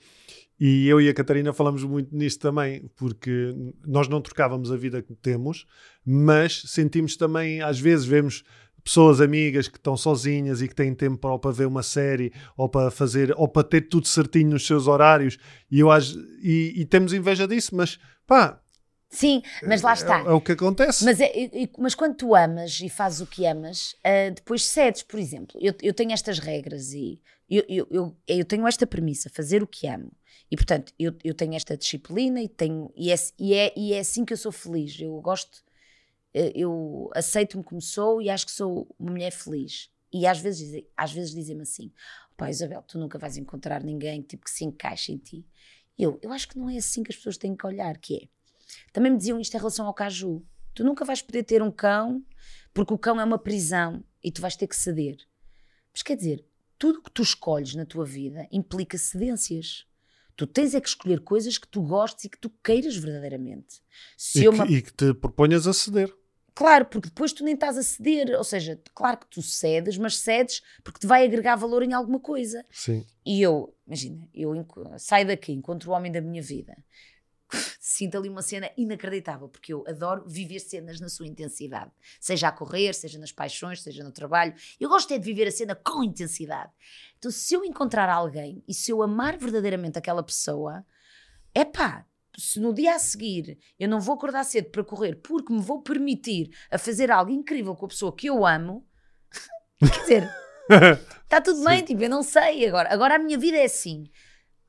E 0.59 0.87
eu 0.87 1.01
e 1.01 1.09
a 1.09 1.13
Catarina 1.13 1.51
falamos 1.51 1.83
muito 1.83 2.15
nisto 2.15 2.39
também, 2.39 2.89
porque 2.95 3.53
nós 3.85 4.07
não 4.07 4.21
trocávamos 4.21 4.71
a 4.71 4.77
vida 4.77 5.01
que 5.01 5.13
temos, 5.15 5.65
mas 6.05 6.63
sentimos 6.67 7.17
também, 7.17 7.61
às 7.61 7.79
vezes, 7.79 8.05
vemos 8.05 8.43
pessoas 8.83 9.21
amigas 9.21 9.67
que 9.67 9.77
estão 9.77 9.95
sozinhas 9.95 10.61
e 10.61 10.67
que 10.67 10.75
têm 10.75 10.93
tempo 10.93 11.17
para, 11.17 11.39
para 11.39 11.51
ver 11.51 11.65
uma 11.65 11.83
série 11.83 12.33
ou 12.57 12.67
para 12.67 12.91
fazer 12.91 13.33
ou 13.37 13.47
para 13.47 13.63
ter 13.63 13.81
tudo 13.81 14.07
certinho 14.07 14.51
nos 14.51 14.67
seus 14.67 14.87
horários 14.87 15.37
e 15.71 15.79
eu 15.79 15.89
e, 16.41 16.73
e 16.75 16.85
temos 16.85 17.13
inveja 17.13 17.47
disso, 17.47 17.75
mas 17.75 17.99
pá. 18.27 18.59
Sim, 19.09 19.43
mas 19.67 19.83
lá 19.83 19.93
está. 19.93 20.21
É, 20.21 20.25
é 20.25 20.31
o 20.31 20.41
que 20.41 20.53
acontece. 20.53 21.05
Mas, 21.05 21.21
é, 21.21 21.31
mas 21.77 21.93
quando 21.93 22.15
tu 22.15 22.35
amas 22.35 22.81
e 22.81 22.89
fazes 22.89 23.21
o 23.21 23.27
que 23.27 23.45
amas, 23.45 23.91
uh, 23.99 24.33
depois 24.33 24.65
cedes, 24.65 25.03
por 25.03 25.19
exemplo. 25.19 25.55
Eu, 25.61 25.71
eu 25.83 25.93
tenho 25.93 26.11
estas 26.11 26.39
regras 26.39 26.93
e 26.93 27.21
eu, 27.47 27.63
eu, 27.69 27.87
eu, 27.91 28.17
eu 28.27 28.45
tenho 28.45 28.67
esta 28.67 28.87
premissa: 28.87 29.29
fazer 29.29 29.61
o 29.61 29.67
que 29.67 29.87
amo. 29.87 30.11
E 30.49 30.55
portanto, 30.55 30.93
eu, 30.99 31.13
eu 31.23 31.33
tenho 31.33 31.53
esta 31.53 31.77
disciplina 31.77 32.41
e, 32.41 32.47
tenho, 32.47 32.91
e, 32.95 33.11
é, 33.11 33.15
e, 33.39 33.53
é, 33.53 33.73
e 33.75 33.93
é 33.93 33.99
assim 33.99 34.25
que 34.25 34.33
eu 34.33 34.37
sou 34.37 34.51
feliz. 34.51 34.99
Eu 34.99 35.19
gosto 35.21 35.62
eu 36.33 37.09
aceito-me 37.13 37.63
como 37.63 37.81
sou 37.81 38.21
e 38.21 38.29
acho 38.29 38.45
que 38.45 38.51
sou 38.51 38.93
uma 38.99 39.11
mulher 39.11 39.31
feliz. 39.31 39.89
E 40.11 40.27
às 40.27 40.39
vezes, 40.39 40.83
às 40.95 41.11
vezes 41.11 41.33
dizem-me 41.33 41.61
assim: 41.61 41.91
pá, 42.35 42.49
Isabel, 42.49 42.83
tu 42.83 42.97
nunca 42.97 43.17
vais 43.17 43.37
encontrar 43.37 43.83
ninguém 43.83 44.21
tipo, 44.21 44.45
que 44.45 44.51
se 44.51 44.63
encaixe 44.65 45.11
em 45.11 45.17
ti. 45.17 45.45
Eu, 45.97 46.19
eu 46.21 46.31
acho 46.31 46.47
que 46.47 46.57
não 46.57 46.69
é 46.69 46.77
assim 46.77 47.03
que 47.03 47.11
as 47.11 47.15
pessoas 47.15 47.37
têm 47.37 47.55
que 47.55 47.65
olhar, 47.65 47.97
que 47.97 48.15
é. 48.15 48.27
Também 48.91 49.11
me 49.11 49.17
diziam 49.17 49.39
isto 49.39 49.53
em 49.53 49.57
relação 49.57 49.85
ao 49.85 49.93
caju. 49.93 50.43
Tu 50.73 50.83
nunca 50.83 51.05
vais 51.05 51.21
poder 51.21 51.43
ter 51.43 51.61
um 51.61 51.71
cão, 51.71 52.23
porque 52.73 52.93
o 52.93 52.97
cão 52.97 53.19
é 53.19 53.23
uma 53.23 53.37
prisão 53.37 54.03
e 54.23 54.31
tu 54.31 54.41
vais 54.41 54.55
ter 54.55 54.67
que 54.67 54.75
ceder. 54.75 55.17
Mas 55.93 56.01
quer 56.01 56.15
dizer, 56.15 56.43
tudo 56.79 57.01
que 57.01 57.11
tu 57.11 57.21
escolhes 57.21 57.75
na 57.75 57.85
tua 57.85 58.05
vida 58.05 58.47
implica 58.51 58.97
cedências. 58.97 59.85
Tu 60.35 60.47
tens 60.47 60.73
é 60.73 60.81
que 60.81 60.87
escolher 60.87 61.19
coisas 61.19 61.59
que 61.59 61.67
tu 61.67 61.83
gostes 61.83 62.25
e 62.25 62.29
que 62.29 62.39
tu 62.39 62.49
queiras 62.63 62.95
verdadeiramente. 62.95 63.81
Se 64.17 64.47
e, 64.47 64.51
que, 64.51 64.73
e 64.73 64.81
que 64.81 64.91
te 64.91 65.13
proponhas 65.13 65.67
a 65.67 65.73
ceder. 65.73 66.11
Claro, 66.55 66.85
porque 66.85 67.09
depois 67.09 67.33
tu 67.33 67.43
nem 67.43 67.55
estás 67.55 67.77
a 67.77 67.83
ceder, 67.83 68.35
ou 68.37 68.43
seja, 68.43 68.79
claro 68.93 69.17
que 69.17 69.27
tu 69.27 69.41
cedes, 69.41 69.97
mas 69.97 70.19
cedes 70.19 70.61
porque 70.83 70.99
te 70.99 71.07
vai 71.07 71.25
agregar 71.25 71.55
valor 71.55 71.81
em 71.81 71.93
alguma 71.93 72.19
coisa. 72.19 72.63
Sim. 72.71 73.05
E 73.25 73.41
eu, 73.41 73.75
imagina, 73.87 74.27
eu 74.33 74.53
saio 74.99 75.25
daqui, 75.25 75.51
encontro 75.51 75.89
o 75.89 75.93
homem 75.93 76.11
da 76.11 76.21
minha 76.21 76.41
vida, 76.41 76.77
sinto 77.79 78.17
ali 78.17 78.29
uma 78.29 78.43
cena 78.43 78.69
inacreditável, 78.77 79.49
porque 79.49 79.73
eu 79.73 79.83
adoro 79.87 80.23
viver 80.27 80.59
cenas 80.59 80.99
na 80.99 81.09
sua 81.09 81.27
intensidade, 81.27 81.91
seja 82.19 82.49
a 82.49 82.51
correr, 82.51 82.93
seja 82.93 83.17
nas 83.17 83.31
paixões, 83.31 83.81
seja 83.81 84.03
no 84.03 84.11
trabalho. 84.11 84.53
Eu 84.79 84.89
gosto 84.89 85.11
é 85.11 85.17
de 85.17 85.25
viver 85.25 85.47
a 85.47 85.51
cena 85.51 85.75
com 85.75 86.03
intensidade. 86.03 86.71
Então, 87.17 87.31
se 87.31 87.53
eu 87.55 87.63
encontrar 87.63 88.09
alguém 88.09 88.63
e 88.67 88.73
se 88.73 88.91
eu 88.91 89.01
amar 89.01 89.37
verdadeiramente 89.37 89.97
aquela 89.97 90.21
pessoa, 90.21 90.85
é 91.53 91.65
pá, 91.65 92.05
se 92.37 92.59
no 92.59 92.73
dia 92.73 92.95
a 92.95 92.99
seguir 92.99 93.57
eu 93.79 93.87
não 93.87 93.99
vou 93.99 94.15
acordar 94.15 94.43
cedo 94.43 94.69
para 94.69 94.83
correr 94.83 95.15
porque 95.15 95.53
me 95.53 95.61
vou 95.61 95.81
permitir 95.81 96.49
a 96.71 96.77
fazer 96.77 97.11
algo 97.11 97.31
incrível 97.31 97.75
com 97.75 97.85
a 97.85 97.89
pessoa 97.89 98.15
que 98.15 98.27
eu 98.27 98.45
amo, 98.45 98.87
quer 99.79 100.01
dizer, 100.01 100.29
está 101.23 101.39
tudo 101.41 101.59
Sim. 101.59 101.65
bem, 101.65 101.83
tipo, 101.83 102.03
eu 102.03 102.09
não 102.09 102.23
sei 102.23 102.67
agora. 102.67 102.91
Agora 102.91 103.15
a 103.15 103.19
minha 103.19 103.37
vida 103.37 103.57
é 103.57 103.65
assim. 103.65 104.05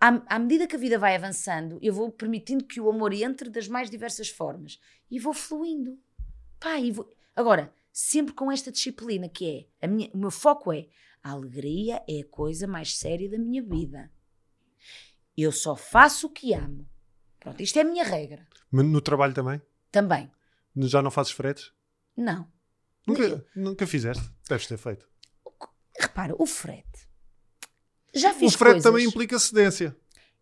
À, 0.00 0.36
à, 0.36 0.38
medida 0.38 0.66
que 0.66 0.76
a 0.76 0.78
vida 0.78 0.98
vai 0.98 1.16
avançando, 1.16 1.78
eu 1.80 1.92
vou 1.92 2.10
permitindo 2.10 2.64
que 2.64 2.80
o 2.80 2.90
amor 2.90 3.12
entre 3.12 3.48
das 3.48 3.68
mais 3.68 3.88
diversas 3.88 4.28
formas 4.28 4.78
e 5.10 5.18
vou 5.18 5.32
fluindo. 5.32 5.98
Pá, 6.60 6.78
e 6.78 6.90
vou... 6.90 7.08
Agora, 7.34 7.72
sempre 7.92 8.34
com 8.34 8.50
esta 8.50 8.70
disciplina 8.70 9.28
que 9.28 9.68
é, 9.80 9.86
a 9.86 9.88
minha, 9.88 10.10
o 10.12 10.18
meu 10.18 10.30
foco 10.30 10.72
é 10.72 10.86
a 11.22 11.30
alegria 11.30 12.02
é 12.06 12.20
a 12.20 12.26
coisa 12.26 12.66
mais 12.66 12.98
séria 12.98 13.30
da 13.30 13.38
minha 13.38 13.62
vida. 13.62 14.12
Eu 15.34 15.50
só 15.50 15.74
faço 15.74 16.26
o 16.26 16.30
que 16.30 16.52
amo 16.52 16.86
Pronto, 17.44 17.62
isto 17.62 17.78
é 17.78 17.82
a 17.82 17.84
minha 17.84 18.02
regra. 18.02 18.46
No 18.72 19.02
trabalho 19.02 19.34
também? 19.34 19.60
Também. 19.92 20.32
Já 20.74 21.02
não 21.02 21.10
fazes 21.10 21.30
fretes? 21.30 21.72
Não. 22.16 22.48
Nunca, 23.06 23.46
nunca 23.54 23.86
fizeste? 23.86 24.24
Deves 24.48 24.66
ter 24.66 24.78
feito. 24.78 25.06
Repara, 26.00 26.34
o 26.38 26.46
frete. 26.46 27.06
Já 28.14 28.32
fiz 28.32 28.54
O 28.54 28.58
frete 28.58 28.74
coisas... 28.76 28.82
também 28.82 29.06
implica 29.06 29.38
cedência. 29.38 29.94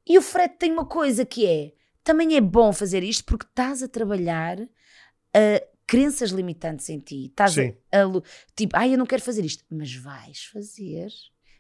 E 0.07 0.17
o 0.17 0.23
frete 0.23 0.59
tem 0.59 0.73
uma 0.73 0.87
coisa 0.87 1.27
que 1.27 1.45
é: 1.45 1.73
também 2.05 2.37
é 2.37 2.41
bom 2.41 2.73
fazer 2.73 3.03
isto 3.03 3.25
porque 3.25 3.47
estás 3.47 3.83
a 3.83 3.89
trabalhar 3.89 4.61
uh, 4.61 5.67
crenças 5.87 6.31
limitantes 6.31 6.89
em 6.89 7.01
ti. 7.01 7.27
Estás 7.27 7.55
Sim. 7.55 7.77
A, 7.91 8.03
a, 8.03 8.23
tipo, 8.55 8.77
ai, 8.77 8.91
ah, 8.91 8.93
eu 8.93 8.99
não 8.99 9.07
quero 9.07 9.23
fazer 9.23 9.45
isto. 9.45 9.65
Mas 9.69 9.93
vais 9.95 10.45
fazer. 10.45 11.09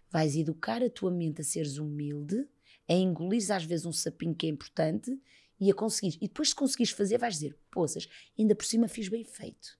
Vais 0.08 0.36
educar 0.36 0.82
a 0.82 0.90
tua 0.90 1.10
mente 1.10 1.40
a 1.40 1.44
seres 1.44 1.78
humilde 1.78 2.46
a 2.88 2.92
engolir 2.92 3.50
às 3.50 3.64
vezes 3.64 3.86
um 3.86 3.92
sapinho 3.92 4.34
que 4.34 4.46
é 4.46 4.48
importante 4.48 5.18
e 5.58 5.70
a 5.70 5.74
conseguir. 5.74 6.16
E 6.16 6.28
depois, 6.28 6.50
se 6.50 6.54
conseguires 6.54 6.92
fazer, 6.92 7.18
vais 7.18 7.34
dizer: 7.34 7.56
poças, 7.70 8.08
ainda 8.38 8.54
por 8.54 8.64
cima 8.64 8.88
fiz 8.88 9.08
bem 9.08 9.24
feito. 9.24 9.78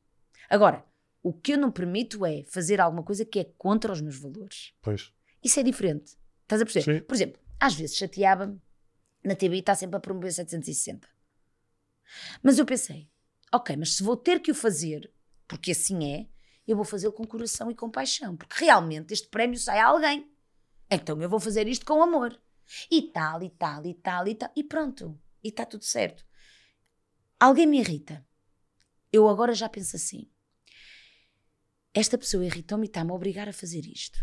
Agora, 0.49 0.85
o 1.23 1.33
que 1.33 1.53
eu 1.53 1.59
não 1.59 1.71
permito 1.71 2.25
é 2.27 2.43
fazer 2.45 2.81
alguma 2.81 3.03
coisa 3.03 3.25
que 3.25 3.39
é 3.39 3.45
contra 3.57 3.93
os 3.93 4.01
meus 4.01 4.17
valores. 4.17 4.73
Pois. 4.83 5.13
Isso 5.43 5.59
é 5.59 5.63
diferente. 5.63 6.17
Estás 6.43 6.63
a 6.63 6.65
perceber? 6.65 7.01
Sim. 7.01 7.05
Por 7.05 7.15
exemplo, 7.15 7.41
às 7.59 7.75
vezes 7.75 7.97
chateava-me 7.97 8.61
na 9.25 9.35
TV 9.35 9.59
está 9.59 9.75
sempre 9.75 9.97
a 9.97 10.01
promover 10.01 10.33
760. 10.33 11.09
Mas 12.43 12.59
eu 12.59 12.67
pensei, 12.67 13.09
ok, 13.53 13.77
mas 13.77 13.95
se 13.95 14.03
vou 14.03 14.17
ter 14.17 14.41
que 14.41 14.51
o 14.51 14.55
fazer, 14.55 15.11
porque 15.47 15.71
assim 15.71 16.13
é, 16.13 16.29
eu 16.67 16.77
vou 16.77 16.85
fazê-lo 16.85 17.13
com 17.13 17.25
coração 17.25 17.71
e 17.71 17.75
com 17.75 17.91
paixão, 17.91 18.37
porque 18.37 18.65
realmente 18.65 19.13
este 19.13 19.29
prémio 19.29 19.59
sai 19.59 19.79
a 19.79 19.87
alguém. 19.87 20.29
Então 20.91 21.21
eu 21.23 21.29
vou 21.29 21.41
fazer 21.41 21.69
isto 21.69 21.87
com 21.87 22.03
amor. 22.03 22.39
E 22.91 23.03
tal, 23.03 23.43
e 23.43 23.51
tal, 23.51 23.87
e 23.87 23.95
tal, 23.95 24.29
e 24.29 24.35
tal. 24.35 24.51
E 24.57 24.65
pronto. 24.65 25.19
E 25.43 25.49
está 25.49 25.65
tudo 25.65 25.85
certo. 25.85 26.25
Alguém 27.39 27.67
me 27.67 27.81
irrita. 27.81 28.25
Eu 29.13 29.29
agora 29.29 29.55
já 29.55 29.69
penso 29.69 29.97
assim. 29.97 30.31
Esta 31.95 32.17
pessoa 32.17 32.45
irritou-me 32.45 32.87
e 32.87 32.89
está-me 32.89 33.11
a 33.11 33.15
obrigar 33.15 33.49
a 33.49 33.53
fazer 33.53 33.85
isto. 33.85 34.19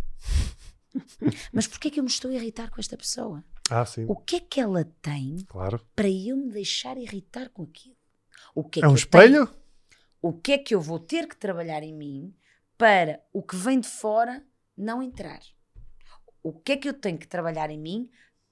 Mas 1.54 1.68
porquê 1.68 1.90
é 1.90 1.92
que 1.92 2.00
eu 2.00 2.04
me 2.04 2.10
estou 2.10 2.32
a 2.32 2.34
irritar 2.34 2.72
com 2.72 2.80
esta 2.80 2.98
pessoa? 2.98 3.44
Ah, 3.70 3.86
sim. 3.86 4.06
O 4.08 4.16
que 4.16 4.38
é 4.38 4.40
que 4.40 4.60
ela 4.60 4.84
tem 5.02 5.46
claro. 5.48 5.86
para 5.96 6.10
eu 6.10 6.36
me 6.36 6.52
deixar 6.52 6.98
irritar 6.98 7.50
com 7.50 7.64
aquilo? 7.64 7.96
O 8.56 8.64
que 8.64 8.80
é, 8.82 8.86
é 8.86 8.88
um 8.88 8.96
espelho? 8.96 9.46
Tenho? 9.46 9.60
O 10.22 10.34
que 10.34 10.54
é 10.54 10.58
que 10.58 10.74
eu 10.74 10.82
vou 10.82 11.00
ter 11.00 11.28
que 11.28 11.36
trabalhar 11.36 11.84
em 11.84 11.94
mim 11.94 12.36
para 12.78 13.24
o 13.32 13.44
que 13.44 13.56
vem 13.56 13.80
de 13.80 13.88
fora 13.88 14.44
não 14.76 15.04
entrar? 15.04 15.42
O 16.42 16.54
que 16.54 16.72
é 16.72 16.78
que 16.78 16.90
eu 16.90 16.94
tenho 16.94 17.18
que 17.18 17.28
trabalhar 17.28 17.70
em 17.70 17.78
mim 17.78 18.10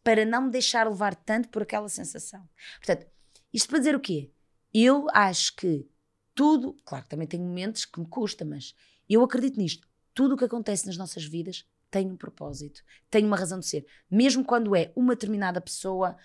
para 0.08 0.24
não 0.24 0.44
me 0.44 0.52
deixar 0.52 0.88
levar 0.88 1.14
tanto 1.14 1.50
por 1.50 1.64
aquela 1.64 1.90
sensação. 1.90 2.48
Portanto, 2.78 3.06
isto 3.54 3.68
para 3.68 3.80
dizer 3.80 3.94
o 3.94 4.00
quê? 4.00 4.32
Eu 4.74 5.06
acho 5.14 5.54
que 5.58 5.86
tudo, 6.34 6.78
claro 6.86 7.04
que 7.04 7.10
também 7.10 7.28
tenho 7.28 7.44
momentos 7.44 7.84
que 7.84 8.00
me 8.00 8.08
custa, 8.08 8.46
mas 8.46 8.74
eu 9.10 9.22
acredito 9.22 9.60
nisto. 9.60 9.86
Tudo 10.14 10.36
o 10.36 10.38
que 10.38 10.46
acontece 10.46 10.86
nas 10.86 10.96
nossas 10.96 11.26
vidas 11.26 11.68
tem 11.92 12.10
um 12.10 12.16
propósito, 12.16 12.82
tem 13.10 13.26
uma 13.26 13.36
razão 13.36 13.60
de 13.60 13.66
ser. 13.66 13.86
Mesmo 14.10 14.46
quando 14.46 14.78
é 14.78 14.94
uma 14.96 15.14
determinada 15.14 15.60
pessoa, 15.60 16.16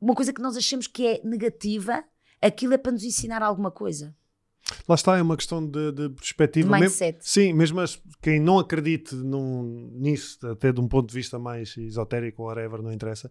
uma 0.00 0.14
coisa 0.14 0.32
que 0.32 0.40
nós 0.40 0.56
achamos 0.56 0.86
que 0.86 1.06
é 1.06 1.20
negativa, 1.22 2.02
aquilo 2.40 2.72
é 2.72 2.78
para 2.78 2.92
nos 2.92 3.04
ensinar 3.04 3.42
alguma 3.42 3.70
coisa. 3.70 4.16
Lá 4.88 4.94
está, 4.94 5.16
é 5.18 5.22
uma 5.22 5.36
questão 5.36 5.64
de, 5.66 5.92
de 5.92 6.08
perspectiva. 6.10 6.66
De 6.66 6.72
Mesmo- 6.80 6.84
mindset. 6.84 7.18
sim, 7.20 7.52
mesmo 7.52 7.80
as- 7.80 8.00
quem 8.22 8.40
não 8.40 8.58
acredite 8.58 9.14
num- 9.14 9.90
nisso, 9.94 10.38
até 10.46 10.72
de 10.72 10.80
um 10.80 10.88
ponto 10.88 11.08
de 11.08 11.14
vista 11.14 11.38
mais 11.38 11.76
esotérico 11.76 12.42
ou 12.42 12.48
whatever, 12.48 12.82
não 12.82 12.92
interessa, 12.92 13.30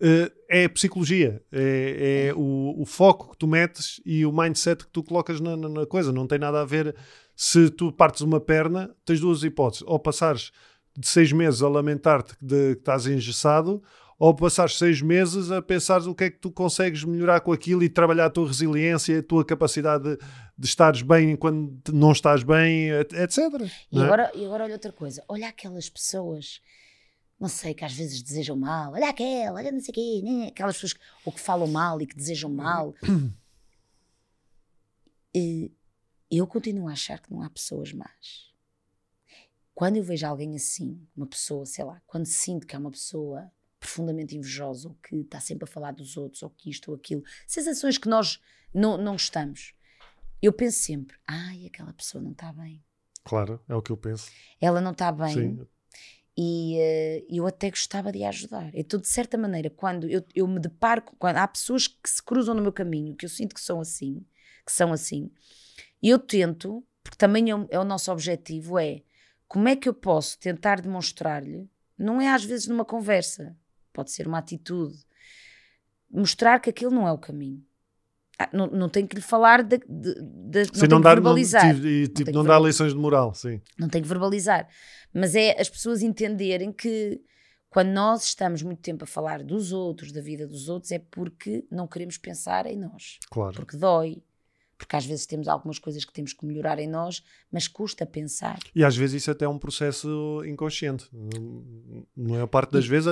eh, 0.00 0.32
é 0.48 0.68
psicologia. 0.68 1.42
É, 1.52 2.28
é 2.30 2.34
o, 2.34 2.74
o 2.80 2.84
foco 2.84 3.30
que 3.32 3.38
tu 3.38 3.46
metes 3.46 4.00
e 4.04 4.24
o 4.26 4.32
mindset 4.32 4.84
que 4.84 4.90
tu 4.92 5.02
colocas 5.02 5.40
na, 5.40 5.56
na- 5.56 5.68
na 5.68 5.86
coisa. 5.86 6.12
Não 6.12 6.26
tem 6.26 6.38
nada 6.38 6.60
a 6.60 6.64
ver 6.64 6.94
se 7.36 7.70
tu 7.70 7.92
partes 7.92 8.20
uma 8.22 8.40
perna, 8.40 8.94
tens 9.04 9.20
duas 9.20 9.42
hipóteses. 9.42 9.84
Ou 9.86 9.98
passares 9.98 10.50
de 10.98 11.08
seis 11.08 11.32
meses 11.32 11.62
a 11.62 11.68
lamentar-te 11.68 12.34
de 12.40 12.74
que 12.74 12.80
estás 12.80 13.06
engessado, 13.06 13.82
ou 14.18 14.34
passares 14.34 14.78
seis 14.78 15.00
meses 15.02 15.50
a 15.50 15.60
pensares 15.60 16.06
o 16.06 16.14
que 16.14 16.24
é 16.24 16.30
que 16.30 16.38
tu 16.38 16.50
consegues 16.50 17.02
melhorar 17.04 17.40
com 17.40 17.52
aquilo 17.52 17.82
e 17.82 17.88
trabalhar 17.88 18.26
a 18.26 18.30
tua 18.30 18.46
resiliência, 18.46 19.18
a 19.18 19.22
tua 19.22 19.44
capacidade 19.44 20.04
de, 20.04 20.16
de 20.58 20.66
estares 20.66 21.02
bem 21.02 21.34
quando 21.36 21.80
não 21.92 22.12
estás 22.12 22.42
bem, 22.42 22.90
et- 22.90 23.12
etc. 23.12 23.38
E 23.90 23.98
é? 23.98 24.02
agora, 24.04 24.30
e 24.34 24.44
agora 24.44 24.64
olha 24.64 24.74
outra 24.74 24.92
coisa. 24.92 25.24
Olha 25.28 25.48
aquelas 25.48 25.88
pessoas, 25.88 26.60
não 27.40 27.48
sei, 27.48 27.74
que 27.74 27.84
às 27.84 27.92
vezes 27.92 28.22
desejam 28.22 28.56
mal. 28.56 28.92
Olha 28.92 29.08
aquela, 29.08 29.56
olha 29.58 29.72
não 29.72 29.80
sei 29.80 29.90
o 29.90 29.94
quê. 29.94 30.20
né? 30.24 30.46
Aquelas 30.48 30.74
pessoas 30.76 30.92
que, 30.92 31.00
ou 31.24 31.32
que 31.32 31.40
falam 31.40 31.66
mal 31.66 32.00
e 32.00 32.06
que 32.06 32.14
desejam 32.16 32.50
mal. 32.50 32.94
E 35.34 35.72
eu 36.30 36.46
continuo 36.46 36.88
a 36.88 36.92
achar 36.92 37.18
que 37.18 37.30
não 37.32 37.42
há 37.42 37.48
pessoas 37.48 37.92
más. 37.92 38.52
Quando 39.74 39.96
eu 39.96 40.02
vejo 40.04 40.26
alguém 40.26 40.54
assim, 40.54 41.06
uma 41.16 41.26
pessoa, 41.26 41.64
sei 41.64 41.84
lá, 41.84 42.00
quando 42.06 42.26
sinto 42.26 42.66
que 42.66 42.76
é 42.76 42.78
uma 42.78 42.90
pessoa 42.90 43.50
profundamente 43.82 44.36
invejosa 44.36 44.88
ou 44.88 44.94
que 44.94 45.16
está 45.16 45.40
sempre 45.40 45.64
a 45.64 45.66
falar 45.66 45.90
dos 45.92 46.16
outros 46.16 46.42
ou 46.44 46.50
que 46.50 46.70
isto 46.70 46.90
ou 46.92 46.96
aquilo, 46.96 47.22
sensações 47.46 47.98
que 47.98 48.08
nós 48.08 48.40
não, 48.72 48.96
não 48.96 49.12
gostamos, 49.12 49.74
eu 50.40 50.52
penso 50.52 50.78
sempre, 50.78 51.16
ai, 51.26 51.66
aquela 51.66 51.92
pessoa 51.92 52.22
não 52.22 52.30
está 52.30 52.52
bem. 52.52 52.82
Claro, 53.24 53.60
é 53.68 53.74
o 53.74 53.82
que 53.82 53.90
eu 53.90 53.96
penso. 53.96 54.30
Ela 54.60 54.80
não 54.80 54.92
está 54.92 55.10
bem 55.12 55.34
Sim. 55.34 55.66
e 56.36 56.76
eh, 56.78 57.24
eu 57.28 57.44
até 57.46 57.70
gostava 57.70 58.10
de 58.12 58.22
a 58.24 58.28
ajudar. 58.28 58.70
Então, 58.72 59.00
de 59.00 59.08
certa 59.08 59.36
maneira, 59.36 59.68
quando 59.68 60.08
eu, 60.08 60.24
eu 60.34 60.46
me 60.46 60.60
deparo, 60.60 61.02
com- 61.02 61.16
quando 61.16 61.36
há 61.38 61.46
pessoas 61.46 61.86
que 61.88 62.08
se 62.08 62.22
cruzam 62.22 62.54
no 62.54 62.62
meu 62.62 62.72
caminho, 62.72 63.16
que 63.16 63.24
eu 63.24 63.28
sinto 63.28 63.54
que 63.54 63.60
são 63.60 63.80
assim, 63.80 64.24
que 64.64 64.72
são 64.72 64.92
assim, 64.92 65.30
eu 66.02 66.18
tento, 66.18 66.84
porque 67.02 67.16
também 67.18 67.50
é 67.50 67.54
o, 67.56 67.66
é 67.70 67.78
o 67.78 67.84
nosso 67.84 68.10
objetivo, 68.12 68.78
é 68.78 69.02
como 69.46 69.68
é 69.68 69.76
que 69.76 69.88
eu 69.88 69.94
posso 69.94 70.38
tentar 70.38 70.80
demonstrar-lhe, 70.80 71.68
não 71.98 72.20
é 72.20 72.28
às 72.28 72.44
vezes 72.44 72.66
numa 72.66 72.84
conversa, 72.84 73.56
pode 73.92 74.10
ser 74.10 74.26
uma 74.26 74.38
atitude, 74.38 74.96
mostrar 76.10 76.58
que 76.60 76.70
aquilo 76.70 76.90
não 76.90 77.06
é 77.06 77.12
o 77.12 77.18
caminho. 77.18 77.64
Ah, 78.38 78.48
não, 78.52 78.66
não 78.66 78.88
tenho 78.88 79.06
que 79.06 79.14
lhe 79.16 79.22
falar 79.22 79.62
de, 79.62 79.78
de, 79.78 80.14
de- 80.14 80.64
Sim, 80.78 80.86
não 80.88 80.98
que 80.98 81.04
dar, 81.04 81.14
verbalizar 81.14 81.74
Não, 81.76 81.86
e, 81.86 82.02
tipo, 82.08 82.14
tenho 82.14 82.26
que 82.26 82.32
não 82.32 82.44
dar 82.44 82.58
lições 82.60 82.92
de 82.92 82.98
moral, 82.98 83.34
sim. 83.34 83.60
não 83.78 83.88
tenho 83.88 84.02
que 84.02 84.08
verbalizar. 84.08 84.68
Mas 85.12 85.34
é 85.34 85.60
as 85.60 85.68
pessoas 85.68 86.02
entenderem 86.02 86.72
que 86.72 87.20
quando 87.68 87.88
nós 87.88 88.24
estamos 88.24 88.62
muito 88.62 88.80
tempo 88.80 89.04
a 89.04 89.06
falar 89.06 89.42
dos 89.42 89.72
outros, 89.72 90.12
da 90.12 90.20
vida 90.20 90.46
dos 90.46 90.68
outros, 90.68 90.92
é 90.92 90.98
porque 90.98 91.64
não 91.70 91.86
queremos 91.86 92.18
pensar 92.18 92.66
em 92.66 92.78
nós. 92.78 93.18
Claro. 93.30 93.54
Porque 93.54 93.76
dói. 93.76 94.22
Porque 94.82 94.96
às 94.96 95.06
vezes 95.06 95.26
temos 95.26 95.46
algumas 95.46 95.78
coisas 95.78 96.04
que 96.04 96.12
temos 96.12 96.32
que 96.32 96.44
melhorar 96.44 96.76
em 96.80 96.88
nós, 96.88 97.22
mas 97.52 97.68
custa 97.68 98.04
pensar. 98.04 98.58
E 98.74 98.82
às 98.82 98.96
vezes 98.96 99.22
isso 99.22 99.30
até 99.30 99.44
é 99.44 99.48
um 99.48 99.56
processo 99.56 100.42
inconsciente. 100.44 101.08
Não 102.16 102.34
é 102.34 102.40
a 102.42 102.48
parte 102.48 102.72
das 102.72 102.84
vezes, 102.84 103.06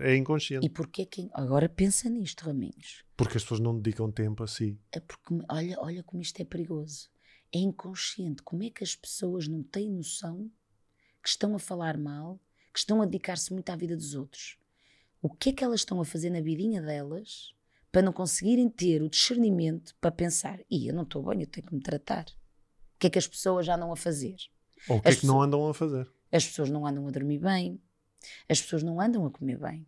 é 0.00 0.14
inconsciente. 0.14 0.66
E 0.66 0.68
porquê 0.68 1.06
que. 1.06 1.30
Agora 1.32 1.66
pensa 1.66 2.10
nisto, 2.10 2.42
Raminhos. 2.42 3.06
Porque 3.16 3.38
as 3.38 3.42
pessoas 3.42 3.58
não 3.58 3.74
dedicam 3.74 4.12
tempo 4.12 4.42
a 4.42 4.46
si. 4.46 4.78
É 4.92 5.00
porque, 5.00 5.42
olha, 5.48 5.80
olha 5.80 6.02
como 6.02 6.20
isto 6.20 6.38
é 6.42 6.44
perigoso. 6.44 7.08
É 7.50 7.58
inconsciente. 7.58 8.42
Como 8.42 8.62
é 8.62 8.68
que 8.68 8.84
as 8.84 8.94
pessoas 8.94 9.48
não 9.48 9.62
têm 9.62 9.90
noção 9.90 10.50
que 11.22 11.30
estão 11.30 11.54
a 11.54 11.58
falar 11.58 11.96
mal, 11.96 12.38
que 12.70 12.80
estão 12.80 13.00
a 13.00 13.06
dedicar-se 13.06 13.50
muito 13.50 13.70
à 13.70 13.76
vida 13.76 13.96
dos 13.96 14.14
outros? 14.14 14.58
O 15.22 15.30
que 15.30 15.48
é 15.48 15.52
que 15.54 15.64
elas 15.64 15.80
estão 15.80 16.02
a 16.02 16.04
fazer 16.04 16.28
na 16.28 16.42
vidinha 16.42 16.82
delas 16.82 17.54
para 17.90 18.02
não 18.02 18.12
conseguirem 18.12 18.68
ter 18.68 19.02
o 19.02 19.08
discernimento 19.08 19.94
para 20.00 20.10
pensar: 20.10 20.60
e 20.70 20.88
eu 20.88 20.94
não 20.94 21.02
estou 21.02 21.22
bem, 21.22 21.40
eu 21.40 21.46
tenho 21.46 21.66
que 21.66 21.74
me 21.74 21.80
tratar? 21.80 22.24
O 22.24 22.98
que 22.98 23.06
é 23.06 23.10
que 23.10 23.18
as 23.18 23.26
pessoas 23.26 23.66
já 23.66 23.76
andam 23.76 23.92
a 23.92 23.96
fazer? 23.96 24.36
Ou 24.88 24.98
o 24.98 25.00
que 25.00 25.08
é 25.08 25.10
As 25.10 25.20
que 25.20 25.26
não 25.26 25.40
andam 25.40 25.66
a 25.68 25.74
fazer? 25.74 26.10
As 26.30 26.46
pessoas 26.46 26.68
não 26.68 26.86
andam 26.86 27.06
a 27.06 27.10
dormir 27.10 27.38
bem, 27.38 27.80
as 28.48 28.60
pessoas 28.60 28.82
não 28.82 29.00
andam 29.00 29.24
a 29.24 29.30
comer 29.30 29.58
bem, 29.58 29.86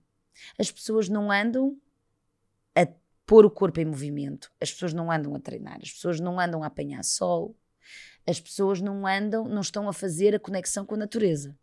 as 0.59 0.71
pessoas 0.71 1.09
não 1.09 1.31
andam 1.31 1.77
a 2.75 2.87
pôr 3.27 3.45
o 3.45 3.51
corpo 3.51 3.81
em 3.81 3.85
movimento, 3.85 4.51
as 4.61 4.73
pessoas 4.73 4.95
não 4.95 5.11
andam 5.11 5.35
a 5.35 5.41
treinar, 5.41 5.79
as 5.83 5.93
pessoas 5.93 6.19
não 6.19 6.41
andam 6.41 6.63
a 6.63 6.67
apanhar 6.67 7.05
sol, 7.05 7.57
as 8.27 8.41
pessoas 8.41 8.81
não 8.81 9.07
andam, 9.07 9.45
não 9.49 9.61
estão 9.61 9.89
a 9.89 9.93
fazer 9.93 10.35
a 10.35 10.41
conexão 10.41 10.87
com 10.87 10.95
a 10.95 10.99
natureza. 10.99 11.59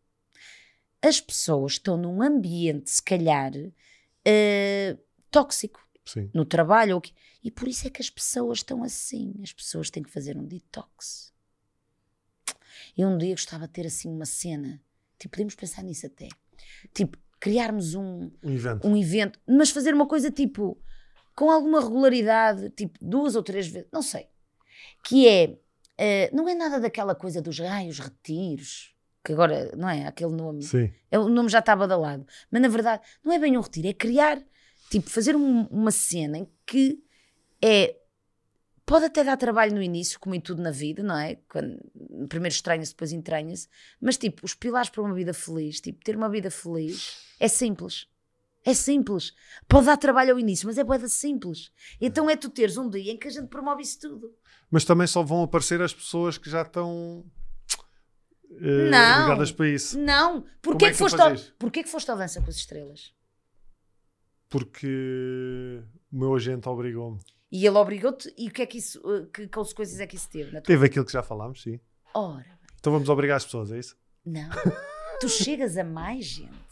As 1.02 1.22
pessoas 1.22 1.74
estão 1.74 1.98
num 1.98 2.22
ambiente, 2.22 2.90
se 2.90 3.02
calhar, 3.02 3.52
eh, 4.26 4.98
tóxico 5.32 5.87
Sim. 6.08 6.30
no 6.34 6.46
trabalho. 6.46 6.96
ou 6.96 7.02
que- 7.02 7.14
E 7.44 7.52
por 7.52 7.68
isso 7.68 7.86
é 7.88 7.90
que 7.90 8.02
as 8.02 8.10
pessoas 8.10 8.60
estão 8.60 8.84
assim. 8.84 9.34
As 9.44 9.54
pessoas 9.54 9.90
têm 9.90 10.02
que 10.04 10.10
fazer 10.10 10.38
um 10.38 10.46
detox. 10.46 11.32
Eu 12.98 13.08
um 13.10 13.18
dia 13.18 13.32
gostava 13.34 13.68
de 13.68 13.74
ter 13.74 13.86
assim 13.86 14.10
uma 14.10 14.26
cena. 14.26 14.82
Tipo, 15.20 15.32
podemos 15.34 15.56
pensar 15.56 15.84
nisso 15.84 16.06
até. 16.06 16.28
Tipo, 16.94 17.18
criarmos 17.40 17.94
um, 17.96 18.32
Um 18.44 18.52
evento. 18.52 18.88
um 18.88 18.98
evento, 18.98 19.40
mas 19.48 19.70
fazer 19.70 19.94
uma 19.94 20.08
coisa 20.08 20.32
tipo 20.32 20.78
com 21.36 21.52
alguma 21.52 21.80
regularidade, 21.82 22.70
tipo 22.72 22.98
duas 23.00 23.36
ou 23.36 23.44
três 23.44 23.68
vezes, 23.68 23.88
não 23.92 24.02
sei. 24.02 24.28
Que 25.04 25.28
é, 25.28 25.58
eh, 25.98 26.32
não 26.34 26.50
é 26.50 26.56
nada 26.56 26.80
daquela 26.80 27.14
coisa 27.14 27.40
dos 27.42 27.60
raios, 27.60 28.00
retiros, 28.00 28.96
que 29.24 29.34
agora, 29.34 29.72
não 29.76 29.88
é? 29.88 30.08
Aquele 30.08 30.32
nome. 30.32 30.64
Sim. 30.64 30.92
É, 31.12 31.20
O 31.20 31.30
nome 31.30 31.50
já 31.50 31.60
está 31.60 31.76
badalado. 31.76 32.26
Mas 32.50 32.62
na 32.62 32.68
verdade, 32.68 33.04
não 33.24 33.32
é 33.32 33.38
bem 33.40 33.56
um 33.56 33.62
retiro, 33.62 33.88
é 33.88 33.94
criar, 33.94 34.42
tipo, 34.90 35.10
fazer 35.10 35.36
um- 35.36 35.66
uma 35.68 35.92
cena 35.92 36.38
em 36.40 36.48
que 36.66 37.04
é. 37.62 37.96
Pode 38.86 39.04
até 39.04 39.22
dar 39.22 39.36
trabalho 39.36 39.76
no 39.76 39.82
início, 39.82 40.18
como 40.18 40.34
em 40.34 40.40
tudo 40.40 40.62
na 40.62 40.72
vida, 40.72 41.04
não 41.04 41.18
é? 41.18 41.36
Quando, 41.50 41.78
primeiro 42.30 42.56
estranha-se, 42.56 42.94
depois 42.94 43.12
entranha-se. 43.12 43.68
Mas, 44.00 44.16
tipo, 44.18 44.46
os 44.46 44.54
pilares 44.54 44.90
para 44.90 45.04
uma 45.04 45.14
vida 45.14 45.34
feliz, 45.34 45.82
tipo, 45.82 46.02
ter 46.06 46.16
uma 46.16 46.30
vida 46.30 46.50
feliz 46.50 47.18
é 47.38 47.50
simples. 47.50 48.08
É 48.64 48.74
simples. 48.74 49.34
Pode 49.68 49.88
dar 49.88 49.98
trabalho 49.98 50.32
ao 50.34 50.40
início, 50.40 50.66
mas 50.68 50.78
é 50.78 50.86
boeda 50.86 51.10
simples. 51.10 51.70
Então 52.00 52.30
é 52.30 52.36
tu 52.38 52.50
teres 52.50 52.78
um 52.78 52.90
dia 52.90 53.12
em 53.12 53.18
que 53.18 53.28
a 53.28 53.32
gente 53.32 53.48
promove 53.48 53.82
isso 53.82 54.00
tudo. 54.00 54.34
Mas 54.72 54.86
também 54.86 55.06
só 55.08 55.22
vão 55.22 55.44
aparecer 55.44 55.82
as 55.82 55.94
pessoas 55.94 56.38
que 56.38 56.50
já 56.50 56.62
estão 56.62 57.26
eh, 58.52 58.90
Não. 58.90 59.22
ligadas 59.24 59.52
para 59.52 59.68
isso. 59.68 60.00
Não! 60.00 60.46
Porquê, 60.62 60.86
é 60.86 60.88
que, 60.90 60.94
que 60.94 61.00
foste 61.00 61.20
ao, 61.22 61.36
porquê 61.60 61.84
que 61.84 61.90
foste 61.90 62.10
ao 62.10 62.18
Dança 62.18 62.42
com 62.42 62.50
as 62.50 62.56
Estrelas? 62.56 63.14
Porque 64.50 65.82
o 66.12 66.18
meu 66.18 66.34
agente 66.36 66.68
obrigou-me. 66.70 67.20
E 67.52 67.66
ele 67.66 67.78
obrigou-te, 67.78 68.34
e 68.38 68.48
o 68.48 68.52
que 68.52 68.62
é 68.62 68.66
que 68.66 68.78
isso, 68.78 69.02
eh, 69.10 69.26
que 69.34 69.48
consequências 69.48 70.00
é 70.00 70.08
que 70.08 70.16
isso 70.16 70.30
teve? 70.30 70.52
Na 70.52 70.60
tua... 70.62 70.68
Teve 70.68 70.86
aquilo 70.86 71.06
que 71.06 71.12
já 71.14 71.24
falámos, 71.24 71.62
sim. 71.62 71.80
Ora, 72.14 72.46
Então 72.80 72.92
vamos 72.92 73.08
obrigar 73.10 73.38
as 73.38 73.46
pessoas, 73.46 73.72
é 73.72 73.80
isso? 73.80 73.96
não. 74.26 74.50
tu 75.22 75.30
chegas 75.30 75.78
a 75.78 75.84
mais 75.84 76.26
gente. 76.26 76.68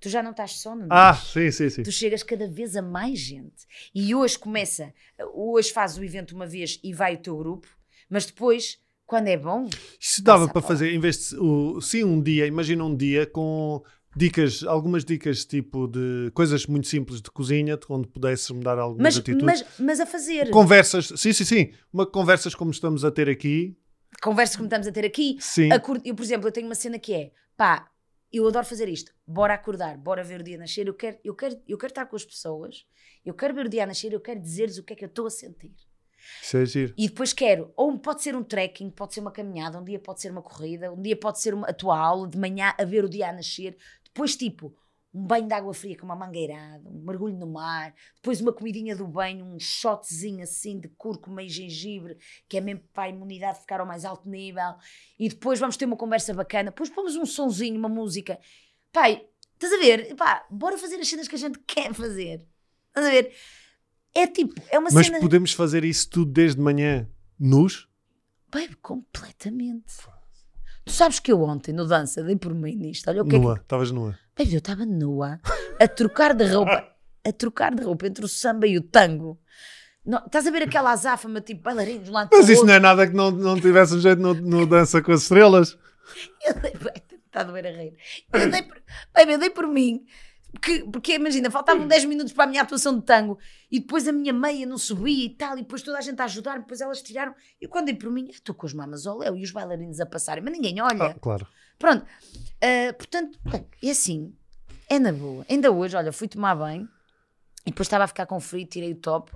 Tu 0.00 0.08
já 0.08 0.22
não 0.22 0.30
estás 0.32 0.52
só 0.60 0.74
no 0.74 0.86
Ah, 0.90 1.14
sim, 1.14 1.50
sim, 1.50 1.70
sim. 1.70 1.82
Tu 1.82 1.92
chegas 1.92 2.22
cada 2.22 2.48
vez 2.48 2.76
a 2.76 2.82
mais 2.82 3.18
gente. 3.18 3.66
E 3.94 4.14
hoje 4.14 4.38
começa, 4.38 4.92
hoje 5.34 5.72
faz 5.72 5.96
o 5.96 6.04
evento 6.04 6.34
uma 6.34 6.46
vez 6.46 6.78
e 6.82 6.92
vai 6.92 7.14
o 7.14 7.18
teu 7.18 7.36
grupo, 7.36 7.66
mas 8.08 8.26
depois, 8.26 8.78
quando 9.06 9.28
é 9.28 9.36
bom, 9.36 9.68
Isso 10.00 10.22
dava 10.22 10.48
para 10.48 10.60
fazer, 10.62 10.92
em 10.92 10.98
vez 10.98 11.28
de, 11.30 11.36
o, 11.36 11.80
sim, 11.80 12.04
um 12.04 12.20
dia, 12.20 12.46
imagina 12.46 12.84
um 12.84 12.94
dia 12.94 13.26
com 13.26 13.82
dicas, 14.16 14.62
algumas 14.64 15.04
dicas 15.04 15.44
tipo 15.44 15.86
de 15.86 16.30
coisas 16.34 16.66
muito 16.66 16.86
simples 16.88 17.20
de 17.20 17.30
cozinha, 17.30 17.78
onde 17.90 18.08
pudesses 18.08 18.50
mudar 18.50 18.78
algumas 18.78 19.02
mas, 19.14 19.18
atitudes. 19.18 19.44
mas, 19.44 19.78
mas 19.78 20.00
a 20.00 20.06
fazer. 20.06 20.50
Conversas, 20.50 21.12
sim, 21.16 21.32
sim, 21.32 21.44
sim. 21.44 21.72
Uma 21.92 22.06
conversas 22.06 22.54
como 22.54 22.70
estamos 22.70 23.04
a 23.04 23.10
ter 23.10 23.28
aqui, 23.28 23.76
Conversas 24.22 24.56
como 24.56 24.66
estamos 24.66 24.86
a 24.86 24.92
ter 24.92 25.04
aqui. 25.04 25.36
sim. 25.40 25.70
Acor- 25.70 26.00
Eu, 26.02 26.14
por 26.14 26.22
exemplo, 26.22 26.48
eu 26.48 26.52
tenho 26.52 26.66
uma 26.66 26.74
cena 26.74 26.98
que 26.98 27.12
é, 27.12 27.32
pá, 27.56 27.90
eu 28.32 28.46
adoro 28.48 28.64
fazer 28.64 28.88
isto. 28.88 29.12
Bora 29.26 29.52
acordar, 29.52 29.98
bora 29.98 30.24
ver 30.24 30.40
o 30.40 30.42
dia 30.44 30.56
nascer. 30.56 30.86
Eu 30.86 30.94
quero, 30.94 31.18
eu 31.22 31.34
quero, 31.34 31.60
eu 31.68 31.76
quero 31.76 31.90
estar 31.90 32.06
com 32.06 32.16
as 32.16 32.24
pessoas, 32.24 32.86
eu 33.24 33.34
quero 33.34 33.54
ver 33.54 33.66
o 33.66 33.68
dia 33.68 33.84
nascer, 33.84 34.12
eu 34.12 34.20
quero 34.20 34.40
dizer-lhes 34.40 34.78
o 34.78 34.82
que 34.82 34.94
é 34.94 34.96
que 34.96 35.04
eu 35.04 35.08
estou 35.08 35.26
a 35.26 35.30
sentir. 35.30 35.74
Isso 36.42 36.56
é 36.56 36.64
giro. 36.66 36.94
E 36.96 37.08
depois 37.08 37.32
quero, 37.32 37.70
ou 37.76 37.96
pode 37.98 38.22
ser 38.22 38.34
um 38.34 38.42
trekking, 38.42 38.90
pode 38.90 39.12
ser 39.14 39.20
uma 39.20 39.30
caminhada, 39.30 39.78
um 39.78 39.84
dia 39.84 39.98
pode 39.98 40.20
ser 40.20 40.30
uma 40.32 40.42
corrida, 40.42 40.90
um 40.92 41.00
dia 41.00 41.16
pode 41.16 41.40
ser 41.40 41.52
uma, 41.54 41.68
a 41.68 41.72
tua 41.74 41.98
aula 41.98 42.26
de 42.26 42.38
manhã 42.38 42.74
a 42.78 42.84
ver 42.84 43.04
o 43.04 43.08
dia 43.08 43.28
a 43.28 43.32
nascer. 43.32 43.76
Depois, 44.16 44.34
tipo, 44.34 44.74
um 45.12 45.26
banho 45.26 45.46
de 45.46 45.52
água 45.52 45.74
fria 45.74 45.94
com 45.94 46.06
uma 46.06 46.16
mangueirada, 46.16 46.88
um 46.88 47.04
mergulho 47.04 47.36
no 47.36 47.46
mar, 47.46 47.94
depois 48.14 48.40
uma 48.40 48.50
comidinha 48.50 48.96
do 48.96 49.06
banho, 49.06 49.44
um 49.44 49.60
shotzinho 49.60 50.42
assim 50.42 50.80
de 50.80 50.88
cúrcuma 50.88 51.42
e 51.42 51.50
gengibre, 51.50 52.16
que 52.48 52.56
é 52.56 52.62
mesmo 52.62 52.82
para 52.94 53.02
a 53.04 53.08
imunidade 53.10 53.60
ficar 53.60 53.78
ao 53.78 53.86
mais 53.86 54.06
alto 54.06 54.26
nível. 54.26 54.74
E 55.18 55.28
depois 55.28 55.60
vamos 55.60 55.76
ter 55.76 55.84
uma 55.84 55.98
conversa 55.98 56.32
bacana, 56.32 56.70
depois 56.70 56.88
pomos 56.88 57.14
um 57.14 57.26
sonzinho, 57.26 57.78
uma 57.78 57.90
música. 57.90 58.40
Pai, 58.90 59.22
estás 59.52 59.70
a 59.74 59.76
ver? 59.76 60.14
Pá, 60.16 60.46
bora 60.50 60.78
fazer 60.78 60.96
as 60.96 61.06
cenas 61.08 61.28
que 61.28 61.34
a 61.34 61.38
gente 61.38 61.58
quer 61.66 61.92
fazer. 61.92 62.46
Estás 62.88 63.06
a 63.06 63.10
ver? 63.10 63.34
É 64.14 64.26
tipo, 64.26 64.54
é 64.70 64.78
uma 64.78 64.88
Mas 64.90 65.08
cena. 65.08 65.20
podemos 65.20 65.52
fazer 65.52 65.84
isso 65.84 66.08
tudo 66.08 66.32
desde 66.32 66.58
manhã 66.58 67.06
nus? 67.38 67.86
Baby, 68.50 68.76
completamente. 68.76 69.92
Tu 70.86 70.92
sabes 70.92 71.18
que 71.18 71.32
eu 71.32 71.42
ontem, 71.42 71.72
no 71.72 71.84
dança, 71.84 72.22
dei 72.22 72.36
por 72.36 72.54
mim 72.54 72.76
nisto. 72.76 73.08
Olha 73.10 73.22
o 73.22 73.24
que 73.24 73.34
é 73.34 73.38
que 73.38 73.44
Nua, 73.44 73.56
estavas 73.60 73.90
nua. 73.90 74.16
Baby, 74.38 74.54
eu 74.54 74.58
estava 74.58 74.86
nua, 74.86 75.40
a 75.80 75.88
trocar 75.88 76.32
de 76.32 76.44
roupa, 76.46 76.86
a 77.26 77.32
trocar 77.32 77.74
de 77.74 77.82
roupa 77.82 78.06
entre 78.06 78.24
o 78.24 78.28
samba 78.28 78.68
e 78.68 78.78
o 78.78 78.82
tango. 78.82 79.36
Não, 80.04 80.24
estás 80.24 80.46
a 80.46 80.50
ver 80.52 80.62
aquela 80.62 80.92
azáfama, 80.92 81.40
tipo 81.40 81.62
bailarinos 81.64 82.04
de 82.04 82.10
um 82.10 82.12
lado 82.12 82.30
Mas 82.32 82.48
isso 82.48 82.64
não 82.64 82.74
é 82.74 82.78
nada 82.78 83.04
que 83.04 83.12
não, 83.12 83.32
não 83.32 83.60
tivesse 83.60 83.94
um 83.94 83.98
jeito 83.98 84.22
no, 84.22 84.32
no 84.34 84.64
Dança 84.64 85.02
com 85.02 85.10
as 85.10 85.22
Estrelas. 85.22 85.76
Eu 86.46 86.54
dei, 86.54 86.72
está 87.26 87.40
a 87.40 87.42
doer 87.42 87.66
a 87.66 87.70
rir. 87.70 87.96
Eu 88.32 88.48
dei 88.48 88.62
por, 88.62 88.80
baby, 89.12 89.32
eu 89.32 89.38
dei 89.38 89.50
por 89.50 89.66
mim, 89.66 90.04
porque, 90.58 90.84
porque 90.90 91.14
imagina, 91.14 91.50
faltavam 91.50 91.86
10 91.86 92.04
minutos 92.06 92.32
para 92.32 92.44
a 92.44 92.46
minha 92.46 92.62
atuação 92.62 92.98
de 92.98 93.04
tango 93.04 93.38
e 93.70 93.78
depois 93.80 94.08
a 94.08 94.12
minha 94.12 94.32
meia 94.32 94.64
não 94.66 94.78
subia 94.78 95.24
e 95.26 95.30
tal, 95.30 95.54
e 95.58 95.62
depois 95.62 95.82
toda 95.82 95.98
a 95.98 96.00
gente 96.00 96.20
a 96.20 96.24
ajudar, 96.24 96.58
depois 96.58 96.80
elas 96.80 97.02
tiraram. 97.02 97.34
E 97.60 97.66
quando 97.68 97.86
dei 97.86 97.94
por 97.94 98.10
mim, 98.10 98.28
estou 98.30 98.54
com 98.54 98.66
as 98.66 98.72
mamas 98.72 99.06
ao 99.06 99.18
léu 99.18 99.36
e 99.36 99.42
os 99.42 99.50
bailarinos 99.50 100.00
a 100.00 100.06
passarem, 100.06 100.42
mas 100.42 100.52
ninguém 100.52 100.80
olha. 100.80 101.04
Ah, 101.04 101.14
claro. 101.14 101.46
Pronto. 101.78 102.04
Ah, 102.62 102.92
portanto, 102.94 103.38
é 103.82 103.90
assim, 103.90 104.32
é 104.88 104.98
na 104.98 105.12
boa. 105.12 105.44
Ainda 105.50 105.70
hoje, 105.70 105.96
olha, 105.96 106.12
fui 106.12 106.28
tomar 106.28 106.54
banho 106.54 106.88
e 107.66 107.70
depois 107.70 107.86
estava 107.86 108.04
a 108.04 108.08
ficar 108.08 108.26
com 108.26 108.40
frio, 108.40 108.64
tirei 108.66 108.92
o 108.92 108.96
top, 108.96 109.32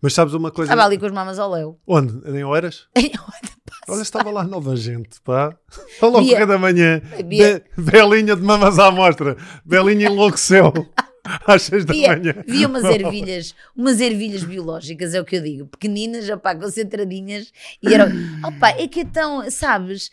Mas 0.00 0.14
sabes 0.14 0.32
uma 0.34 0.50
coisa? 0.50 0.72
estava 0.72 0.86
ali 0.86 0.98
com 0.98 1.06
as 1.06 1.12
mamas 1.12 1.38
ao 1.38 1.50
léu. 1.50 1.80
Onde? 1.86 2.12
Em 2.30 2.44
Oeiras? 2.44 2.88
Olha, 3.88 4.02
estava 4.02 4.30
lá 4.30 4.44
nova 4.44 4.74
gente, 4.76 5.20
pá. 5.22 5.56
Ao 6.02 6.12
Via- 6.22 6.32
correr 6.34 6.46
da 6.46 6.58
manhã. 6.58 7.00
Be- 7.24 7.62
Belinha 7.76 8.34
de 8.36 8.42
mamas 8.42 8.78
à 8.78 8.90
mostra. 8.90 9.36
Belinha 9.64 10.06
enlouqueceu. 10.08 10.72
Às 11.46 11.62
seis 11.62 11.84
da 11.84 11.92
Via, 11.92 12.08
manhã. 12.16 12.34
via 12.46 12.68
umas 12.68 12.84
ervilhas, 12.84 13.54
umas 13.74 14.00
ervilhas 14.00 14.44
biológicas, 14.44 15.12
é 15.12 15.20
o 15.20 15.24
que 15.24 15.34
eu 15.36 15.42
digo, 15.42 15.66
pequeninas, 15.66 16.28
opá, 16.30 16.54
concentradinhas, 16.54 17.50
e 17.82 17.92
era, 17.92 18.06
opá, 18.46 18.68
é 18.70 18.86
que 18.86 19.00
então, 19.00 19.50
sabes, 19.50 20.08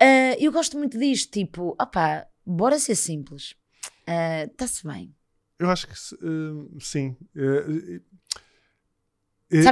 ah, 0.00 0.36
eu 0.38 0.52
gosto 0.52 0.78
muito 0.78 0.96
disto, 0.96 1.32
tipo, 1.32 1.70
opá, 1.80 2.24
bora 2.46 2.78
ser 2.78 2.94
simples, 2.94 3.56
Ah, 4.06 4.44
está-se 4.44 4.86
bem. 4.86 5.12
Eu 5.58 5.68
acho 5.70 5.88
que 5.88 5.92
eh, 5.92 6.76
sim. 6.78 7.16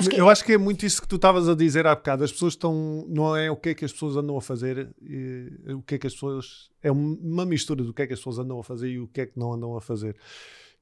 Que- 0.09 0.19
Eu 0.19 0.29
acho 0.31 0.43
que 0.45 0.53
é 0.53 0.59
muito 0.59 0.87
isso 0.87 1.03
que 1.03 1.09
tu 1.09 1.17
estavas 1.17 1.49
a 1.49 1.55
dizer 1.55 1.87
há 1.87 1.95
bocado. 1.95 2.25
As 2.25 2.33
pessoas 2.33 2.55
estão. 2.55 3.05
Não 3.09 3.37
é 3.37 3.51
o 3.51 3.57
que 3.57 3.69
é 3.71 3.75
que 3.75 3.85
as 3.85 3.93
pessoas 3.93 4.17
andam 4.17 4.37
a 4.37 4.41
fazer, 4.41 4.95
eh, 5.03 5.75
o 5.75 5.83
que 5.83 5.97
é 5.97 5.99
que 5.99 6.07
as 6.07 6.15
pessoas. 6.15 6.71
É 6.83 6.91
uma 6.91 7.45
mistura 7.45 7.85
do 7.85 7.93
que 7.93 8.03
é 8.03 8.07
que 8.07 8.13
as 8.15 8.19
pessoas 8.19 8.39
andam 8.39 8.59
a 8.59 8.65
fazer 8.65 8.89
e 8.91 8.99
o 8.99 9.07
que 9.09 9.21
é 9.21 9.27
que 9.27 9.39
não 9.39 9.53
andam 9.53 9.77
a 9.77 9.81
fazer. 9.81 10.15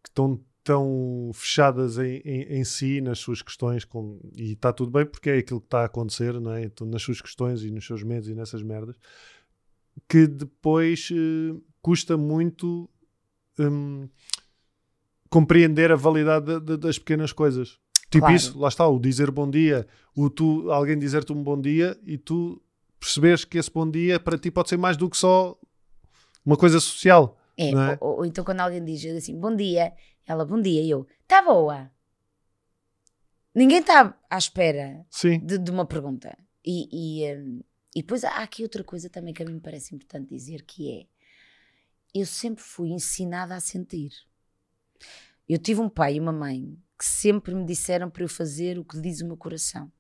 Que 0.03 0.09
estão 0.11 0.41
tão 0.63 1.31
fechadas 1.35 1.99
em, 1.99 2.23
em, 2.25 2.43
em 2.61 2.65
si, 2.65 3.01
nas 3.01 3.19
suas 3.19 3.43
questões, 3.43 3.85
com, 3.85 4.19
e 4.37 4.53
está 4.53 4.73
tudo 4.73 4.91
bem 4.93 5.05
porque 5.05 5.29
é 5.29 5.39
aquilo 5.39 5.61
que 5.61 5.67
está 5.67 5.81
a 5.83 5.85
acontecer, 5.87 6.41
não 6.41 6.53
é? 6.53 6.63
Então, 6.65 6.87
nas 6.87 7.03
suas 7.03 7.21
questões 7.21 7.63
e 7.63 7.71
nos 7.71 7.85
seus 7.87 8.03
medos 8.03 8.29
e 8.29 8.35
nessas 8.35 8.63
merdas, 8.63 8.97
que 10.09 10.27
depois 10.27 11.09
eh, 11.13 11.55
custa 11.83 12.17
muito 12.17 12.89
hum, 13.59 14.09
compreender 15.29 15.91
a 15.93 15.97
validade 15.97 16.47
da- 16.47 16.59
da- 16.59 16.77
das 16.77 16.99
pequenas 16.99 17.33
coisas. 17.33 17.79
Tipo 18.15 18.27
Claro. 18.27 18.37
isso, 18.37 18.57
lá 18.57 18.69
está, 18.69 18.87
o 18.87 19.01
dizer 19.01 19.29
bom 19.33 19.51
dia, 19.51 19.89
o 20.17 20.31
tu, 20.31 20.71
alguém 20.71 20.97
dizer-te 20.97 21.33
um 21.33 21.43
bom 21.43 21.61
dia 21.61 21.99
e 22.07 22.17
tu 22.17 22.63
perceberes 23.01 23.45
que 23.45 23.59
esse 23.59 23.69
bom 23.69 23.91
dia 23.91 24.21
para 24.21 24.39
ti 24.39 24.53
pode 24.53 24.69
ser 24.69 24.77
mais 24.77 24.97
do 24.97 25.11
que 25.11 25.17
só 25.17 25.59
uma 26.47 26.57
coisa 26.57 26.79
social. 26.79 27.37
É, 27.57 27.71
é? 27.71 27.99
Ou, 28.01 28.19
ou 28.19 28.25
então 28.25 28.45
quando 28.45 28.61
alguém 28.61 28.85
diz 28.85 29.05
assim, 29.07 29.37
bom 29.37 29.55
dia, 29.57 29.93
ela, 30.25 30.45
bom 30.45 30.63
dia, 30.63 30.81
e 30.81 30.91
eu, 30.91 31.09
está 31.23 31.43
boa. 31.43 31.91
Ninguém 33.53 33.81
está 33.81 34.17
à 34.31 34.39
espera 34.39 35.05
de, 35.43 35.59
de 35.59 35.71
uma 35.73 35.85
pergunta. 35.85 36.39
E, 36.65 37.25
e, 37.25 37.37
hum, 37.37 37.63
e 37.97 38.01
depois 38.01 38.23
há 38.23 38.45
aqui 38.45 38.63
outra 38.63 38.85
coisa 38.85 39.11
também 39.11 39.35
que 39.35 39.43
a 39.43 39.47
mim 39.47 39.55
me 39.55 39.61
parece 39.61 39.93
importante 39.93 40.29
dizer, 40.29 40.63
que 40.63 40.89
é, 40.89 41.07
eu 42.15 42.27
sempre 42.27 42.63
fui 42.63 42.91
ensinada 42.91 43.57
a 43.57 43.61
sentir. 43.61 44.13
Eu 45.49 45.59
tive 45.59 45.81
um 45.81 45.89
pai 45.89 46.15
e 46.15 46.21
uma 46.21 46.33
mãe 46.33 46.79
sempre 47.05 47.55
me 47.55 47.65
disseram 47.65 48.11
para 48.11 48.23
eu 48.23 48.29
fazer 48.29 48.79
o 48.79 48.85
que 48.85 49.01
diz 49.01 49.21
o 49.21 49.27
meu 49.27 49.37
coração. 49.37 49.93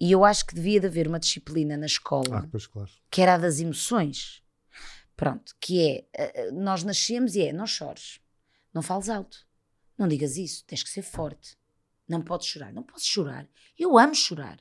E 0.00 0.10
eu 0.12 0.24
acho 0.24 0.44
que 0.46 0.54
devia 0.54 0.80
de 0.80 0.86
haver 0.86 1.06
uma 1.06 1.18
disciplina 1.18 1.76
na 1.76 1.86
escola 1.86 2.40
ah, 2.40 2.48
pois 2.50 2.66
claro. 2.66 2.90
que 3.10 3.22
era 3.22 3.34
a 3.34 3.38
das 3.38 3.60
emoções. 3.60 4.42
Pronto, 5.16 5.54
que 5.60 5.80
é, 5.80 6.08
eh, 6.12 6.32
eh, 6.34 6.50
nós 6.50 6.82
nascemos 6.82 7.36
e 7.36 7.42
é, 7.42 7.52
não 7.52 7.66
chores, 7.66 8.20
não 8.72 8.82
fales 8.82 9.08
alto, 9.08 9.46
não 9.96 10.08
digas 10.08 10.36
isso, 10.36 10.64
tens 10.66 10.82
que 10.82 10.90
ser 10.90 11.02
forte, 11.02 11.56
não 12.08 12.20
podes 12.20 12.48
chorar, 12.48 12.72
não 12.72 12.82
podes 12.82 13.06
chorar, 13.06 13.48
eu 13.78 13.96
amo 13.96 14.14
chorar. 14.14 14.58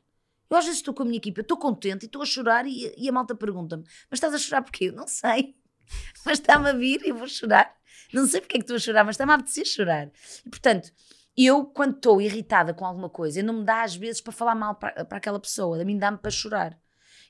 Eu 0.48 0.58
às 0.58 0.66
vezes 0.66 0.82
estou 0.82 0.94
com 0.94 1.02
a 1.02 1.06
minha 1.06 1.18
equipa, 1.18 1.42
estou 1.42 1.58
contente 1.58 2.04
e 2.04 2.06
estou 2.06 2.22
a 2.22 2.26
chorar 2.26 2.68
e, 2.68 2.94
e 2.96 3.10
a 3.10 3.12
malta 3.12 3.34
pergunta-me, 3.34 3.84
mas 4.12 4.18
estás 4.18 4.36
a 4.36 4.38
chorar 4.38 4.62
porquê? 4.62 4.86
Eu 4.86 4.94
não 4.94 5.08
sei, 5.08 5.56
mas 6.24 6.40
está-me 6.40 6.70
a 6.70 6.74
vir 6.74 7.02
e 7.04 7.10
eu 7.10 7.18
vou 7.18 7.28
chorar. 7.28 7.76
Não 8.14 8.28
sei 8.28 8.40
porque 8.40 8.58
é 8.58 8.60
que 8.60 8.64
estou 8.64 8.76
a 8.76 8.80
chorar, 8.80 9.04
mas 9.04 9.16
está-me 9.16 9.32
a 9.32 9.36
apetecer 9.36 9.66
chorar. 9.66 10.12
E 10.46 10.50
portanto, 10.50 10.94
eu 11.38 11.66
quando 11.66 11.96
estou 11.96 12.22
irritada 12.22 12.74
com 12.74 12.86
alguma 12.86 13.10
coisa, 13.10 13.40
eu 13.40 13.44
não 13.44 13.56
me 13.60 13.66
dá 13.66 13.84
às 13.84 13.96
vezes 13.96 14.22
para 14.22 14.32
falar 14.34 14.56
mal 14.56 14.76
para, 14.76 15.04
para 15.06 15.18
aquela 15.18 15.40
pessoa, 15.40 15.82
a 15.82 15.86
mim 15.86 15.98
dá-me 15.98 16.18
para 16.18 16.32
chorar. 16.32 16.78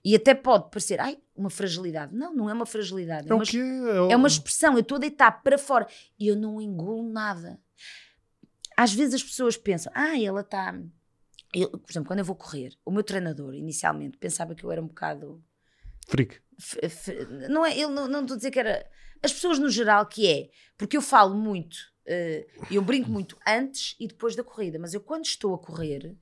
E 0.05 0.13
até 0.15 0.35
pode 0.35 0.69
parecer, 0.69 0.99
ai, 0.99 1.17
uma 1.33 1.49
fragilidade. 1.49 2.13
Não, 2.13 2.35
não 2.35 2.49
é 2.49 2.53
uma 2.53 2.65
fragilidade. 2.65 3.25
É, 3.27 3.31
É 3.31 3.33
uma, 3.35 3.45
que 3.45 3.57
é. 3.57 4.11
é 4.11 4.15
uma 4.17 4.27
expressão. 4.27 4.73
Eu 4.73 4.81
estou 4.81 4.97
a 4.97 4.99
deitar 4.99 5.31
para 5.41 5.57
fora 5.57 5.87
e 6.19 6.27
eu 6.27 6.35
não 6.35 6.61
engulo 6.61 7.09
nada. 7.09 7.57
Às 8.75 8.93
vezes 8.93 9.13
as 9.15 9.23
pessoas 9.23 9.55
pensam, 9.55 9.91
ah, 9.95 10.19
ela 10.19 10.41
está. 10.41 10.77
Eu, 11.53 11.69
por 11.69 11.89
exemplo, 11.89 12.07
quando 12.07 12.19
eu 12.19 12.25
vou 12.25 12.35
correr, 12.35 12.73
o 12.83 12.91
meu 12.91 13.03
treinador 13.03 13.53
inicialmente 13.53 14.17
pensava 14.17 14.55
que 14.55 14.63
eu 14.63 14.71
era 14.71 14.81
um 14.81 14.87
bocado. 14.87 15.41
Freak. 16.07 16.39
f- 16.59 16.79
f- 16.83 17.27
Não 17.49 17.65
é, 17.65 17.71
ele 17.77 17.87
não, 17.93 18.07
estou 18.21 18.33
a 18.33 18.37
dizer 18.37 18.51
que 18.51 18.59
era. 18.59 18.85
As 19.21 19.31
pessoas 19.31 19.57
no 19.57 19.69
geral, 19.69 20.05
que 20.07 20.27
é, 20.27 20.49
porque 20.77 20.97
eu 20.97 21.01
falo 21.01 21.33
muito, 21.33 21.77
eu 22.69 22.81
brinco 22.81 23.09
muito 23.09 23.37
antes 23.47 23.95
e 23.99 24.07
depois 24.07 24.35
da 24.35 24.43
corrida, 24.43 24.77
mas 24.79 24.93
eu 24.93 25.01
quando 25.01 25.25
estou 25.25 25.53
a 25.55 25.57
correr, 25.59 26.15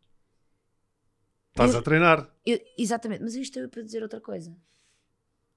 Estás 1.51 1.73
Eu- 1.73 1.79
a 1.79 1.83
treinar. 1.83 2.33
Eu- 2.45 2.61
exatamente, 2.77 3.21
mas 3.23 3.35
isto 3.35 3.59
é 3.59 3.67
para 3.67 3.81
dizer 3.81 4.01
outra 4.01 4.21
coisa. 4.21 4.55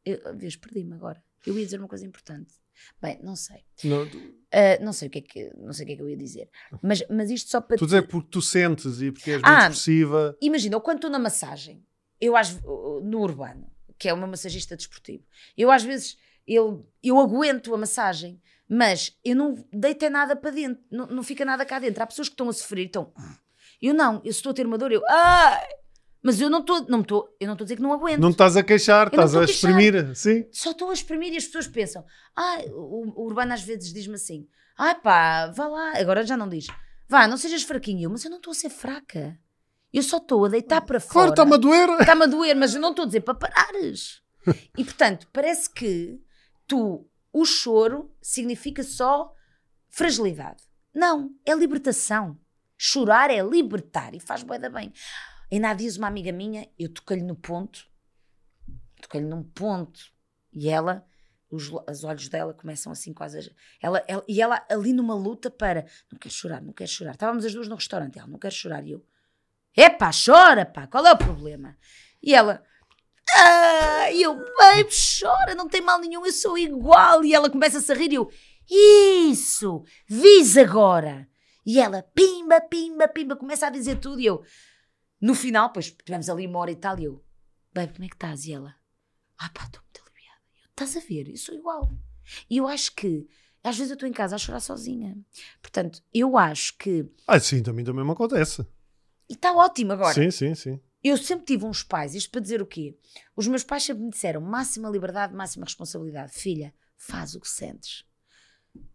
Eu, 0.05 0.37
vês, 0.37 0.57
perdi-me 0.57 0.93
agora. 0.95 1.23
Eu 1.47 1.57
ia 1.57 1.65
dizer 1.65 1.79
uma 1.79 1.87
coisa 1.87 2.05
importante. 2.05 2.53
Bem, 3.01 3.21
não 3.23 3.37
sei. 3.37 3.63
Não, 3.85 4.09
tu, 4.09 4.19
Ah, 4.53 4.83
não 4.83 4.93
sei 4.93 5.07
o 5.07 5.11
que 5.11 5.19
é 5.19 5.23
que 5.23 5.53
não 5.57 5.73
sei 5.73 5.85
o 5.85 5.87
que 5.87 5.93
é 5.93 5.97
que 5.97 6.03
eu 6.03 6.09
ia 6.09 6.17
dizer. 6.17 6.51
Mas, 6.83 7.05
mas 7.09 7.31
isto 7.31 7.49
só 7.49 7.61
para 7.61 7.77
tu 7.77 7.85
te- 7.85 7.91
dizer 7.91 8.09
porque 8.09 8.29
tu 8.29 8.43
sentes 8.43 9.01
e 9.01 9.13
porque 9.13 9.31
és 9.31 9.37
muito 9.43 9.49
Ah. 9.49 9.59
expressiva. 9.69 10.37
Imagina, 10.41 10.75
eu 10.75 10.81
quando 10.81 10.97
estou 10.99 11.11
na 11.11 11.19
massagem, 11.21 11.85
eu 12.21 12.37
às, 12.37 12.61
no 12.61 13.21
urbano, 13.21 13.71
que 13.97 14.09
é 14.09 14.13
o 14.13 14.17
meu 14.17 14.27
massagista 14.27 14.77
desportivo, 14.77 15.25
eu 15.57 15.71
às 15.71 15.85
vezes 15.85 16.17
eu, 16.47 16.85
eu 17.05 17.21
aguento 17.21 17.73
a 17.73 17.79
massagem, 17.79 18.43
mas 18.69 19.17
eu 19.25 19.37
não 19.37 19.55
deito 19.73 20.05
é 20.05 20.11
nada 20.11 20.35
para 20.37 20.51
dentro, 20.51 20.83
não, 20.91 21.07
não 21.07 21.23
fica 21.23 21.45
nada 21.45 21.65
cá 21.65 21.79
dentro. 21.79 22.03
Há 22.03 22.07
pessoas 22.07 22.29
que 22.29 22.35
estão 22.35 22.49
a 22.49 22.53
sofrer, 22.53 22.85
então 22.87 23.13
eu 23.81 23.93
não, 23.95 24.21
eu 24.25 24.31
estou 24.31 24.51
a 24.51 24.55
ter 24.55 24.67
uma 24.67 24.79
dor, 24.79 24.93
eu 24.93 25.03
ai! 25.09 25.67
mas 26.23 26.41
eu 26.41 26.49
não 26.49 26.61
estou, 26.61 26.87
não 26.89 27.03
estou, 27.03 27.37
eu 27.39 27.47
não 27.47 27.53
estou 27.53 27.65
a 27.65 27.67
dizer 27.67 27.77
que 27.77 27.83
não 27.83 27.93
aguento. 27.93 28.19
Não 28.21 28.31
estás 28.31 28.57
a 28.57 28.63
queixar, 28.63 29.09
Eu 29.09 29.11
estás 29.11 29.35
a 29.35 29.41
a 29.41 29.45
exprimir. 29.45 30.17
Sim. 30.17 30.47
só 30.51 30.71
estou 30.71 30.89
a 30.89 30.95
exprimir 30.95 31.33
e 31.35 31.37
as 31.37 31.45
pessoas 31.45 31.67
pensam, 31.69 32.03
ah, 32.35 32.59
o, 32.73 33.13
o 33.21 33.27
Urbano 33.27 33.53
às 33.53 33.63
vezes 33.63 33.93
diz-me 33.93 34.15
assim, 34.15 34.49
ai 34.79 34.95
pá, 35.01 35.49
vá 35.49 35.67
lá, 35.67 35.93
agora 35.99 36.25
já 36.25 36.35
não 36.37 36.49
diz, 36.49 36.67
vá, 37.07 37.29
não 37.29 37.37
sejas 37.37 37.63
fraquinho, 37.63 38.09
mas 38.11 38.25
eu 38.25 38.31
não 38.31 38.39
estou 38.39 38.53
a 38.53 38.55
ser 38.55 38.71
fraca, 38.71 39.39
eu 39.93 40.03
só 40.03 40.17
estou 40.17 40.47
a 40.47 40.49
deitar 40.49 40.81
para 40.81 40.99
Claro, 40.99 41.13
fora, 41.13 41.31
está-me 41.31 41.55
a 41.55 41.57
doer. 41.59 41.91
está-me 42.01 42.23
a 42.25 42.27
doer, 42.27 42.57
mas 42.57 42.75
eu 42.75 42.81
não 42.81 42.91
estou 42.91 43.03
a 43.03 43.07
dizer 43.07 43.21
para 43.21 43.35
parares. 43.35 44.23
E 44.79 44.83
portanto, 44.83 45.29
parece 45.33 45.69
que 45.71 46.19
tu, 46.67 47.07
o 47.35 47.45
choro 47.45 48.15
significa 48.23 48.85
só 48.85 49.35
fragilidade. 49.91 50.63
Não, 50.95 51.35
é 51.45 51.53
libertação. 51.53 52.39
Chorar 52.79 53.29
é 53.29 53.43
libertar 53.43 54.15
e 54.15 54.21
faz 54.21 54.45
bué 54.45 54.57
da 54.57 54.71
bem. 54.71 54.93
Ainda 55.51 55.71
há 55.71 55.75
dias 55.75 55.97
uma 55.97 56.07
amiga 56.07 56.31
minha, 56.31 56.69
eu 56.79 56.89
toquei-lhe 56.89 57.25
no 57.25 57.35
ponto, 57.35 57.87
toquei-lhe 59.03 59.27
num 59.27 59.43
ponto, 59.43 60.01
e 60.53 60.69
ela, 60.69 61.05
os, 61.51 61.71
os 61.71 62.05
olhos 62.05 62.29
dela 62.29 62.55
começam 62.55 62.93
assim 62.93 63.13
quase 63.13 63.39
a... 63.41 63.43
Ela, 63.83 64.05
ela- 64.07 64.25
e 64.29 64.41
ela 64.41 64.65
ali 64.71 64.93
numa 64.93 65.15
luta 65.15 65.51
para, 65.51 65.87
não 66.11 66.19
quero 66.19 66.35
chorar, 66.35 66.63
não 66.63 66.73
quero 66.73 66.91
chorar. 66.91 67.13
Estávamos 67.13 67.45
as 67.45 67.53
duas 67.53 67.67
no 67.67 67.75
restaurante, 67.75 68.17
ela, 68.19 68.29
não 68.29 68.39
quero 68.39 68.55
chorar, 68.55 68.87
e 68.87 68.93
eu, 68.93 69.05
epá, 69.77 70.11
chora, 70.13 70.65
pá, 70.65 70.87
qual 70.87 71.05
é 71.05 71.13
o 71.13 71.19
problema? 71.19 71.77
E 72.23 72.33
ela, 72.33 72.65
ah, 73.37 74.11
e 74.13 74.23
eu, 74.23 74.35
babe, 74.37 74.89
chora, 75.21 75.55
não 75.55 75.69
tem 75.69 75.81
mal 75.81 75.99
nenhum, 76.01 76.25
eu 76.25 76.33
sou 76.33 76.57
igual. 76.59 77.25
E 77.25 77.35
ela 77.35 77.51
começa 77.51 77.93
a 77.93 77.97
rir 77.97 78.13
e 78.13 78.17
eu, 78.17 78.31
isso, 78.71 79.85
vis 80.07 80.57
agora. 80.57 81.29
E 81.67 81.81
ela, 81.81 82.03
pimba, 82.15 82.61
pimba, 82.61 83.09
pimba, 83.09 83.37
começa 83.37 83.67
a 83.67 83.71
dizer 83.71 83.99
tudo 83.99 84.21
e 84.21 84.27
eu, 84.27 84.43
no 85.21 85.35
final, 85.35 85.73
pois 85.73 85.91
tivemos 85.91 86.29
ali 86.29 86.47
uma 86.47 86.59
hora 86.59 86.71
e 86.71 86.77
tal 86.77 86.99
e 86.99 87.05
eu, 87.05 87.25
babe, 87.73 87.93
como 87.95 88.05
é 88.05 88.09
que 88.09 88.15
estás? 88.17 88.45
E 88.45 88.53
ela, 88.53 88.75
ah 89.39 89.49
pá, 89.55 89.65
estou 89.65 89.81
muito 89.83 90.03
aliviada. 90.03 90.41
Eu, 90.63 90.69
estás 90.71 90.97
a 90.97 91.01
ver, 91.01 91.29
eu 91.31 91.37
sou 91.37 91.55
igual. 91.55 91.91
E 92.51 92.59
eu 92.59 92.69
acho 92.69 92.95
que, 92.95 93.27
às 93.63 93.77
vezes 93.77 93.91
eu 93.91 93.95
estou 93.95 94.09
em 94.09 94.13
casa 94.13 94.35
a 94.37 94.39
chorar 94.39 94.61
sozinha. 94.61 95.17
Portanto, 95.63 96.03
eu 96.13 96.37
acho 96.37 96.77
que, 96.77 97.07
Ah, 97.27 97.41
sim, 97.41 97.63
também, 97.63 97.85
também 97.85 98.05
me 98.05 98.13
acontece. 98.13 98.67
e 99.29 99.33
está 99.33 99.53
ótimo 99.55 99.93
agora. 99.93 100.13
Sim, 100.15 100.31
sim, 100.31 100.55
sim. 100.55 100.81
Eu 101.05 101.19
sempre 101.19 101.45
tive 101.45 101.67
uns 101.67 101.83
pais, 101.83 102.15
isto 102.15 102.31
para 102.31 102.41
dizer 102.41 102.63
o 102.63 102.67
quê? 102.67 102.97
Os 103.37 103.47
meus 103.47 103.63
pais 103.63 103.83
sempre 103.83 104.03
me 104.03 104.11
disseram 104.11 104.41
máxima 104.41 104.89
liberdade, 104.89 105.35
máxima 105.35 105.67
responsabilidade. 105.67 106.33
Filha, 106.33 106.75
faz 106.97 107.35
o 107.35 107.41
que 107.41 107.49
sentes. 107.49 108.05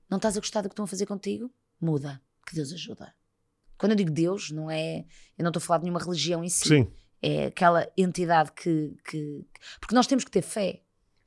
Não 0.09 0.17
estás 0.17 0.35
a 0.35 0.39
gostar 0.39 0.61
do 0.61 0.69
que 0.69 0.73
estão 0.73 0.85
a 0.85 0.87
fazer 0.87 1.05
contigo? 1.05 1.53
Muda, 1.79 2.19
que 2.45 2.55
Deus 2.55 2.73
ajuda. 2.73 3.13
Quando 3.77 3.91
eu 3.91 3.95
digo 3.95 4.11
Deus, 4.11 4.49
não 4.49 4.69
é. 4.69 5.05
Eu 5.37 5.43
não 5.43 5.49
estou 5.49 5.61
a 5.61 5.63
falar 5.63 5.77
de 5.77 5.83
nenhuma 5.83 6.03
religião 6.03 6.43
em 6.43 6.49
si. 6.49 6.67
Sim. 6.67 6.91
É 7.21 7.45
aquela 7.45 7.89
entidade 7.95 8.51
que. 8.53 8.97
que 9.07 9.45
porque 9.79 9.95
nós 9.95 10.07
temos 10.07 10.23
que 10.23 10.31
ter 10.31 10.41
fé. 10.41 10.81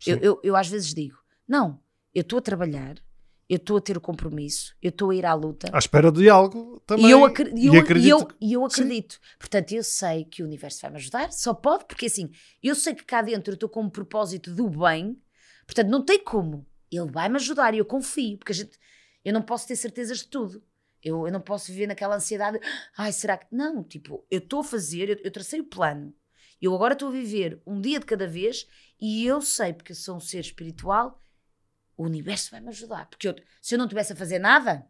Eu, 0.05 0.19
eu, 0.19 0.41
eu 0.43 0.57
às 0.57 0.69
vezes 0.69 0.93
digo: 0.93 1.17
não, 1.47 1.81
eu 2.15 2.23
estou 2.23 2.39
a 2.39 2.43
trabalhar, 2.43 2.97
eu 3.53 3.57
estou 3.57 3.77
a 3.77 3.81
ter 3.83 3.99
o 3.99 4.01
compromisso, 4.01 4.75
eu 4.81 4.89
estou 4.89 5.11
a 5.11 5.15
ir 5.15 5.27
à 5.27 5.35
luta. 5.35 5.69
À 5.73 5.79
espera 5.79 6.11
de 6.11 6.27
algo 6.31 6.81
também. 6.87 7.07
E 7.07 7.11
eu, 7.11 7.23
acre- 7.25 7.53
e 7.55 7.67
eu- 7.67 7.75
e 7.75 7.77
e 7.77 7.79
acredito 7.81 8.09
eu- 8.11 8.27
que- 8.27 8.35
e 8.41 8.53
eu 8.55 8.61
Sim. 8.71 8.83
acredito. 8.83 9.21
Portanto, 9.39 9.73
eu 9.73 9.85
sei 9.85 10.25
que 10.25 10.43
o 10.43 10.47
universo 10.47 10.81
vai 10.81 10.91
me 10.91 10.97
ajudar, 10.97 11.31
só 11.31 11.53
pode, 11.53 11.85
porque 11.85 12.07
assim, 12.07 12.31
eu 12.63 12.75
sei 12.75 12.95
que 12.95 13.05
cá 13.05 13.21
dentro 13.21 13.53
eu 13.53 13.55
estou 13.55 13.69
com 13.69 13.83
um 13.83 13.91
propósito 13.91 14.55
do 14.55 14.71
bem, 14.71 15.21
portanto, 15.67 15.89
não 15.91 16.03
tem 16.03 16.19
como. 16.25 16.67
Ele 16.91 17.11
vai 17.11 17.29
me 17.29 17.37
ajudar 17.37 17.75
e 17.75 17.79
eu 17.79 17.85
confio, 17.85 18.39
porque 18.39 18.53
a 18.53 18.55
gente, 18.55 18.79
eu 19.23 19.35
não 19.35 19.43
posso 19.43 19.69
ter 19.69 19.77
certezas 19.77 20.19
de 20.21 20.29
tudo. 20.29 20.63
Eu, 21.03 21.27
eu 21.27 21.33
não 21.33 21.41
posso 21.41 21.67
viver 21.73 21.87
naquela 21.89 22.17
ansiedade, 22.17 22.59
ai, 22.97 23.13
será 23.13 23.37
que. 23.37 23.47
Não, 23.53 23.83
tipo, 23.85 24.25
eu 24.31 24.39
estou 24.39 24.61
a 24.61 24.65
fazer, 24.65 25.11
eu, 25.11 25.17
eu 25.25 25.31
tracei 25.31 25.61
o 25.61 25.65
plano. 25.65 26.15
Eu 26.61 26.75
agora 26.75 26.93
estou 26.95 27.09
a 27.09 27.13
viver 27.13 27.61
um 27.67 27.81
dia 27.81 27.99
de 28.01 28.07
cada 28.07 28.27
vez 28.27 28.67
e 29.01 29.27
eu 29.27 29.43
sei, 29.43 29.73
porque 29.75 29.93
eu 29.93 29.97
sou 29.97 30.17
um 30.17 30.21
ser 30.21 30.39
espiritual, 30.41 31.19
o 31.97 32.05
universo 32.05 32.51
vai 32.51 32.61
me 32.61 32.69
ajudar. 32.69 33.07
Porque 33.09 33.29
eu- 33.29 33.37
se 33.61 33.75
eu 33.75 33.79
não 33.79 33.87
estivesse 33.87 34.13
a 34.13 34.17
fazer 34.17 34.39
nada, 34.39 34.87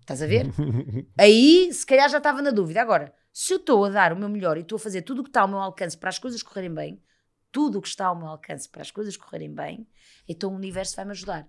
estás 0.00 0.22
a 0.22 0.26
ver? 0.26 0.46
Aí, 1.18 1.72
se 1.72 1.86
calhar 1.86 2.08
já 2.08 2.18
estava 2.18 2.42
na 2.42 2.50
dúvida. 2.50 2.80
Agora, 2.82 3.14
se 3.32 3.52
eu 3.52 3.58
estou 3.58 3.84
a 3.84 3.88
dar 3.90 4.12
o 4.12 4.16
meu 4.16 4.28
melhor 4.28 4.56
e 4.56 4.60
estou 4.60 4.76
a 4.76 4.80
fazer 4.80 5.02
tudo 5.02 5.20
o 5.20 5.24
que 5.24 5.30
está 5.30 5.42
ao 5.42 5.48
meu 5.48 5.58
alcance 5.58 5.96
para 5.96 6.08
as 6.10 6.18
coisas 6.18 6.42
correrem 6.42 6.72
bem, 6.74 7.02
tudo 7.50 7.78
o 7.78 7.82
que 7.82 7.88
está 7.88 8.06
ao 8.06 8.16
meu 8.16 8.26
alcance 8.26 8.68
para 8.68 8.82
as 8.82 8.90
coisas 8.90 9.16
correrem 9.16 9.52
bem, 9.54 9.86
então 10.26 10.50
o 10.52 10.56
universo 10.56 10.96
vai 10.96 11.04
me 11.04 11.10
ajudar. 11.12 11.48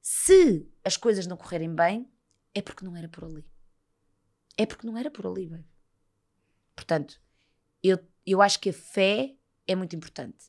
Se 0.00 0.68
as 0.84 0.96
coisas 0.96 1.26
não 1.26 1.36
correrem 1.36 1.74
bem, 1.74 2.10
é 2.54 2.62
porque 2.62 2.84
não 2.84 2.96
era 2.96 3.08
por 3.08 3.24
ali. 3.24 3.44
É 4.56 4.66
porque 4.66 4.86
não 4.86 4.96
era 4.96 5.10
por 5.10 5.26
ali, 5.26 5.46
bem. 5.46 5.66
Portanto, 6.74 7.20
eu, 7.82 7.98
eu 8.26 8.42
acho 8.42 8.60
que 8.60 8.70
a 8.70 8.72
fé 8.72 9.34
é 9.66 9.74
muito 9.74 9.94
importante. 9.96 10.46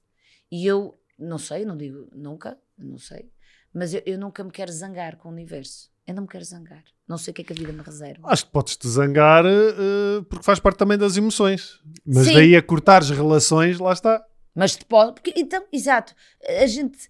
E 0.49 0.65
eu 0.65 1.00
não 1.21 1.37
sei, 1.37 1.63
não 1.65 1.77
digo 1.77 2.07
nunca, 2.13 2.57
não 2.77 2.97
sei, 2.97 3.29
mas 3.73 3.93
eu, 3.93 4.01
eu 4.05 4.17
nunca 4.17 4.43
me 4.43 4.51
quero 4.51 4.71
zangar 4.71 5.17
com 5.17 5.29
o 5.29 5.31
universo. 5.31 5.89
Eu 6.07 6.15
não 6.15 6.23
me 6.23 6.27
quero 6.27 6.43
zangar. 6.43 6.83
Não 7.07 7.17
sei 7.17 7.31
o 7.31 7.33
que 7.35 7.41
é 7.43 7.45
que 7.45 7.53
a 7.53 7.55
vida 7.55 7.71
me 7.71 7.81
reserva. 7.83 8.27
Acho 8.27 8.45
que 8.45 8.51
podes-te 8.51 8.87
zangar 8.87 9.45
eh, 9.45 10.21
porque 10.27 10.43
faz 10.43 10.59
parte 10.59 10.77
também 10.77 10.97
das 10.97 11.15
emoções. 11.15 11.79
Mas 12.05 12.25
Sim. 12.27 12.33
daí 12.33 12.55
a 12.55 12.61
cortar 12.61 13.01
as 13.01 13.09
relações, 13.11 13.77
lá 13.79 13.93
está. 13.93 14.25
Mas 14.55 14.75
te 14.75 14.83
pode. 14.83 15.13
Porque, 15.13 15.31
então, 15.37 15.63
exato. 15.71 16.13
A 16.61 16.65
gente. 16.65 17.07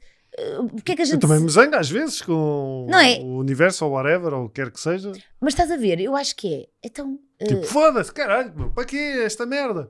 O 0.60 0.82
que 0.82 0.92
é 0.92 0.96
que 0.96 1.02
a 1.02 1.06
Eu 1.06 1.10
gente. 1.10 1.22
também 1.22 1.40
me 1.40 1.50
zango 1.50 1.76
às 1.76 1.90
vezes 1.90 2.22
com 2.22 2.88
é? 2.94 3.20
o 3.22 3.38
universo 3.38 3.86
ou 3.86 3.92
whatever, 3.92 4.34
ou 4.34 4.46
o 4.46 4.50
que 4.50 4.62
quer 4.62 4.72
que 4.72 4.80
seja. 4.80 5.12
Mas 5.40 5.54
estás 5.54 5.72
a 5.72 5.78
ver, 5.78 6.00
eu 6.00 6.16
acho 6.16 6.36
que 6.36 6.54
é. 6.54 6.68
Então. 6.84 7.18
eh, 7.40 7.46
Tipo, 7.48 7.64
foda-se, 7.64 8.14
caralho, 8.14 8.54
meu, 8.56 8.72
para 8.72 8.86
quê 8.86 8.98
esta 9.26 9.46
merda? 9.46 9.90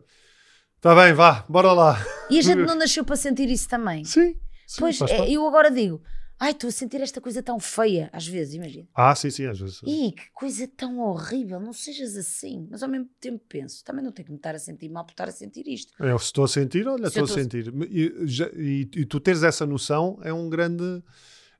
Está 0.82 0.96
bem, 0.96 1.14
vá, 1.14 1.46
bora 1.48 1.72
lá. 1.74 2.04
e 2.28 2.40
a 2.40 2.42
gente 2.42 2.58
não 2.66 2.74
nasceu 2.74 3.06
para 3.06 3.16
sentir 3.16 3.48
isso 3.52 3.70
também. 3.70 4.04
Sim, 4.04 4.34
sim 4.66 4.80
pois, 4.80 5.00
é, 5.02 5.30
eu 5.30 5.46
agora 5.48 5.70
digo. 5.70 6.02
Ai, 6.40 6.54
estou 6.54 6.70
a 6.70 6.72
sentir 6.72 7.00
esta 7.02 7.22
coisa 7.22 7.44
tão 7.44 7.60
feia, 7.60 8.10
às 8.12 8.26
vezes, 8.28 8.56
imagina. 8.56 8.88
Ah, 8.96 9.14
sim, 9.14 9.30
sim, 9.30 9.46
às 9.46 9.60
vezes. 9.60 9.80
Ih, 9.86 10.12
que 10.12 10.24
coisa 10.34 10.68
tão 10.68 10.98
horrível, 10.98 11.60
não 11.60 11.72
sejas 11.72 12.18
assim. 12.18 12.68
Mas 12.72 12.82
ao 12.82 12.90
mesmo 12.90 13.08
tempo 13.20 13.40
penso, 13.48 13.84
também 13.84 14.04
não 14.04 14.12
tenho 14.12 14.26
que 14.26 14.32
me 14.32 14.38
estar 14.40 14.56
a 14.56 14.58
sentir 14.58 14.90
mal 14.90 15.06
por 15.06 15.12
estar 15.12 15.30
a 15.30 15.32
sentir 15.32 15.68
isto. 15.68 15.94
Eu 16.04 16.18
se 16.18 16.26
estou 16.26 16.46
a 16.46 16.48
sentir, 16.48 16.88
olha, 16.88 17.12
Se 17.12 17.20
estou 17.20 17.26
a 17.26 17.40
sentir. 17.40 17.72
E, 17.92 18.26
já- 18.26 18.50
e- 18.56 18.90
e 18.96 19.06
tu 19.06 19.20
teres 19.20 19.44
essa 19.44 19.68
noção 19.68 20.18
é 20.24 20.34
um 20.34 20.50
grande. 20.50 21.04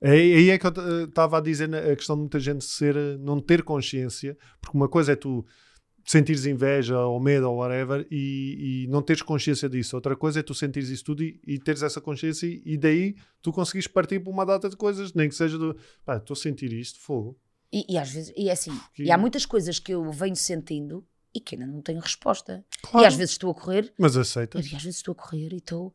É, 0.02 0.14
aí 0.14 0.50
é 0.50 0.58
que 0.58 0.66
eu 0.66 1.06
estava 1.06 1.38
a 1.38 1.42
dizer 1.42 1.70
a 1.76 1.96
questão 1.96 2.16
de 2.16 2.22
muita 2.22 2.40
gente 2.40 2.66
ser, 2.66 2.96
eh, 2.98 3.18
não 3.20 3.40
ter 3.40 3.62
consciência, 3.62 4.36
porque 4.60 4.76
uma 4.76 4.90
coisa 4.90 5.12
é 5.12 5.16
tu 5.16 5.46
sentires 6.06 6.46
inveja 6.46 7.00
ou 7.00 7.20
medo 7.20 7.50
ou 7.50 7.58
whatever 7.58 8.06
e, 8.10 8.84
e 8.86 8.88
não 8.88 9.02
teres 9.02 9.22
consciência 9.22 9.70
disso. 9.70 9.96
Outra 9.96 10.16
coisa 10.16 10.40
é 10.40 10.44
tu 10.44 10.54
sentires 10.54 10.90
isso 10.90 11.04
tudo 11.04 11.24
e, 11.24 11.40
e 11.46 11.60
teres 11.60 11.82
essa 11.84 12.00
consciência 12.02 12.46
e, 12.48 12.62
e 12.66 12.78
daí 12.78 13.16
tu 13.42 13.52
conseguires 13.52 13.88
partir 13.88 14.20
para 14.20 14.32
uma 14.32 14.46
data 14.46 14.70
de 14.70 14.76
coisas, 14.76 15.14
nem 15.14 15.30
que 15.30 15.36
seja 15.36 15.58
do 15.58 15.76
pá, 16.06 16.18
estou 16.18 16.34
a 16.34 16.38
sentir 16.38 16.72
isto, 16.74 17.00
fogo. 17.00 17.38
E, 17.72 17.86
e 17.94 17.98
às 17.98 18.10
vezes, 18.12 18.34
e 18.36 18.50
é 18.50 18.52
assim, 18.52 18.72
Que- 18.94 19.04
e 19.04 19.12
há 19.12 19.18
muitas 19.18 19.46
coisas 19.46 19.80
que 19.80 19.94
eu 19.94 20.12
venho 20.12 20.36
sentindo 20.36 21.06
e 21.34 21.40
que 21.40 21.56
ainda 21.56 21.66
não 21.68 21.82
tenho 21.82 22.00
resposta. 22.02 22.66
Claro, 22.82 23.06
E 23.06 23.08
às 23.08 23.16
vezes 23.16 23.32
estou 23.32 23.52
a 23.52 23.56
correr 23.56 23.94
mas 23.98 24.18
aceitas. 24.18 24.66
E 24.72 24.76
às 24.76 24.84
vezes 24.84 24.98
estou 25.00 25.14
a 25.14 25.16
correr 25.16 25.54
e 25.54 25.58
estou, 25.58 25.94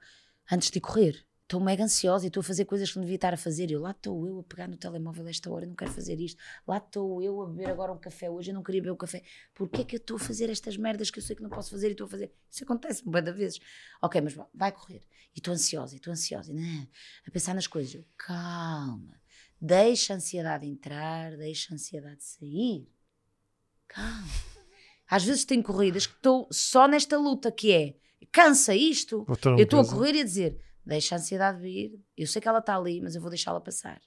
antes 0.50 0.70
de 0.70 0.80
correr, 0.80 1.22
estou 1.46 1.60
mega 1.60 1.84
ansiosa 1.84 2.26
e 2.26 2.28
estou 2.28 2.40
a 2.40 2.44
fazer 2.44 2.64
coisas 2.64 2.90
que 2.90 2.96
não 2.96 3.04
devia 3.04 3.14
estar 3.14 3.32
a 3.32 3.36
fazer. 3.36 3.70
Eu 3.70 3.80
lá 3.80 3.92
estou 3.92 4.26
eu 4.26 4.40
a 4.40 4.42
pegar 4.42 4.68
no 4.68 4.76
telemóvel 4.76 5.26
esta 5.28 5.50
hora, 5.50 5.64
eu 5.64 5.68
não 5.68 5.76
quero 5.76 5.92
fazer 5.92 6.20
isto. 6.20 6.42
Lá 6.66 6.78
estou 6.78 7.22
eu 7.22 7.40
a 7.40 7.46
beber 7.46 7.70
agora 7.70 7.92
um 7.92 7.98
café 7.98 8.28
hoje, 8.28 8.50
eu 8.50 8.54
não 8.54 8.62
queria 8.62 8.82
beber 8.82 8.92
o 8.92 8.96
café. 8.96 9.22
Porquê 9.54 9.82
é 9.82 9.84
que 9.84 9.96
eu 9.96 9.98
estou 9.98 10.16
a 10.16 10.20
fazer 10.20 10.50
estas 10.50 10.76
merdas 10.76 11.08
que 11.08 11.20
eu 11.20 11.22
sei 11.22 11.36
que 11.36 11.42
não 11.42 11.48
posso 11.48 11.70
fazer 11.70 11.88
e 11.88 11.92
estou 11.92 12.06
a 12.06 12.10
fazer? 12.10 12.32
Isso 12.50 12.64
acontece-me 12.64 13.22
de 13.22 13.32
vezes. 13.32 13.60
Ok, 14.02 14.20
mas 14.20 14.36
vai 14.52 14.72
correr. 14.72 15.02
E 15.34 15.38
estou 15.38 15.54
ansiosa, 15.54 15.94
e 15.94 15.98
estou 15.98 16.12
ansiosa, 16.12 16.52
né, 16.52 16.88
a 17.26 17.30
pensar 17.30 17.54
nas 17.54 17.66
coisas. 17.66 17.94
Eu, 17.94 18.04
calma, 18.16 19.20
deixa 19.60 20.14
a 20.14 20.16
ansiedade 20.16 20.66
entrar, 20.66 21.36
deixa 21.36 21.72
a 21.72 21.74
ansiedade 21.74 22.24
sair. 22.24 22.90
Calma. 23.86 24.46
Às 25.08 25.24
vezes 25.24 25.44
tenho 25.44 25.62
corridas 25.62 26.06
que 26.06 26.14
estou 26.14 26.48
só 26.50 26.88
nesta 26.88 27.16
luta 27.16 27.52
que 27.52 27.72
é 27.72 27.94
cansa 28.32 28.74
isto. 28.74 29.24
Eu 29.56 29.62
estou 29.62 29.80
a 29.80 29.86
correr 29.86 30.16
e 30.16 30.20
a 30.20 30.24
dizer: 30.24 30.60
deixa 30.86 31.16
a 31.16 31.18
ansiedade 31.18 31.60
vir, 31.60 32.00
eu 32.16 32.26
sei 32.26 32.40
que 32.40 32.48
ela 32.48 32.60
está 32.60 32.76
ali, 32.76 33.00
mas 33.00 33.14
eu 33.14 33.20
vou 33.20 33.28
deixá-la 33.28 33.60
passar. 33.60 34.00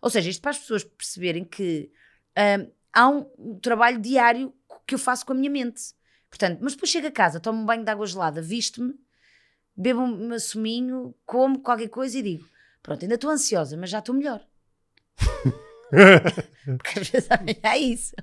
Ou 0.00 0.08
seja, 0.08 0.30
isto 0.30 0.40
para 0.40 0.52
as 0.52 0.58
pessoas 0.58 0.84
perceberem 0.84 1.44
que 1.44 1.90
hum, 2.38 2.70
há 2.92 3.08
um, 3.08 3.58
trabalho 3.60 4.00
diário 4.00 4.54
que 4.86 4.94
eu 4.94 4.98
faço 4.98 5.26
com 5.26 5.32
a 5.32 5.36
minha 5.36 5.50
mente. 5.50 5.82
Portanto, 6.30 6.60
mas 6.62 6.74
depois 6.74 6.90
chego 6.90 7.08
a 7.08 7.12
casa, 7.12 7.40
tomo 7.40 7.60
um 7.60 7.66
banho 7.66 7.84
de 7.84 7.90
água 7.90 8.06
gelada, 8.06 8.40
visto-me, 8.40 8.94
bebo 9.76 10.00
um 10.00 10.28
meu 10.28 10.40
suminho, 10.40 11.14
como 11.26 11.60
qualquer 11.60 11.88
coisa 11.88 12.18
e 12.18 12.22
digo: 12.22 12.48
pronto, 12.82 13.02
ainda 13.02 13.16
estou 13.16 13.30
ansiosa, 13.30 13.76
mas 13.76 13.90
já 13.90 13.98
estou 13.98 14.14
melhor. 14.14 14.46
Porque 16.78 17.00
às 17.00 17.08
vezes 17.08 17.28
há 17.62 17.76
isso. 17.76 18.14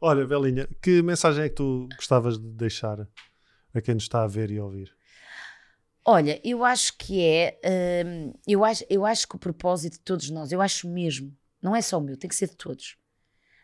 Olha, 0.00 0.26
Belinha, 0.26 0.68
que 0.82 1.00
mensagem 1.02 1.44
é 1.44 1.48
que 1.48 1.54
tu 1.54 1.88
gostavas 1.96 2.38
de 2.38 2.48
deixar 2.48 3.08
a 3.72 3.80
quem 3.80 3.94
nos 3.94 4.04
está 4.04 4.24
a 4.24 4.26
ver 4.26 4.50
e 4.50 4.58
a 4.58 4.64
ouvir? 4.64 4.95
Olha, 6.08 6.40
eu 6.44 6.64
acho 6.64 6.96
que 6.96 7.20
é. 7.20 7.58
hum, 8.06 8.32
eu, 8.46 8.64
acho, 8.64 8.84
eu 8.88 9.04
acho 9.04 9.26
que 9.26 9.34
o 9.34 9.38
propósito 9.40 9.94
de 9.94 10.00
todos 10.00 10.30
nós, 10.30 10.52
eu 10.52 10.62
acho 10.62 10.88
mesmo, 10.88 11.36
não 11.60 11.74
é 11.74 11.82
só 11.82 11.98
o 11.98 12.00
meu, 12.00 12.16
tem 12.16 12.28
que 12.28 12.36
ser 12.36 12.48
de 12.48 12.56
todos. 12.56 12.96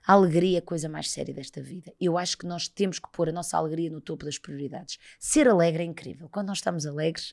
A 0.05 0.15
alegria 0.15 0.59
é 0.59 0.59
a 0.59 0.63
coisa 0.63 0.89
mais 0.89 1.09
séria 1.09 1.33
desta 1.33 1.63
vida. 1.63 1.95
Eu 2.01 2.19
acho 2.19 2.37
que 2.37 2.45
nós 2.45 2.67
temos 2.67 2.99
que 2.99 3.09
pôr 3.13 3.29
a 3.29 3.33
nossa 3.33 3.57
alegria 3.57 3.89
no 3.89 4.01
topo 4.01 4.25
das 4.25 4.37
prioridades. 4.37 4.99
Ser 5.21 5.47
alegre 5.47 5.85
é 5.85 5.87
incrível. 5.87 6.29
Quando 6.29 6.49
nós 6.49 6.59
estamos 6.59 6.85
alegres, 6.85 7.33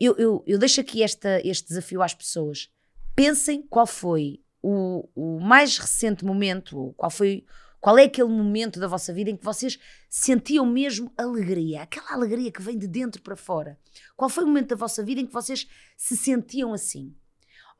eu, 0.00 0.16
eu, 0.16 0.42
eu 0.46 0.58
deixo 0.58 0.80
aqui 0.80 1.02
esta, 1.02 1.46
este 1.46 1.68
desafio 1.68 2.00
às 2.00 2.14
pessoas. 2.14 2.70
Pensem 3.14 3.60
qual 3.60 3.86
foi 3.86 4.40
o, 4.62 5.06
o 5.14 5.38
mais 5.40 5.76
recente 5.76 6.24
momento, 6.24 6.78
ou 6.78 6.94
qual 6.94 7.10
foi. 7.10 7.44
Qual 7.82 7.98
é 7.98 8.04
aquele 8.04 8.28
momento 8.28 8.78
da 8.78 8.86
vossa 8.86 9.12
vida 9.12 9.28
em 9.28 9.36
que 9.36 9.44
vocês 9.44 9.76
sentiam 10.08 10.64
mesmo 10.64 11.12
alegria? 11.18 11.82
Aquela 11.82 12.12
alegria 12.12 12.52
que 12.52 12.62
vem 12.62 12.78
de 12.78 12.86
dentro 12.86 13.20
para 13.20 13.34
fora. 13.34 13.76
Qual 14.16 14.30
foi 14.30 14.44
o 14.44 14.46
momento 14.46 14.68
da 14.68 14.76
vossa 14.76 15.02
vida 15.02 15.20
em 15.20 15.26
que 15.26 15.32
vocês 15.32 15.66
se 15.96 16.16
sentiam 16.16 16.72
assim? 16.72 17.12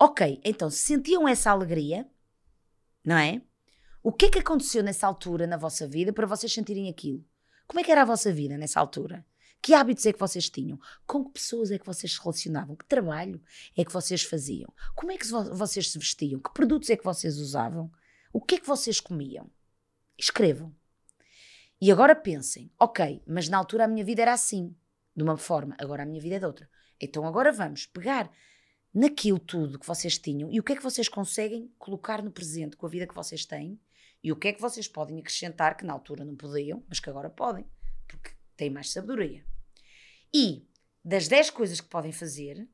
Ok, 0.00 0.40
então, 0.44 0.68
se 0.68 0.78
sentiam 0.78 1.28
essa 1.28 1.53
alegria, 1.53 2.05
não 3.05 3.16
é? 3.16 3.42
O 4.03 4.11
que 4.11 4.26
é 4.26 4.30
que 4.30 4.40
aconteceu 4.40 4.82
nessa 4.82 5.07
altura 5.07 5.46
na 5.46 5.57
vossa 5.57 5.86
vida 5.86 6.12
para 6.12 6.26
vocês 6.26 6.53
sentirem 6.53 6.90
aquilo? 6.90 7.24
Como 7.68 7.78
é 7.78 7.84
que 7.84 7.92
era 7.92 8.03
a 8.03 8.05
vossa 8.05 8.32
vida 8.32 8.59
nessa 8.59 8.80
altura? 8.80 9.24
Que 9.62 9.72
hábitos 9.72 10.05
é 10.05 10.12
que 10.12 10.18
vocês 10.18 10.50
tinham? 10.50 10.80
Com 11.07 11.24
que 11.26 11.34
pessoas 11.34 11.70
é 11.70 11.78
que 11.78 11.86
vocês 11.86 12.14
se 12.14 12.20
relacionavam? 12.20 12.74
Que 12.74 12.84
trabalho 12.86 13.40
é 13.76 13.84
que 13.84 13.92
vocês 13.92 14.24
faziam? 14.24 14.74
Como 14.96 15.12
é 15.12 15.16
que 15.16 15.28
vo- 15.28 15.55
vocês 15.55 15.88
se 15.92 15.96
vestiam? 15.96 16.40
Que 16.40 16.53
produtos 16.53 16.90
é 16.90 16.96
que 16.96 17.05
vocês 17.05 17.38
usavam? 17.38 17.88
O 18.32 18.40
que 18.40 18.57
é 18.57 18.59
que 18.59 18.66
vocês 18.66 18.98
comiam? 18.98 19.48
Escrevam. 20.23 20.73
E 21.81 21.91
agora 21.91 22.14
pensem, 22.14 22.70
ok, 22.79 23.25
mas 23.27 23.49
na 23.49 23.59
altura 23.59 23.87
a 23.87 23.89
minha 23.89 24.05
vida 24.05 24.23
era 24.23 24.33
assim, 24.33 24.73
de 25.16 25.23
uma 25.25 25.37
forma, 25.37 25.75
agora 25.81 26.05
a 26.05 26.07
minha 26.07 26.20
vida 26.20 26.37
é 26.37 26.39
de 26.39 26.47
outra. 26.47 26.70
Então 27.01 27.27
agora 27.27 27.51
vamos 27.51 27.87
pegar 27.87 28.31
naquilo 28.95 29.41
tudo 29.41 29.81
que 29.81 29.87
vocês 29.87 30.16
tinham 30.18 30.49
e 30.49 30.61
o 30.61 30.62
que 30.62 30.75
é 30.75 30.77
que 30.77 30.83
vocês 30.83 31.09
conseguem 31.09 31.75
colocar 31.77 32.23
no 32.23 32.31
presente 32.31 32.77
com 32.77 32.87
a 32.87 32.89
vida 32.89 33.05
que 33.05 33.16
vocês 33.16 33.45
têm 33.45 33.81
e 34.23 34.31
o 34.31 34.37
que 34.37 34.47
é 34.47 34.53
que 34.53 34.61
vocês 34.61 34.87
podem 34.87 35.18
acrescentar 35.18 35.77
que 35.77 35.85
na 35.85 35.93
altura 35.93 36.25
não 36.25 36.37
podiam, 36.37 36.85
mas 36.89 37.01
que 37.01 37.11
agora 37.11 37.29
podem, 37.29 37.66
porque 38.07 38.31
têm 38.57 38.70
mais 38.70 38.93
sabedoria. 38.93 39.45
E 40.33 40.68
das 41.05 41.27
10 41.27 41.51
coisas 41.51 41.81
que 41.81 41.89
podem 41.89 42.12
fazer 42.12 42.68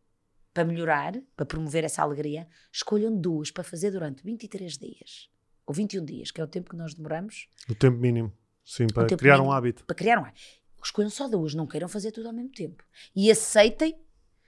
para 0.53 0.67
melhorar, 0.67 1.15
para 1.35 1.47
promover 1.47 1.83
essa 1.83 2.03
alegria, 2.03 2.47
escolham 2.71 3.19
duas 3.19 3.51
para 3.51 3.65
fazer 3.65 3.91
durante 3.91 4.23
23 4.23 4.77
dias 4.77 5.31
ou 5.69 5.75
21 5.75 6.03
dias, 6.03 6.31
que 6.31 6.41
é 6.41 6.45
o 6.45 6.47
tempo 6.49 6.71
que 6.71 6.77
nós 6.77 6.95
demoramos 6.95 7.47
O 7.69 7.75
tempo 7.75 7.99
mínimo. 7.99 8.33
Sim, 8.65 8.87
para 8.87 9.07
criar 9.07 9.35
um 9.35 9.41
mínimo. 9.41 9.53
hábito. 9.53 9.85
para 9.85 9.95
criar 9.95 10.19
um 10.19 10.25
hábito. 10.25 10.41
escolham 10.83 11.11
só 11.11 11.29
duas, 11.29 11.55
não 11.55 11.67
queiram 11.67 11.89
fazer 11.89 12.11
tudo 12.11 12.27
ao 12.29 12.33
mesmo 12.33 12.53
tempo. 12.53 12.83
E 13.15 13.31
aceitem 13.31 13.95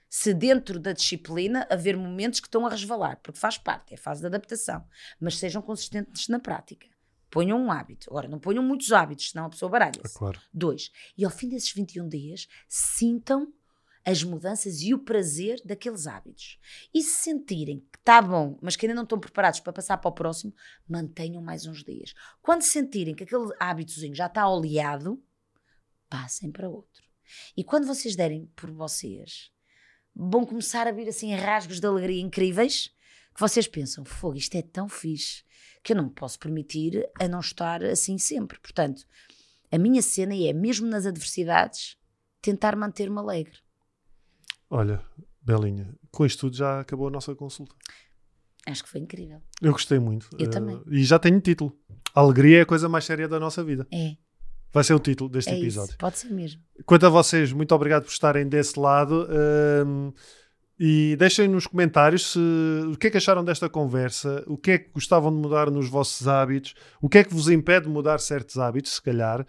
se 0.08 0.32
dentro 0.32 0.80
da 0.80 0.92
disciplina 0.92 1.66
haver 1.70 1.96
momentos 1.96 2.40
que 2.40 2.46
estão 2.46 2.66
a 2.66 2.70
resvalar, 2.70 3.20
porque 3.22 3.38
faz 3.38 3.58
parte, 3.58 3.92
é 3.92 3.96
a 3.96 4.00
fase 4.00 4.22
de 4.22 4.26
adaptação, 4.26 4.84
mas 5.20 5.38
sejam 5.38 5.60
consistentes 5.60 6.26
na 6.28 6.40
prática. 6.40 6.86
Ponham 7.30 7.60
um 7.60 7.70
hábito. 7.70 8.10
Agora, 8.10 8.26
não 8.26 8.40
ponham 8.40 8.62
muitos 8.62 8.90
hábitos, 8.90 9.30
senão 9.30 9.44
a 9.44 9.50
pessoa 9.50 9.70
baralha-se. 9.70 10.16
É 10.16 10.18
claro. 10.18 10.40
Dois. 10.52 10.90
E 11.16 11.24
ao 11.24 11.30
fim 11.30 11.48
desses 11.48 11.72
21 11.72 12.08
dias, 12.08 12.48
sintam 12.66 13.52
as 14.04 14.22
mudanças 14.22 14.80
e 14.80 14.94
o 14.94 14.98
prazer 14.98 15.60
daqueles 15.64 16.06
hábitos. 16.06 16.58
E 16.92 17.02
se 17.02 17.22
sentirem 17.22 17.80
que 17.92 17.98
está 17.98 18.20
bom, 18.22 18.58
mas 18.62 18.76
que 18.76 18.86
ainda 18.86 18.94
não 18.94 19.02
estão 19.02 19.20
preparados 19.20 19.60
para 19.60 19.72
passar 19.72 19.98
para 19.98 20.08
o 20.08 20.12
próximo, 20.12 20.54
mantenham 20.88 21.42
mais 21.42 21.66
uns 21.66 21.84
dias. 21.84 22.14
Quando 22.40 22.62
sentirem 22.62 23.14
que 23.14 23.24
aquele 23.24 23.52
hábitozinho 23.58 24.14
já 24.14 24.26
está 24.26 24.48
oleado, 24.48 25.22
passem 26.08 26.50
para 26.50 26.68
outro. 26.68 27.04
E 27.56 27.62
quando 27.62 27.86
vocês 27.86 28.16
derem 28.16 28.46
por 28.56 28.70
vocês, 28.70 29.52
vão 30.14 30.44
começar 30.44 30.86
a 30.86 30.92
vir 30.92 31.08
assim 31.08 31.34
rasgos 31.34 31.78
de 31.78 31.86
alegria 31.86 32.20
incríveis 32.20 32.88
que 33.34 33.40
vocês 33.40 33.68
pensam: 33.68 34.04
fogo, 34.04 34.36
isto 34.36 34.56
é 34.56 34.62
tão 34.62 34.88
fixe 34.88 35.44
que 35.82 35.92
eu 35.92 35.96
não 35.96 36.04
me 36.04 36.10
posso 36.10 36.38
permitir 36.38 37.08
a 37.18 37.28
não 37.28 37.40
estar 37.40 37.82
assim 37.84 38.18
sempre. 38.18 38.58
Portanto, 38.58 39.06
a 39.70 39.78
minha 39.78 40.02
cena 40.02 40.34
é, 40.34 40.52
mesmo 40.52 40.86
nas 40.86 41.06
adversidades, 41.06 41.96
tentar 42.42 42.74
manter-me 42.76 43.18
alegre. 43.18 43.58
Olha, 44.68 45.00
Belinha, 45.42 45.94
com 46.10 46.24
isto 46.24 46.40
tudo 46.40 46.56
já 46.56 46.80
acabou 46.80 47.08
a 47.08 47.10
nossa 47.10 47.34
consulta. 47.34 47.74
Acho 48.66 48.84
que 48.84 48.90
foi 48.90 49.00
incrível. 49.00 49.40
Eu 49.60 49.72
gostei 49.72 49.98
muito. 49.98 50.28
Eu 50.38 50.46
Eh, 50.46 50.50
também. 50.50 50.80
E 50.90 51.02
já 51.04 51.18
tenho 51.18 51.40
título. 51.40 51.76
A 52.14 52.20
alegria 52.20 52.58
é 52.58 52.60
a 52.62 52.66
coisa 52.66 52.88
mais 52.88 53.04
séria 53.04 53.26
da 53.28 53.40
nossa 53.40 53.64
vida. 53.64 53.86
É, 53.92 54.16
Vai 54.72 54.84
ser 54.84 54.94
o 54.94 55.00
título 55.00 55.28
deste 55.28 55.50
é 55.50 55.58
episódio. 55.58 55.90
isso. 55.90 55.98
Pode 55.98 56.18
ser 56.18 56.28
mesmo. 56.30 56.62
Quanto 56.86 57.04
a 57.04 57.08
vocês, 57.08 57.52
muito 57.52 57.74
obrigado 57.74 58.04
por 58.04 58.10
estarem 58.12 58.46
desse 58.48 58.78
lado. 58.78 59.26
hum, 59.86 60.12
e 60.82 61.14
deixem 61.18 61.46
nos 61.48 61.66
comentários 61.66 62.32
se, 62.32 62.38
o 62.90 62.96
que 62.96 63.08
é 63.08 63.10
que 63.10 63.16
acharam 63.18 63.44
desta 63.44 63.68
conversa, 63.68 64.42
o 64.46 64.56
que 64.56 64.70
é 64.70 64.78
que 64.78 64.90
gostavam 64.90 65.30
de 65.30 65.36
mudar 65.38 65.70
nos 65.70 65.90
vossos 65.90 66.26
hábitos, 66.26 66.74
o 67.02 67.08
que 67.08 67.18
é 67.18 67.24
que 67.24 67.34
vos 67.34 67.48
impede 67.50 67.84
de 67.86 67.90
mudar 67.92 68.18
certos 68.18 68.56
hábitos, 68.58 68.92
se 68.92 69.02
calhar. 69.02 69.46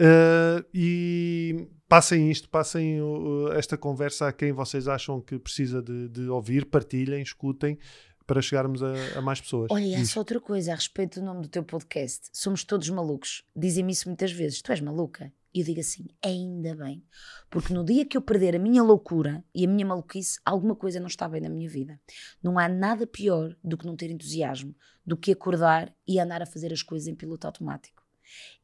Uh, 0.00 0.64
e 0.72 1.68
passem 1.86 2.30
isto, 2.30 2.48
passem 2.48 3.02
uh, 3.02 3.52
esta 3.52 3.76
conversa 3.76 4.28
a 4.28 4.32
quem 4.32 4.50
vocês 4.50 4.88
acham 4.88 5.20
que 5.20 5.38
precisa 5.38 5.82
de, 5.82 6.08
de 6.08 6.22
ouvir, 6.22 6.64
partilhem, 6.64 7.20
escutem 7.20 7.78
para 8.26 8.40
chegarmos 8.40 8.82
a, 8.82 8.94
a 9.16 9.20
mais 9.20 9.40
pessoas. 9.40 9.68
Olha, 9.70 10.00
há 10.00 10.04
só 10.06 10.20
outra 10.20 10.40
coisa 10.40 10.72
a 10.72 10.74
respeito 10.74 11.20
do 11.20 11.26
nome 11.26 11.42
do 11.42 11.48
teu 11.48 11.62
podcast. 11.62 12.28
Somos 12.32 12.64
todos 12.64 12.88
malucos. 12.88 13.44
Dizem-me 13.54 13.92
isso 13.92 14.08
muitas 14.08 14.32
vezes. 14.32 14.62
Tu 14.62 14.72
és 14.72 14.80
maluca? 14.80 15.30
E 15.52 15.60
eu 15.60 15.66
digo 15.66 15.80
assim, 15.80 16.06
ainda 16.24 16.74
bem. 16.76 17.04
Porque 17.50 17.74
no 17.74 17.84
dia 17.84 18.06
que 18.06 18.16
eu 18.16 18.22
perder 18.22 18.54
a 18.54 18.58
minha 18.58 18.82
loucura 18.82 19.44
e 19.54 19.64
a 19.64 19.68
minha 19.68 19.84
maluquice, 19.84 20.38
alguma 20.44 20.76
coisa 20.76 21.00
não 21.00 21.08
está 21.08 21.28
bem 21.28 21.40
na 21.40 21.48
minha 21.50 21.68
vida. 21.68 22.00
Não 22.42 22.56
há 22.56 22.68
nada 22.68 23.06
pior 23.06 23.54
do 23.62 23.76
que 23.76 23.84
não 23.84 23.96
ter 23.96 24.10
entusiasmo, 24.10 24.74
do 25.04 25.16
que 25.16 25.32
acordar 25.32 25.92
e 26.06 26.20
andar 26.20 26.40
a 26.40 26.46
fazer 26.46 26.72
as 26.72 26.82
coisas 26.82 27.08
em 27.08 27.16
piloto 27.16 27.48
automático 27.48 28.00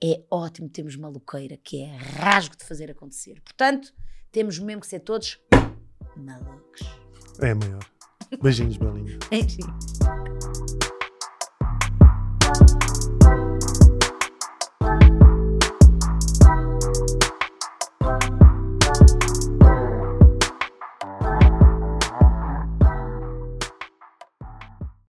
é 0.02 0.22
ótimo 0.30 0.68
termos 0.68 0.94
uma 0.96 1.08
louqueira 1.08 1.56
que 1.56 1.82
é 1.82 1.96
rasgo 1.96 2.56
de 2.56 2.64
fazer 2.64 2.90
acontecer. 2.90 3.40
Portanto, 3.42 3.92
temos 4.30 4.58
mesmo 4.58 4.80
que 4.80 4.86
ser 4.86 5.00
todos 5.00 5.40
malucos. 6.16 6.80
É 7.40 7.54
maior. 7.54 7.84
Beijinhos, 8.42 8.76
Belinha. 8.76 9.18
Beijinhos. 9.30 9.96